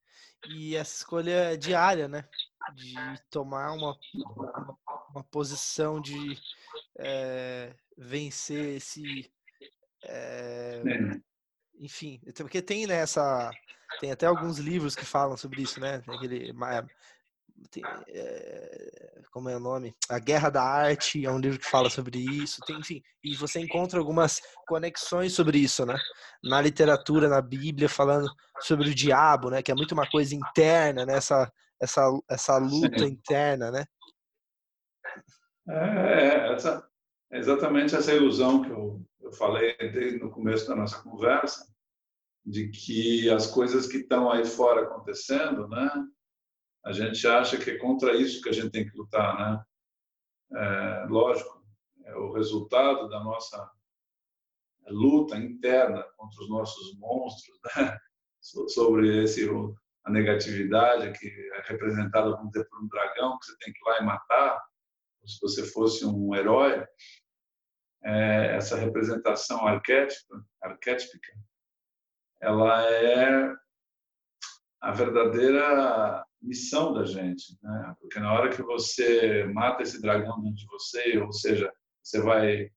E 0.48 0.74
essa 0.74 0.96
escolha 0.96 1.52
é 1.52 1.56
diária, 1.56 2.08
né? 2.08 2.26
De 2.74 2.94
tomar 3.30 3.72
uma, 3.72 3.98
uma 5.10 5.24
posição 5.24 6.00
de 6.00 6.38
é, 6.98 7.74
vencer 7.96 8.76
esse. 8.76 9.30
É, 10.02 10.82
enfim, 11.74 12.20
porque 12.36 12.62
tem 12.62 12.86
nessa. 12.86 13.50
Né, 13.50 13.58
tem 13.98 14.12
até 14.12 14.26
alguns 14.26 14.58
livros 14.58 14.94
que 14.94 15.04
falam 15.04 15.36
sobre 15.36 15.62
isso, 15.62 15.80
né? 15.80 16.00
Tem 16.00 16.14
aquele. 16.14 16.52
Tem, 17.70 17.82
é, 18.08 19.20
como 19.32 19.48
é 19.48 19.56
o 19.56 19.60
nome? 19.60 19.94
A 20.08 20.18
Guerra 20.18 20.48
da 20.48 20.62
Arte 20.62 21.24
é 21.24 21.30
um 21.30 21.38
livro 21.38 21.58
que 21.58 21.68
fala 21.68 21.90
sobre 21.90 22.18
isso. 22.18 22.60
Tem, 22.66 22.78
enfim, 22.78 23.02
e 23.22 23.34
você 23.36 23.60
encontra 23.60 23.98
algumas 23.98 24.40
conexões 24.66 25.34
sobre 25.34 25.58
isso, 25.58 25.84
né? 25.84 25.96
Na 26.42 26.60
literatura, 26.60 27.28
na 27.28 27.40
Bíblia, 27.40 27.88
falando 27.88 28.28
sobre 28.60 28.88
o 28.88 28.94
diabo, 28.94 29.50
né? 29.50 29.62
Que 29.62 29.72
é 29.72 29.74
muito 29.74 29.92
uma 29.92 30.08
coisa 30.08 30.34
interna, 30.34 31.04
né? 31.04 31.16
Essa, 31.16 31.52
essa, 31.80 32.02
essa 32.28 32.56
luta 32.58 33.04
interna, 33.04 33.70
né? 33.70 33.84
É, 35.68 35.74
é, 35.74 36.52
essa, 36.52 36.88
é 37.30 37.38
exatamente 37.38 37.94
essa 37.94 38.12
ilusão 38.12 38.62
que 38.62 38.70
eu, 38.70 39.00
eu 39.20 39.32
falei 39.32 39.76
no 40.20 40.30
começo 40.30 40.66
da 40.66 40.74
nossa 40.74 41.00
conversa, 41.02 41.69
de 42.50 42.68
que 42.68 43.30
as 43.30 43.46
coisas 43.46 43.86
que 43.86 43.98
estão 43.98 44.30
aí 44.30 44.44
fora 44.44 44.82
acontecendo, 44.82 45.68
né? 45.68 45.90
A 46.84 46.92
gente 46.92 47.26
acha 47.26 47.56
que 47.58 47.70
é 47.70 47.78
contra 47.78 48.14
isso 48.14 48.42
que 48.42 48.48
a 48.48 48.52
gente 48.52 48.70
tem 48.70 48.88
que 48.88 48.96
lutar, 48.96 49.38
né? 49.38 49.64
é, 50.52 51.06
lógico, 51.08 51.64
é 52.04 52.14
o 52.16 52.32
resultado 52.32 53.08
da 53.08 53.22
nossa 53.22 53.70
luta 54.88 55.36
interna 55.36 56.02
contra 56.16 56.42
os 56.42 56.48
nossos 56.48 56.98
monstros, 56.98 57.58
né? 57.76 57.98
sobre 58.40 59.22
esse 59.22 59.48
a 60.04 60.10
negatividade 60.10 61.12
que 61.18 61.28
é 61.28 61.62
representada 61.66 62.30
vamos 62.30 62.50
dizer, 62.50 62.66
por 62.68 62.82
um 62.82 62.88
dragão 62.88 63.38
que 63.38 63.46
você 63.46 63.56
tem 63.58 63.72
que 63.72 63.78
ir 63.78 63.84
lá 63.84 63.98
e 64.00 64.04
matar, 64.04 64.60
se 65.26 65.38
você 65.40 65.62
fosse 65.62 66.04
um 66.06 66.34
herói, 66.34 66.84
é, 68.02 68.56
essa 68.56 68.76
representação 68.76 69.66
arquétipa, 69.66 70.42
arquétipica, 70.62 71.32
ela 72.40 72.82
é 72.90 73.54
a 74.80 74.92
verdadeira 74.92 76.24
missão 76.40 76.92
da 76.92 77.04
gente, 77.04 77.58
né? 77.62 77.94
Porque 78.00 78.18
na 78.18 78.32
hora 78.32 78.48
que 78.50 78.62
você 78.62 79.44
mata 79.52 79.82
esse 79.82 80.00
dragão 80.00 80.40
dentro 80.40 80.56
de 80.56 80.66
você, 80.66 81.18
ou 81.18 81.32
seja, 81.32 81.70
você 82.02 82.20
vai 82.20 82.70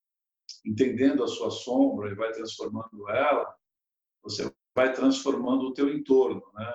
entendendo 0.66 1.24
a 1.24 1.28
sua 1.28 1.50
sombra 1.50 2.12
e 2.12 2.16
vai 2.16 2.32
transformando 2.32 3.10
ela, 3.10 3.56
você 4.22 4.52
vai 4.76 4.92
transformando 4.94 5.68
o 5.68 5.74
teu 5.74 5.94
entorno, 5.94 6.44
né? 6.54 6.74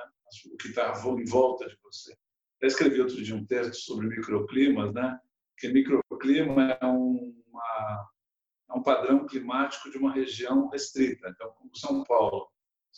O 0.52 0.56
que 0.56 0.68
está 0.68 0.92
em 0.92 1.24
volta 1.24 1.66
de 1.66 1.76
você. 1.82 2.16
Eu 2.60 2.68
escrevi 2.68 3.00
outro 3.00 3.22
dia 3.22 3.34
um 3.34 3.46
texto 3.46 3.76
sobre 3.76 4.08
microclimas, 4.08 4.92
né? 4.92 5.18
Que 5.58 5.68
microclima 5.68 6.72
é 6.72 6.86
uma 6.86 8.08
é 8.70 8.74
um 8.74 8.82
padrão 8.82 9.26
climático 9.26 9.90
de 9.90 9.96
uma 9.96 10.12
região 10.12 10.68
restrita. 10.68 11.28
Então, 11.30 11.50
como 11.52 11.74
São 11.74 12.04
Paulo, 12.04 12.48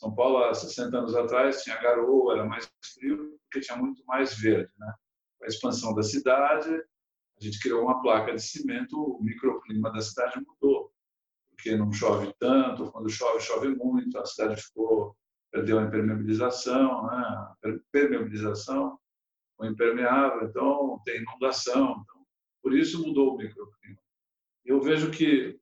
são 0.00 0.14
Paulo, 0.14 0.38
há 0.38 0.54
60 0.54 0.96
anos 0.96 1.14
atrás, 1.14 1.62
tinha 1.62 1.76
garoa, 1.76 2.32
era 2.32 2.44
mais 2.46 2.72
frio, 2.94 3.38
porque 3.42 3.60
tinha 3.60 3.76
muito 3.76 4.02
mais 4.06 4.34
verde. 4.34 4.72
Né? 4.78 4.94
A 5.42 5.46
expansão 5.46 5.94
da 5.94 6.02
cidade, 6.02 6.70
a 6.70 7.44
gente 7.44 7.60
criou 7.60 7.82
uma 7.82 8.00
placa 8.00 8.34
de 8.34 8.40
cimento, 8.40 8.98
o 8.98 9.22
microclima 9.22 9.92
da 9.92 10.00
cidade 10.00 10.40
mudou, 10.40 10.90
porque 11.50 11.76
não 11.76 11.92
chove 11.92 12.34
tanto, 12.38 12.90
quando 12.90 13.10
chove, 13.10 13.40
chove 13.40 13.68
muito, 13.76 14.18
a 14.18 14.24
cidade 14.24 14.62
ficou, 14.62 15.14
perdeu 15.52 15.78
a 15.78 15.82
impermeabilização, 15.82 17.06
né? 17.06 17.16
a 17.16 17.56
permeabilização, 17.92 18.98
foi 19.54 19.68
impermeável, 19.68 20.48
então 20.48 20.98
tem 21.04 21.20
inundação. 21.20 22.02
Então, 22.02 22.26
por 22.62 22.72
isso 22.72 23.06
mudou 23.06 23.34
o 23.34 23.36
microclima. 23.36 23.98
Eu 24.64 24.80
vejo 24.80 25.10
que 25.10 25.60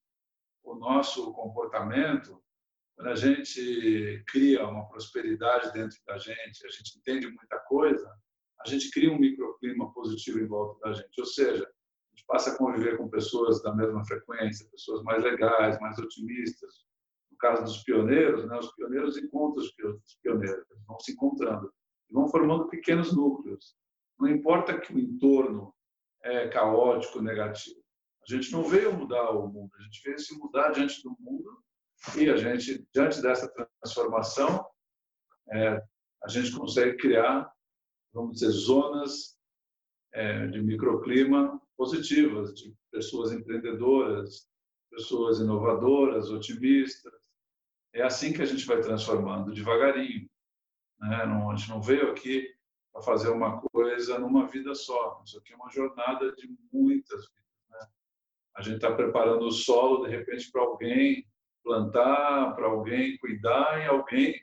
o 0.62 0.76
nosso 0.76 1.32
comportamento 1.32 2.41
quando 2.99 3.11
a 3.11 3.14
gente 3.14 4.24
cria 4.26 4.66
uma 4.66 4.88
prosperidade 4.88 5.72
dentro 5.72 5.96
da 6.05 6.18
gente, 6.18 6.66
a 6.66 6.68
gente 6.68 6.99
entende 6.99 7.28
muita 7.28 7.57
coisa, 7.61 8.12
a 8.61 8.68
gente 8.68 8.90
cria 8.90 9.12
um 9.12 9.18
microclima 9.20 9.92
positivo 9.92 10.40
em 10.40 10.46
volta 10.49 10.80
da 10.80 10.92
gente. 10.94 11.20
Ou 11.20 11.24
seja, 11.24 11.62
a 11.62 12.16
gente 12.16 12.26
passa 12.26 12.51
a 12.51 12.59
conviver 12.59 12.96
com 12.96 13.09
pessoas 13.09 13.62
da 13.62 13.72
mesma 13.72 14.05
frequência, 14.05 14.68
pessoas 14.72 15.01
mais 15.05 15.22
legais, 15.22 15.78
mais 15.78 15.96
otimistas. 15.96 16.74
No 17.30 17.38
caso 17.38 17.62
dos 17.62 17.84
pioneiros, 17.84 18.44
né, 18.49 18.59
os 18.59 18.74
pioneiros 18.74 19.16
encontram 19.16 19.64
os 19.64 19.72
pioneiros, 20.20 20.66
vão 20.84 20.99
se 20.99 21.12
encontrando 21.12 21.72
e 22.11 22.12
vão 22.12 22.26
formando 22.26 22.66
pequenos 22.66 23.14
núcleos. 23.14 23.76
Não 24.18 24.26
importa 24.26 24.76
que 24.76 24.92
o 24.92 24.99
entorno 24.99 25.72
é 26.24 26.49
caótico, 26.49 27.22
negativo. 27.22 27.80
A 28.28 28.34
gente 28.34 28.51
não 28.51 28.64
veio 28.64 28.92
mudar 28.92 29.30
o 29.30 29.46
mundo, 29.46 29.70
a 29.78 29.82
gente 29.82 30.03
veio 30.03 30.18
se 30.18 30.36
mudar 30.36 30.72
diante 30.72 31.01
do 31.05 31.16
mundo 31.20 31.62
e 32.16 32.28
a 32.30 32.36
gente, 32.36 32.86
diante 32.92 33.20
dessa 33.20 33.49
transformação, 33.49 34.64
é, 35.51 35.82
a 36.22 36.28
gente 36.28 36.53
consegue 36.57 36.96
criar, 36.96 37.51
vamos 38.12 38.34
dizer, 38.34 38.51
zonas 38.51 39.38
é, 40.12 40.46
de 40.46 40.61
microclima 40.61 41.61
positivas, 41.76 42.55
de 42.55 42.74
pessoas 42.90 43.32
empreendedoras, 43.32 44.49
pessoas 44.90 45.38
inovadoras, 45.38 46.30
otimistas. 46.30 47.12
É 47.92 48.03
assim 48.03 48.32
que 48.32 48.42
a 48.42 48.46
gente 48.46 48.66
vai 48.66 48.80
transformando, 48.80 49.53
devagarinho. 49.53 50.28
Né? 50.99 51.26
Não, 51.26 51.51
a 51.51 51.57
gente 51.57 51.68
não 51.68 51.80
veio 51.80 52.11
aqui 52.11 52.53
para 52.92 53.03
fazer 53.03 53.28
uma 53.28 53.61
coisa 53.61 54.18
numa 54.18 54.46
vida 54.46 54.74
só. 54.74 55.22
Isso 55.24 55.38
aqui 55.38 55.53
é 55.53 55.57
uma 55.57 55.70
jornada 55.70 56.32
de 56.32 56.49
muitas 56.72 57.20
vidas. 57.28 57.70
Né? 57.70 57.78
A 58.57 58.62
gente 58.62 58.76
está 58.76 58.92
preparando 58.94 59.46
o 59.46 59.53
solo, 59.53 60.05
de 60.05 60.11
repente, 60.11 60.51
para 60.51 60.62
alguém 60.62 61.26
plantar, 61.68 62.54
para 62.56 62.66
alguém 62.66 63.18
cuidar 63.18 63.78
e 63.82 63.86
alguém 63.86 64.34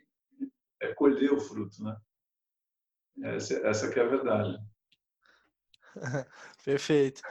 é 0.79 0.93
colher 0.93 1.33
o 1.33 1.39
fruto, 1.39 1.83
né? 1.83 1.97
Essa, 3.23 3.55
essa 3.67 3.89
que 3.91 3.99
é 3.99 4.03
a 4.03 4.07
verdade. 4.07 4.55
Perfeito. 6.63 7.21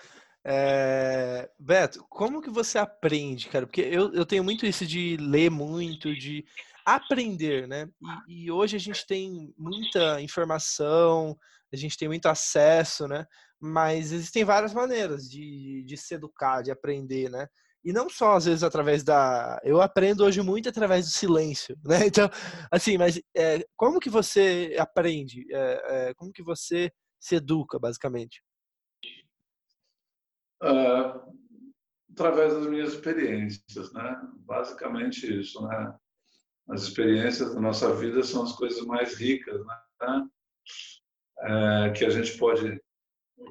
É... 0.45 1.49
Beto, 1.59 2.05
como 2.11 2.42
que 2.42 2.51
você 2.51 2.76
aprende, 2.76 3.49
cara? 3.49 3.66
Porque 3.66 3.82
eu, 3.82 4.12
eu 4.12 4.26
tenho 4.26 4.42
muito 4.42 4.66
isso 4.66 4.84
de 4.84 5.16
ler 5.18 5.49
muito, 5.49 6.12
de 6.12 6.45
aprender, 6.84 7.68
né? 7.68 7.88
E, 8.28 8.47
e, 8.47 8.51
hoje 8.51 8.74
a 8.74 8.80
gente 8.80 9.07
tem 9.07 9.55
muita 9.57 10.20
informação, 10.20 11.38
a 11.72 11.76
gente 11.76 11.97
tem 11.97 12.09
muito 12.09 12.26
acesso, 12.26 13.07
né? 13.07 13.26
Mas 13.61 14.11
existem 14.11 14.45
várias 14.45 14.74
maneiras 14.74 15.30
de, 15.30 15.84
de 15.86 15.97
se 15.97 16.14
educar, 16.14 16.62
de 16.62 16.72
aprender, 16.72 17.30
né? 17.30 17.49
E 17.85 17.93
não 17.93 18.09
só, 18.09 18.37
às 18.37 18.47
vezes, 18.47 18.62
através 18.62 19.05
da. 19.05 19.61
Eu 19.62 19.82
aprendo 19.82 20.24
hoje 20.24 20.41
muito 20.41 20.68
através 20.68 21.05
do 21.05 21.11
silêncio, 21.11 21.76
né? 21.85 21.99
Então, 22.07 22.30
assim, 22.70 22.97
mas 22.97 23.20
é, 23.37 23.64
como 23.76 24.01
que 24.01 24.09
você 24.09 24.74
aprende? 24.78 25.45
É, 25.53 26.09
é, 26.09 26.14
como 26.14 26.32
que 26.32 26.43
você 26.43 26.91
se 27.20 27.37
educa, 27.37 27.78
basicamente? 27.78 28.43
Uh, 30.62 31.35
através 32.12 32.55
das 32.55 32.66
minhas 32.66 32.95
experiências, 32.95 33.93
né? 33.93 34.18
Basicamente 34.47 35.41
isso, 35.41 35.66
né? 35.66 35.95
As 36.70 36.85
experiências 36.85 37.55
da 37.55 37.61
nossa 37.61 37.95
vida 37.95 38.22
são 38.22 38.45
as 38.45 38.53
coisas 38.53 38.82
mais 38.87 39.14
ricas, 39.16 39.61
né? 40.01 40.26
É, 41.41 41.91
que 41.91 42.05
a 42.07 42.11
gente 42.11 42.39
pode 42.39 42.80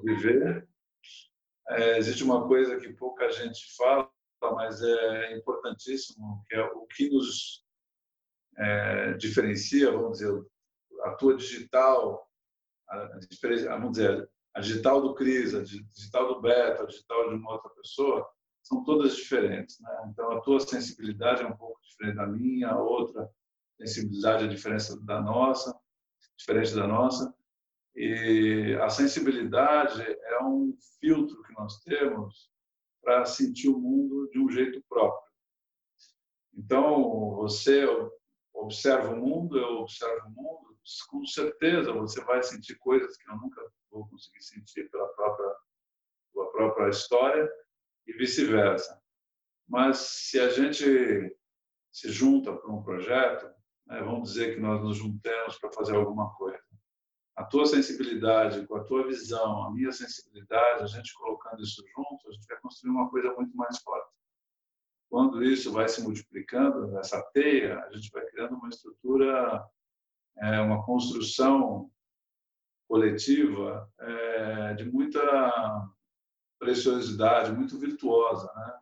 viver. 0.03 0.67
É, 1.69 1.97
existe 1.97 2.23
uma 2.23 2.47
coisa 2.47 2.77
que 2.77 2.93
pouca 2.93 3.31
gente 3.31 3.75
fala, 3.75 4.09
mas 4.51 4.81
é 4.81 5.37
importantíssimo, 5.37 6.43
que 6.47 6.55
é 6.55 6.63
o 6.63 6.85
que 6.87 7.09
nos 7.09 7.63
é, 8.57 9.13
diferencia, 9.13 9.91
vamos 9.91 10.19
dizer, 10.19 10.45
a 11.03 11.11
tua 11.11 11.35
digital, 11.35 12.29
a, 12.89 13.19
vamos 13.77 13.97
dizer, 13.97 14.29
a 14.53 14.59
digital 14.59 15.01
do 15.01 15.15
Cris, 15.15 15.55
a 15.55 15.61
digital 15.61 16.27
do 16.27 16.41
Beto, 16.41 16.83
a 16.83 16.85
digital 16.85 17.29
de 17.29 17.35
uma 17.35 17.53
outra 17.53 17.69
pessoa, 17.71 18.29
são 18.61 18.83
todas 18.83 19.15
diferentes. 19.15 19.79
Né? 19.79 19.89
Então, 20.09 20.31
a 20.31 20.41
tua 20.41 20.59
sensibilidade 20.59 21.41
é 21.41 21.47
um 21.47 21.57
pouco 21.57 21.79
diferente 21.81 22.15
da 22.15 22.27
minha, 22.27 22.69
a 22.69 22.81
outra 22.81 23.29
sensibilidade 23.79 24.45
é 24.45 24.47
diferente 24.47 24.95
da 25.05 25.21
nossa, 25.21 25.77
diferente 26.37 26.73
da 26.75 26.87
nossa. 26.87 27.33
E 27.95 28.77
a 28.81 28.89
sensibilidade 28.89 30.01
é 30.01 30.43
um 30.43 30.75
filtro 30.99 31.41
que 31.43 31.53
nós 31.53 31.79
temos 31.81 32.52
para 33.03 33.25
sentir 33.25 33.67
o 33.67 33.77
mundo 33.77 34.29
de 34.31 34.39
um 34.39 34.49
jeito 34.49 34.81
próprio. 34.87 35.31
Então, 36.55 37.35
você 37.35 37.85
observa 38.53 39.13
o 39.13 39.19
mundo, 39.19 39.57
eu 39.57 39.79
observo 39.79 40.27
o 40.27 40.31
mundo, 40.31 40.77
com 41.09 41.25
certeza 41.25 41.91
você 41.91 42.21
vai 42.23 42.41
sentir 42.41 42.75
coisas 42.75 43.17
que 43.17 43.29
eu 43.29 43.35
nunca 43.37 43.61
vou 43.91 44.07
conseguir 44.07 44.41
sentir 44.41 44.89
pela 44.89 45.07
própria, 45.09 45.55
pela 46.33 46.51
própria 46.51 46.89
história 46.89 47.49
e 48.07 48.13
vice-versa. 48.13 49.01
Mas 49.67 49.97
se 49.97 50.39
a 50.39 50.49
gente 50.49 51.35
se 51.91 52.09
junta 52.09 52.55
para 52.55 52.71
um 52.71 52.83
projeto, 52.83 53.45
né, 53.87 54.01
vamos 54.01 54.33
dizer 54.33 54.55
que 54.55 54.61
nós 54.61 54.81
nos 54.81 54.97
juntamos 54.97 55.57
para 55.59 55.71
fazer 55.71 55.95
alguma 55.95 56.33
coisa 56.35 56.62
a 57.35 57.43
tua 57.43 57.65
sensibilidade 57.65 58.65
com 58.67 58.75
a 58.75 58.83
tua 58.83 59.07
visão, 59.07 59.63
a 59.63 59.71
minha 59.71 59.91
sensibilidade, 59.91 60.83
a 60.83 60.87
gente 60.87 61.13
colocando 61.15 61.61
isso 61.63 61.83
junto, 61.95 62.29
a 62.29 62.31
gente 62.31 62.45
vai 62.47 62.59
construir 62.59 62.91
uma 62.91 63.09
coisa 63.09 63.33
muito 63.33 63.55
mais 63.57 63.79
forte. 63.79 64.11
Quando 65.09 65.43
isso 65.43 65.71
vai 65.71 65.87
se 65.87 66.01
multiplicando, 66.01 66.97
essa 66.97 67.21
teia, 67.33 67.79
a 67.79 67.91
gente 67.91 68.11
vai 68.11 68.25
criando 68.25 68.55
uma 68.55 68.69
estrutura, 68.69 69.63
é, 70.37 70.59
uma 70.61 70.85
construção 70.85 71.91
coletiva 72.87 73.89
é, 73.99 74.73
de 74.75 74.85
muita 74.85 75.89
preciosidade, 76.59 77.51
muito 77.51 77.77
virtuosa, 77.77 78.51
né? 78.55 78.79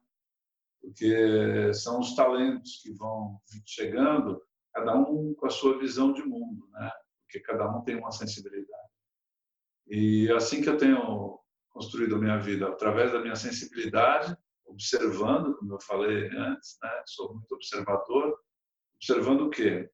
Porque 0.82 1.74
são 1.74 2.00
os 2.00 2.16
talentos 2.16 2.82
que 2.82 2.92
vão 2.94 3.40
chegando, 3.66 4.42
cada 4.74 4.96
um 4.96 5.34
com 5.36 5.46
a 5.46 5.50
sua 5.50 5.78
visão 5.78 6.12
de 6.12 6.24
mundo, 6.24 6.68
né? 6.72 6.92
Porque 7.32 7.40
cada 7.40 7.66
um 7.72 7.82
tem 7.82 7.96
uma 7.96 8.12
sensibilidade. 8.12 8.90
E 9.88 10.30
assim 10.34 10.62
que 10.62 10.70
eu 10.70 10.78
tenho 10.78 11.40
construído 11.70 12.16
a 12.16 12.20
minha 12.20 12.38
vida, 12.38 12.68
através 12.68 13.14
da 13.14 13.22
minha 13.22 13.36
sensibilidade, 13.36 14.36
observando, 14.66 15.56
como 15.58 15.74
eu 15.74 15.80
falei 15.80 16.28
antes, 16.36 16.78
né? 16.84 17.04
sou 17.06 17.34
muito 17.34 17.56
observador, 17.56 18.38
observando 18.96 19.48
o 19.48 19.50
quê? 19.50 19.90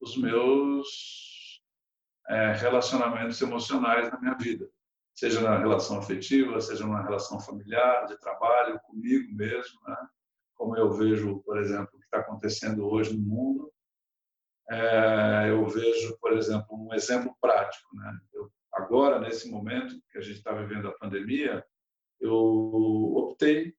Os 0.00 0.16
meus 0.16 1.62
é, 2.28 2.52
relacionamentos 2.52 3.40
emocionais 3.42 4.10
na 4.10 4.18
minha 4.18 4.34
vida. 4.34 4.68
seja 5.14 5.42
na 5.42 5.58
relação 5.58 5.98
afetiva, 5.98 6.60
seja 6.60 6.86
na 6.86 7.02
relação 7.02 7.38
familiar, 7.38 8.06
de 8.06 8.18
trabalho, 8.18 8.80
comigo 8.80 9.34
mesmo, 9.34 9.78
né? 9.86 9.96
como 10.54 10.76
eu 10.76 10.90
vejo, 10.92 11.42
por 11.42 11.58
exemplo, 11.58 11.90
o 11.92 11.98
que 11.98 12.04
está 12.04 12.18
acontecendo 12.18 12.86
hoje 12.86 13.14
no 13.14 13.22
mundo. 13.22 13.71
É, 14.70 15.50
eu 15.50 15.66
vejo, 15.66 16.16
por 16.18 16.32
exemplo, 16.32 16.66
um 16.72 16.94
exemplo 16.94 17.36
prático. 17.40 17.94
Né? 17.96 18.20
Eu, 18.32 18.50
agora, 18.72 19.18
nesse 19.18 19.50
momento 19.50 20.00
que 20.10 20.18
a 20.18 20.20
gente 20.20 20.38
está 20.38 20.52
vivendo 20.52 20.88
a 20.88 20.98
pandemia, 20.98 21.64
eu 22.20 22.32
optei 22.34 23.74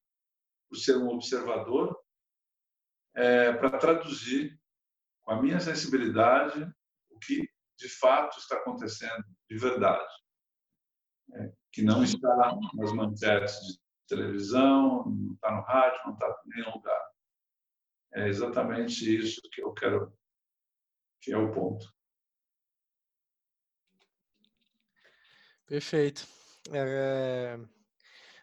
por 0.68 0.76
ser 0.76 0.96
um 0.96 1.08
observador 1.08 1.98
é, 3.14 3.52
para 3.52 3.78
traduzir 3.78 4.58
com 5.22 5.32
a 5.32 5.40
minha 5.40 5.58
sensibilidade 5.60 6.70
o 7.10 7.18
que 7.18 7.48
de 7.78 7.88
fato 7.88 8.38
está 8.38 8.56
acontecendo 8.56 9.24
de 9.48 9.58
verdade, 9.58 10.12
é, 11.34 11.52
que 11.72 11.82
não 11.82 12.04
está 12.04 12.56
nas 12.74 12.92
manchetes 12.92 13.58
de 13.66 13.78
televisão, 14.08 15.04
não 15.06 15.34
está 15.34 15.50
no 15.50 15.62
rádio, 15.62 16.00
não 16.04 16.12
está 16.12 16.42
em 16.46 16.48
nenhum 16.50 16.74
lugar. 16.74 17.04
É 18.14 18.28
exatamente 18.28 19.16
isso 19.16 19.40
que 19.52 19.62
eu 19.62 19.72
quero, 19.72 20.12
que 21.24 21.32
é 21.32 21.38
o 21.38 21.50
ponto. 21.50 21.90
Perfeito. 25.66 26.26
É... 26.70 27.58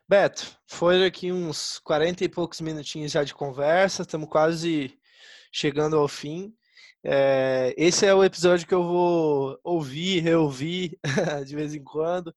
Beto, 0.07 0.57
foi 0.67 1.05
aqui 1.05 1.31
uns 1.31 1.79
40 1.79 2.23
e 2.25 2.29
poucos 2.29 2.59
minutinhos 2.59 3.11
já 3.11 3.23
de 3.23 3.33
conversa, 3.33 4.01
estamos 4.01 4.27
quase 4.27 4.99
chegando 5.53 5.95
ao 5.95 6.07
fim. 6.07 6.53
É, 7.03 7.73
esse 7.77 8.05
é 8.05 8.13
o 8.13 8.23
episódio 8.23 8.67
que 8.67 8.73
eu 8.73 8.83
vou 8.83 9.59
ouvir, 9.63 10.19
reouvir 10.19 10.99
de 11.45 11.55
vez 11.55 11.73
em 11.73 11.83
quando, 11.83 12.35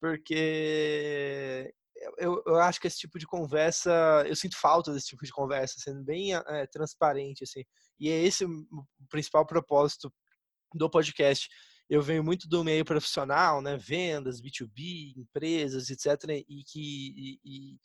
porque 0.00 1.72
eu, 2.16 2.42
eu, 2.46 2.56
acho 2.56 2.80
que 2.80 2.86
esse 2.86 2.98
tipo 2.98 3.18
de 3.18 3.26
conversa, 3.26 4.24
eu 4.26 4.34
sinto 4.34 4.56
falta 4.56 4.92
desse 4.92 5.08
tipo 5.08 5.24
de 5.24 5.32
conversa, 5.32 5.74
sendo 5.78 6.02
bem 6.02 6.34
é, 6.34 6.66
transparente, 6.66 7.44
assim. 7.44 7.64
E 8.00 8.08
é 8.08 8.22
esse 8.22 8.44
o 8.44 8.86
principal 9.08 9.46
propósito 9.46 10.12
do 10.74 10.88
podcast. 10.88 11.48
Eu 11.88 12.00
venho 12.00 12.24
muito 12.24 12.48
do 12.48 12.64
meio 12.64 12.84
profissional, 12.84 13.60
né, 13.60 13.76
vendas, 13.76 14.40
B2B, 14.40 15.14
empresas, 15.16 15.90
etc. 15.90 16.44
E 16.48 16.64
que 16.64 17.12
e, 17.16 17.40
e, 17.44 17.78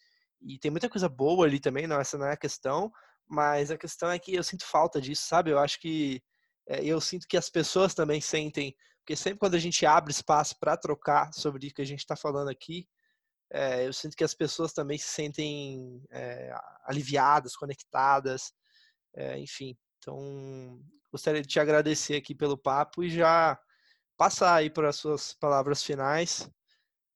e 0.55 0.59
tem 0.59 0.71
muita 0.71 0.89
coisa 0.89 1.09
boa 1.09 1.45
ali 1.45 1.59
também, 1.59 1.87
não 1.87 1.99
essa 1.99 2.17
não 2.17 2.27
é 2.27 2.33
a 2.33 2.37
questão, 2.37 2.91
mas 3.27 3.71
a 3.71 3.77
questão 3.77 4.09
é 4.11 4.19
que 4.19 4.33
eu 4.35 4.43
sinto 4.43 4.65
falta 4.65 5.01
disso, 5.01 5.27
sabe? 5.27 5.51
Eu 5.51 5.59
acho 5.59 5.79
que 5.79 6.21
é, 6.67 6.83
eu 6.85 7.01
sinto 7.01 7.27
que 7.27 7.37
as 7.37 7.49
pessoas 7.49 7.93
também 7.93 8.21
sentem, 8.21 8.75
porque 8.99 9.15
sempre 9.15 9.39
quando 9.39 9.55
a 9.55 9.59
gente 9.59 9.85
abre 9.85 10.11
espaço 10.11 10.55
para 10.59 10.77
trocar 10.77 11.33
sobre 11.33 11.67
o 11.67 11.73
que 11.73 11.81
a 11.81 11.85
gente 11.85 11.99
está 11.99 12.15
falando 12.15 12.49
aqui, 12.49 12.87
é, 13.51 13.87
eu 13.87 13.93
sinto 13.93 14.15
que 14.15 14.23
as 14.23 14.33
pessoas 14.33 14.73
também 14.73 14.97
se 14.97 15.07
sentem 15.07 16.03
é, 16.11 16.51
aliviadas, 16.85 17.55
conectadas, 17.55 18.51
é, 19.15 19.37
enfim. 19.39 19.75
Então, 20.05 20.79
gostaria 21.11 21.41
de 21.41 21.47
te 21.47 21.59
agradecer 21.59 22.15
aqui 22.15 22.35
pelo 22.35 22.55
papo 22.55 23.03
e 23.03 23.09
já 23.09 23.59
passar 24.15 24.53
aí 24.53 24.69
para 24.69 24.89
as 24.89 24.97
suas 24.97 25.33
palavras 25.33 25.81
finais. 25.81 26.47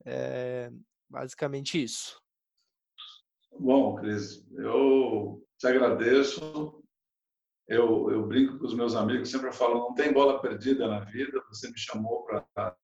É, 0.04 0.72
basicamente 1.08 1.84
isso. 1.84 2.20
Bom, 3.60 3.94
Cris, 3.94 4.44
eu 4.54 5.46
te 5.60 5.68
agradeço. 5.68 6.84
Eu, 7.68 8.10
eu 8.10 8.26
brinco 8.26 8.58
com 8.58 8.66
os 8.66 8.74
meus 8.74 8.96
amigos, 8.96 9.30
sempre 9.30 9.52
falo, 9.52 9.76
não 9.76 9.94
tem 9.94 10.12
bola 10.12 10.42
perdida 10.42 10.88
na 10.88 11.02
vida. 11.02 11.44
Você 11.50 11.70
me 11.70 11.78
chamou 11.78 12.24
para 12.24 12.76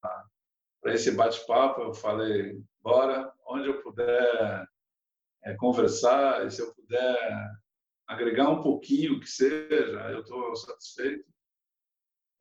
esse 0.86 1.10
bate-papo, 1.10 1.82
eu 1.82 1.96
falei, 1.96 2.62
bora, 2.80 3.34
onde 3.48 3.70
eu 3.70 3.82
puder 3.82 4.68
é, 5.46 5.56
conversar, 5.56 6.46
e 6.46 6.52
se 6.52 6.62
eu 6.62 6.72
puder 6.76 7.65
agregar 8.08 8.50
um 8.50 8.62
pouquinho 8.62 9.20
que 9.20 9.30
seja, 9.30 10.12
eu 10.12 10.22
estou 10.22 10.56
satisfeito. 10.56 11.26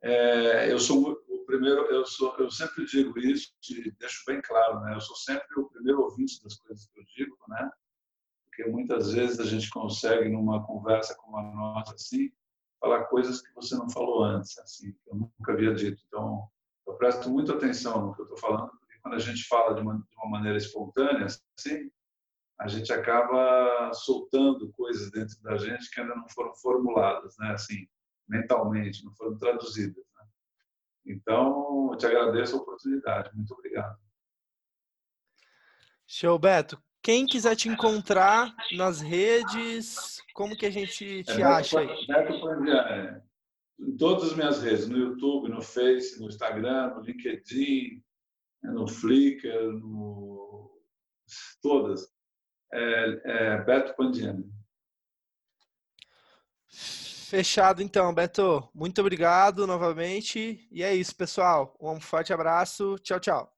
É, 0.02 0.70
eu 0.70 0.78
sou 0.78 1.12
o 1.28 1.44
primeiro, 1.46 1.86
eu 1.86 2.04
sou, 2.04 2.36
eu 2.38 2.50
sempre 2.50 2.84
digo 2.84 3.18
isso, 3.18 3.54
e 3.70 3.90
deixo 3.92 4.22
bem 4.26 4.40
claro, 4.42 4.80
né? 4.80 4.94
Eu 4.94 5.00
sou 5.00 5.16
sempre 5.16 5.46
o 5.58 5.68
primeiro 5.68 6.02
ouvinte 6.02 6.42
das 6.42 6.56
coisas 6.56 6.86
que 6.86 7.00
eu 7.00 7.04
digo, 7.16 7.36
né? 7.48 7.70
porque 8.54 8.70
muitas 8.70 9.12
vezes 9.12 9.40
a 9.40 9.44
gente 9.44 9.68
consegue, 9.70 10.28
numa 10.28 10.64
conversa 10.64 11.14
como 11.16 11.36
a 11.36 11.42
nossa, 11.42 11.94
assim, 11.94 12.30
falar 12.80 13.04
coisas 13.04 13.42
que 13.42 13.52
você 13.52 13.74
não 13.74 13.90
falou 13.90 14.22
antes, 14.22 14.56
assim, 14.58 14.92
que 14.92 15.10
eu 15.10 15.16
nunca 15.16 15.52
havia 15.52 15.74
dito. 15.74 16.00
Então, 16.06 16.48
eu 16.86 16.94
presto 16.94 17.28
muita 17.28 17.54
atenção 17.54 18.06
no 18.06 18.14
que 18.14 18.20
eu 18.20 18.24
estou 18.24 18.38
falando, 18.38 18.70
porque 18.78 18.98
quando 19.02 19.14
a 19.14 19.18
gente 19.18 19.44
fala 19.48 19.74
de 19.74 19.80
uma, 19.80 19.94
de 19.96 20.16
uma 20.16 20.30
maneira 20.30 20.56
espontânea, 20.56 21.26
assim, 21.26 21.90
a 22.61 22.68
gente 22.68 22.92
acaba 22.92 23.92
soltando 23.92 24.70
coisas 24.72 25.11
dentro 25.11 25.40
da 25.42 25.57
gente 25.57 25.90
que 25.90 26.00
ainda 26.00 26.14
não 26.14 26.28
foram 26.28 26.55
formuladas, 26.55 27.34
né? 27.38 27.50
Assim, 27.50 27.86
mentalmente, 28.28 29.05
não 29.05 29.12
foram 29.14 29.36
traduzidas. 29.36 30.05
Né? 30.16 30.26
Então, 31.07 31.90
eu 31.92 31.98
te 31.98 32.07
agradeço 32.07 32.57
a 32.57 32.61
oportunidade. 32.61 33.34
Muito 33.34 33.52
obrigado. 33.52 33.98
Show, 36.07 36.38
Beto. 36.38 36.80
Quem 37.02 37.26
quiser 37.26 37.55
te 37.55 37.68
encontrar 37.68 38.55
nas 38.72 39.00
redes, 39.00 40.22
como 40.32 40.57
que 40.57 40.64
a 40.64 40.70
gente 40.70 41.22
te 41.24 41.42
é, 41.42 41.44
acha 41.44 41.80
aí? 41.80 42.07
Neto 42.09 42.40
Pandiani. 42.40 43.20
Em 43.78 43.96
todas 43.96 44.30
as 44.30 44.36
minhas 44.36 44.62
redes, 44.62 44.88
no 44.88 44.96
YouTube, 44.96 45.50
no 45.50 45.61
Face, 45.61 46.18
no 46.18 46.28
Instagram, 46.28 46.94
no 46.94 47.02
LinkedIn, 47.02 48.02
né, 48.62 48.70
no 48.70 48.86
Flickr, 48.86 49.72
no... 49.72 50.80
todas. 51.61 52.13
É, 52.74 53.20
é 53.24 53.64
Beto 53.64 53.94
Pandiani. 53.94 54.52
Fechado 56.66 57.82
então, 57.82 58.12
Beto. 58.12 58.68
Muito 58.74 59.00
obrigado 59.00 59.66
novamente. 59.66 60.68
E 60.70 60.82
é 60.82 60.94
isso, 60.94 61.14
pessoal. 61.14 61.76
Um 61.80 62.00
forte 62.00 62.32
abraço. 62.32 62.96
Tchau, 62.98 63.20
tchau. 63.20 63.53